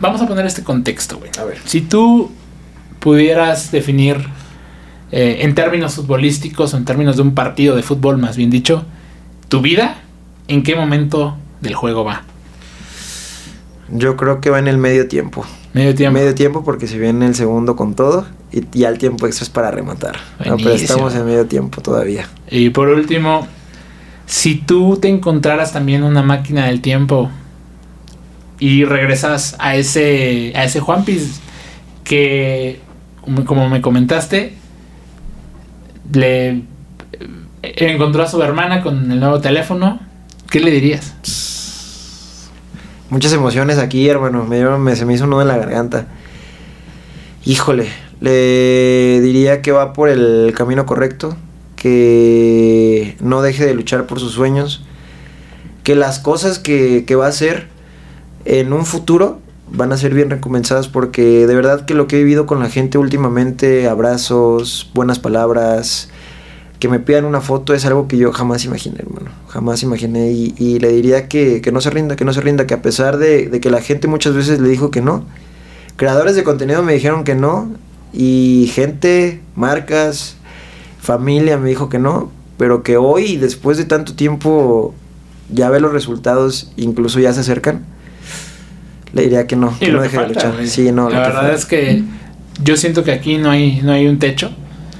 vamos 0.00 0.20
a 0.20 0.28
poner 0.28 0.46
este 0.46 0.62
contexto, 0.62 1.18
güey. 1.18 1.30
A 1.38 1.44
ver. 1.44 1.58
Si 1.64 1.80
tú 1.80 2.30
pudieras 3.00 3.70
definir 3.70 4.28
eh, 5.12 5.38
en 5.40 5.54
términos 5.54 5.94
futbolísticos 5.94 6.74
o 6.74 6.76
en 6.76 6.84
términos 6.84 7.16
de 7.16 7.22
un 7.22 7.34
partido 7.34 7.76
de 7.76 7.82
fútbol, 7.82 8.18
más 8.18 8.36
bien 8.36 8.50
dicho, 8.50 8.84
tu 9.48 9.60
vida, 9.60 10.02
¿en 10.48 10.62
qué 10.62 10.74
momento 10.76 11.36
del 11.60 11.74
juego 11.74 12.04
va? 12.04 12.22
Yo 13.90 14.16
creo 14.16 14.40
que 14.40 14.50
va 14.50 14.58
en 14.58 14.68
el 14.68 14.76
medio 14.78 15.08
tiempo. 15.08 15.46
Medio 15.72 15.94
tiempo. 15.94 16.18
Medio 16.18 16.34
tiempo 16.34 16.62
porque 16.64 16.86
se 16.86 16.98
viene 16.98 17.26
el 17.26 17.34
segundo 17.34 17.74
con 17.76 17.94
todo 17.94 18.26
y 18.52 18.62
ya 18.78 18.88
el 18.88 18.98
tiempo 18.98 19.26
extra 19.26 19.44
es 19.44 19.50
para 19.50 19.70
rematar. 19.70 20.16
No, 20.44 20.56
pero 20.56 20.72
estamos 20.72 21.14
en 21.14 21.24
medio 21.24 21.46
tiempo 21.46 21.80
todavía. 21.80 22.28
Y 22.50 22.70
por 22.70 22.88
último, 22.88 23.46
si 24.26 24.56
tú 24.56 24.98
te 25.00 25.08
encontraras 25.08 25.72
también 25.72 26.02
una 26.02 26.22
máquina 26.22 26.66
del 26.66 26.82
tiempo 26.82 27.30
y 28.58 28.84
regresas 28.84 29.56
a 29.58 29.76
ese 29.76 30.52
a 30.54 30.64
ese 30.64 30.80
Juanpis 30.80 31.40
que 32.04 32.80
como- 33.22 33.44
como 33.44 33.68
me 33.70 33.80
comentaste 33.80 34.54
le 36.12 36.48
eh, 36.50 36.62
encontró 37.62 38.22
a 38.22 38.28
su 38.28 38.42
hermana 38.42 38.82
con 38.82 39.10
el 39.10 39.20
nuevo 39.20 39.40
teléfono, 39.40 40.00
¿qué 40.50 40.60
le 40.60 40.70
dirías? 40.70 41.14
Muchas 43.10 43.32
emociones 43.32 43.78
aquí, 43.78 44.08
hermano. 44.08 44.44
Me, 44.44 44.96
se 44.96 45.06
me 45.06 45.14
hizo 45.14 45.24
un 45.24 45.30
nudo 45.30 45.42
en 45.42 45.48
la 45.48 45.56
garganta. 45.56 46.08
Híjole, 47.44 47.88
le 48.20 49.20
diría 49.22 49.62
que 49.62 49.72
va 49.72 49.94
por 49.94 50.10
el 50.10 50.52
camino 50.54 50.84
correcto, 50.84 51.36
que 51.76 53.16
no 53.20 53.40
deje 53.40 53.64
de 53.64 53.72
luchar 53.74 54.06
por 54.06 54.20
sus 54.20 54.32
sueños, 54.32 54.84
que 55.84 55.94
las 55.94 56.18
cosas 56.18 56.58
que, 56.58 57.04
que 57.06 57.14
va 57.14 57.26
a 57.26 57.30
hacer 57.30 57.68
en 58.44 58.74
un 58.74 58.84
futuro 58.84 59.40
van 59.72 59.92
a 59.92 59.96
ser 59.96 60.14
bien 60.14 60.30
recompensadas 60.30 60.88
porque 60.88 61.46
de 61.46 61.54
verdad 61.54 61.84
que 61.84 61.94
lo 61.94 62.06
que 62.06 62.16
he 62.16 62.18
vivido 62.24 62.46
con 62.46 62.60
la 62.60 62.70
gente 62.70 62.98
últimamente, 62.98 63.88
abrazos, 63.88 64.90
buenas 64.94 65.18
palabras, 65.18 66.08
que 66.78 66.88
me 66.88 67.00
pidan 67.00 67.24
una 67.24 67.40
foto 67.40 67.74
es 67.74 67.84
algo 67.84 68.08
que 68.08 68.16
yo 68.16 68.32
jamás 68.32 68.64
imaginé, 68.64 68.98
hermano. 69.00 69.30
Jamás 69.48 69.82
imaginé. 69.82 70.30
Y, 70.30 70.78
le 70.78 70.88
diría 70.90 71.28
que, 71.28 71.60
que 71.60 71.72
no 71.72 71.80
se 71.80 71.90
rinda, 71.90 72.16
que 72.16 72.24
no 72.24 72.32
se 72.32 72.40
rinda, 72.40 72.66
que 72.66 72.74
a 72.74 72.82
pesar 72.82 73.18
de 73.18 73.60
que 73.60 73.70
la 73.70 73.80
gente 73.80 74.06
muchas 74.06 74.34
veces 74.34 74.60
le 74.60 74.68
dijo 74.68 74.90
que 74.90 75.02
no, 75.02 75.24
creadores 75.96 76.36
de 76.36 76.44
contenido 76.44 76.82
me 76.82 76.94
dijeron 76.94 77.24
que 77.24 77.34
no, 77.34 77.68
y 78.12 78.70
gente, 78.72 79.40
marcas, 79.54 80.36
familia 81.00 81.58
me 81.58 81.68
dijo 81.68 81.88
que 81.88 81.98
no, 81.98 82.30
pero 82.56 82.82
que 82.82 82.96
hoy, 82.96 83.36
después 83.36 83.76
de 83.76 83.84
tanto 83.84 84.14
tiempo, 84.14 84.94
ya 85.50 85.68
ve 85.70 85.80
los 85.80 85.92
resultados, 85.92 86.72
incluso 86.76 87.18
ya 87.20 87.32
se 87.32 87.40
acercan. 87.40 87.84
Le 89.12 89.22
diría 89.22 89.46
que 89.46 89.56
no, 89.56 89.74
Y 89.80 89.86
que 89.86 89.92
no 89.92 90.02
deje 90.02 90.16
de 90.16 90.22
falta, 90.24 90.34
luchar. 90.34 90.52
güey. 90.54 90.66
Sí, 90.68 90.92
no, 90.92 91.08
La 91.08 91.20
verdad 91.20 91.40
falta. 91.42 91.54
es 91.54 91.66
que 91.66 92.02
yo 92.62 92.76
siento 92.76 93.04
que 93.04 93.12
aquí 93.12 93.38
no 93.38 93.50
hay 93.50 93.80
no 93.82 93.92
hay 93.92 94.06
un 94.06 94.18
techo. 94.18 94.50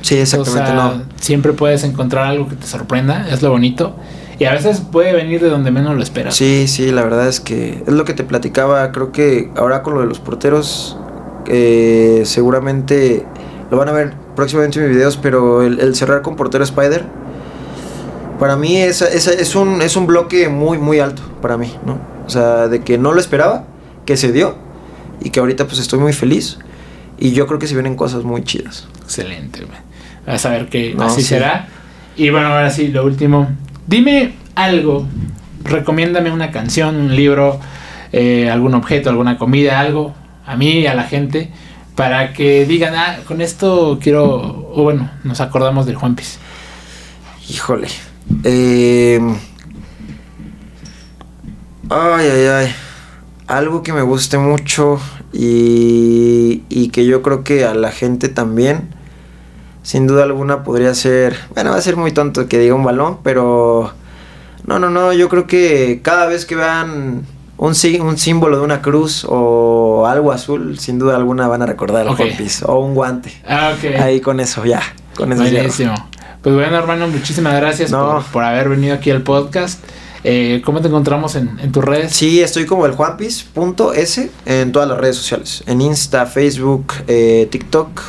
Sí, 0.01 0.17
exactamente, 0.17 0.71
o 0.73 0.75
sea, 0.77 0.85
no. 0.97 1.03
siempre 1.21 1.53
puedes 1.53 1.83
encontrar 1.85 2.27
algo 2.27 2.49
que 2.49 2.55
te 2.57 2.67
sorprenda, 2.67 3.29
es 3.31 3.43
lo 3.43 3.51
bonito. 3.51 3.97
Y 4.39 4.45
a 4.45 4.53
veces 4.53 4.81
puede 4.93 5.13
venir 5.13 5.41
de 5.43 5.49
donde 5.49 5.73
menos 5.73 5.97
lo 5.97 6.03
esperas. 6.03 6.37
Sí, 6.37 6.67
sí, 6.69 6.93
la 6.93 7.03
verdad 7.03 7.27
es 7.27 7.41
que 7.41 7.83
es 7.85 7.93
lo 7.93 8.05
que 8.05 8.15
te 8.15 8.23
platicaba. 8.23 8.93
Creo 8.93 9.11
que 9.11 9.51
ahora 9.57 9.83
con 9.83 9.95
lo 9.95 10.01
de 10.01 10.07
los 10.07 10.21
porteros, 10.21 10.97
eh, 11.49 12.23
seguramente 12.25 13.27
lo 13.73 13.77
van 13.77 13.89
a 13.89 13.93
ver 13.93 14.15
próximamente 14.37 14.79
en 14.79 14.87
mis 14.87 14.97
videos, 14.97 15.17
pero 15.17 15.63
el, 15.63 15.81
el 15.81 15.97
cerrar 15.97 16.23
con 16.23 16.37
portero 16.37 16.63
Spider, 16.63 17.05
para 18.39 18.55
mí 18.57 18.77
es, 18.77 19.03
es, 19.03 19.27
es, 19.27 19.57
un, 19.57 19.83
es 19.83 19.97
un 19.97 20.07
bloque 20.07 20.49
muy, 20.49 20.79
muy 20.79 21.01
alto 21.01 21.23
para 21.43 21.57
mí, 21.57 21.75
¿no? 21.85 21.99
O 22.25 22.31
sea, 22.31 22.69
de 22.69 22.83
que 22.83 22.97
no 22.99 23.13
lo 23.13 23.19
esperaba, 23.21 23.65
que 24.09 24.17
se 24.17 24.33
dio 24.33 24.57
y 25.21 25.29
que 25.29 25.39
ahorita 25.39 25.67
pues 25.67 25.79
estoy 25.79 25.99
muy 25.99 26.15
feliz. 26.15 26.59
Y 27.19 27.33
yo 27.33 27.47
creo 27.47 27.59
que 27.59 27.67
se 27.67 27.75
vienen 27.75 27.95
cosas 27.95 28.25
muy 28.25 28.43
chidas. 28.43 28.89
Excelente, 29.03 29.67
güey. 29.67 29.79
Vas 30.27 30.47
a 30.47 30.51
ver 30.51 30.71
que 30.71 30.95
No, 30.95 31.05
así 31.05 31.21
sí. 31.21 31.29
será. 31.29 31.69
Y 32.17 32.31
bueno, 32.31 32.49
ahora 32.49 32.71
sí, 32.71 32.89
lo 32.89 33.05
último. 33.05 33.51
Dime 33.87 34.33
algo. 34.55 35.07
Recomiéndame 35.63 36.31
una 36.31 36.51
canción, 36.51 36.97
un 36.97 37.15
libro, 37.15 37.61
eh, 38.13 38.49
algún 38.49 38.73
objeto, 38.73 39.11
alguna 39.11 39.37
comida, 39.37 39.79
algo. 39.79 40.15
A 40.47 40.57
mí 40.57 40.81
y 40.81 40.87
a 40.87 40.95
la 40.95 41.03
gente. 41.05 41.51
Para 41.95 42.33
que 42.33 42.65
digan, 42.65 42.95
ah, 42.95 43.19
con 43.27 43.43
esto 43.43 43.99
quiero. 44.01 44.71
O 44.73 44.85
bueno, 44.85 45.11
nos 45.23 45.43
acordamos 45.43 45.85
del 45.85 45.97
Juan 45.97 46.15
Piz. 46.15 46.39
Híjole. 47.51 47.89
Eh, 48.45 49.21
ay, 51.91 52.27
ay, 52.27 52.47
ay. 52.47 52.75
Algo 53.49 53.83
que 53.83 53.93
me 53.93 54.03
guste 54.03 54.39
mucho 54.39 55.01
y, 55.33 56.63
y 56.69 56.89
que 56.91 57.07
yo 57.07 57.23
creo 57.23 57.45
que 57.45 57.65
a 57.65 57.75
la 57.75 57.91
gente 57.91 58.29
también, 58.29 58.91
sin 59.83 60.07
duda 60.07 60.25
alguna, 60.25 60.65
podría 60.65 60.95
ser. 60.95 61.37
Bueno, 61.55 61.71
va 61.71 61.77
a 61.77 61.81
ser 61.83 61.97
muy 61.97 62.13
tonto 62.13 62.47
que 62.47 62.59
diga 62.59 62.75
un 62.75 62.85
balón, 62.85 63.19
pero. 63.23 63.93
No, 64.67 64.79
no, 64.79 64.91
no. 64.91 65.13
Yo 65.15 65.29
creo 65.31 65.47
que 65.47 66.01
cada 66.03 66.27
vez 66.27 66.45
que 66.45 66.57
vean 66.57 67.23
un, 67.57 67.75
sí- 67.75 67.99
un 68.01 68.19
símbolo 68.19 68.59
de 68.59 68.65
una 68.65 68.83
cruz 68.83 69.25
o 69.29 70.07
algo 70.07 70.31
azul, 70.33 70.79
sin 70.79 70.99
duda 70.99 71.17
alguna 71.17 71.49
van 71.49 71.63
a 71.63 71.67
recordar 71.67 72.03
al 72.03 72.09
Ok. 72.13 72.21
One 72.21 72.35
Piece, 72.37 72.65
O 72.69 72.81
un 72.81 72.95
guante. 72.95 73.33
Ah, 73.49 73.73
ok. 73.77 73.99
Ahí 74.01 74.21
con 74.21 74.41
eso, 74.41 74.65
ya. 74.67 74.83
Con 75.17 75.33
eso. 75.33 75.41
Buenísimo. 75.43 75.95
Pues 76.43 76.55
bueno, 76.55 76.77
hermano, 76.77 77.09
muchísimas 77.09 77.55
gracias 77.57 77.91
No. 77.91 78.13
por, 78.13 78.23
por 78.25 78.45
haber 78.45 78.69
venido 78.69 78.95
aquí 78.95 79.11
al 79.11 79.23
podcast. 79.23 79.83
Eh, 80.25 80.63
¿Cómo 80.65 80.81
te 80.81 80.89
encontramos 80.89 81.37
en, 81.37 81.59
en 81.61 81.73
tus 81.73 81.85
redes? 81.85 82.13
Sí, 82.13 82.41
estoy 82.41 82.67
como 82.67 82.87
el 82.87 82.93
juanpis.s 82.93 84.31
en 84.47 84.73
todas 84.73 84.89
las 84.89 84.99
redes 84.99 85.17
sociales. 85.17 85.63
En 85.67 85.81
Insta, 85.81 86.27
Facebook, 86.27 86.93
eh, 87.07 87.49
TikTok, 87.51 88.01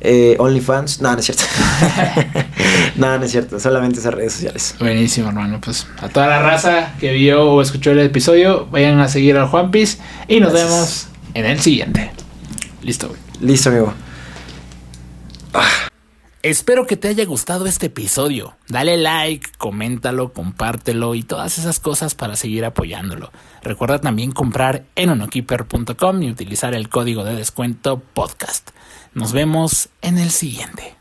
eh, 0.00 0.36
OnlyFans. 0.38 1.00
No, 1.00 1.12
no 1.12 1.18
es 1.18 1.24
cierto. 1.24 1.44
no, 2.96 3.18
no 3.18 3.24
es 3.24 3.30
cierto. 3.30 3.58
Solamente 3.58 4.00
esas 4.00 4.14
redes 4.14 4.34
sociales. 4.34 4.74
Buenísimo, 4.78 5.28
hermano. 5.28 5.60
Pues 5.60 5.86
a 6.00 6.08
toda 6.08 6.26
la 6.26 6.42
raza 6.42 6.94
que 7.00 7.12
vio 7.12 7.50
o 7.50 7.62
escuchó 7.62 7.92
el 7.92 8.00
episodio, 8.00 8.66
vayan 8.70 8.98
a 9.00 9.08
seguir 9.08 9.36
al 9.36 9.48
Juan 9.48 9.70
Piz 9.70 9.98
y 10.28 10.40
nos 10.40 10.52
Gracias. 10.52 10.70
vemos 10.70 11.06
en 11.34 11.44
el 11.46 11.60
siguiente. 11.60 12.10
Listo, 12.82 13.08
güey. 13.08 13.20
Listo, 13.40 13.70
amigo. 13.70 13.94
Espero 16.42 16.88
que 16.88 16.96
te 16.96 17.06
haya 17.06 17.24
gustado 17.24 17.66
este 17.66 17.86
episodio. 17.86 18.56
Dale 18.66 18.96
like, 18.96 19.52
coméntalo, 19.58 20.32
compártelo 20.32 21.14
y 21.14 21.22
todas 21.22 21.56
esas 21.58 21.78
cosas 21.78 22.16
para 22.16 22.34
seguir 22.34 22.64
apoyándolo. 22.64 23.30
Recuerda 23.62 24.00
también 24.00 24.32
comprar 24.32 24.84
en 24.96 25.10
onokeeper.com 25.10 26.20
y 26.20 26.30
utilizar 26.30 26.74
el 26.74 26.88
código 26.88 27.22
de 27.22 27.36
descuento 27.36 28.00
podcast. 28.00 28.70
Nos 29.14 29.32
vemos 29.32 29.88
en 30.00 30.18
el 30.18 30.32
siguiente. 30.32 30.96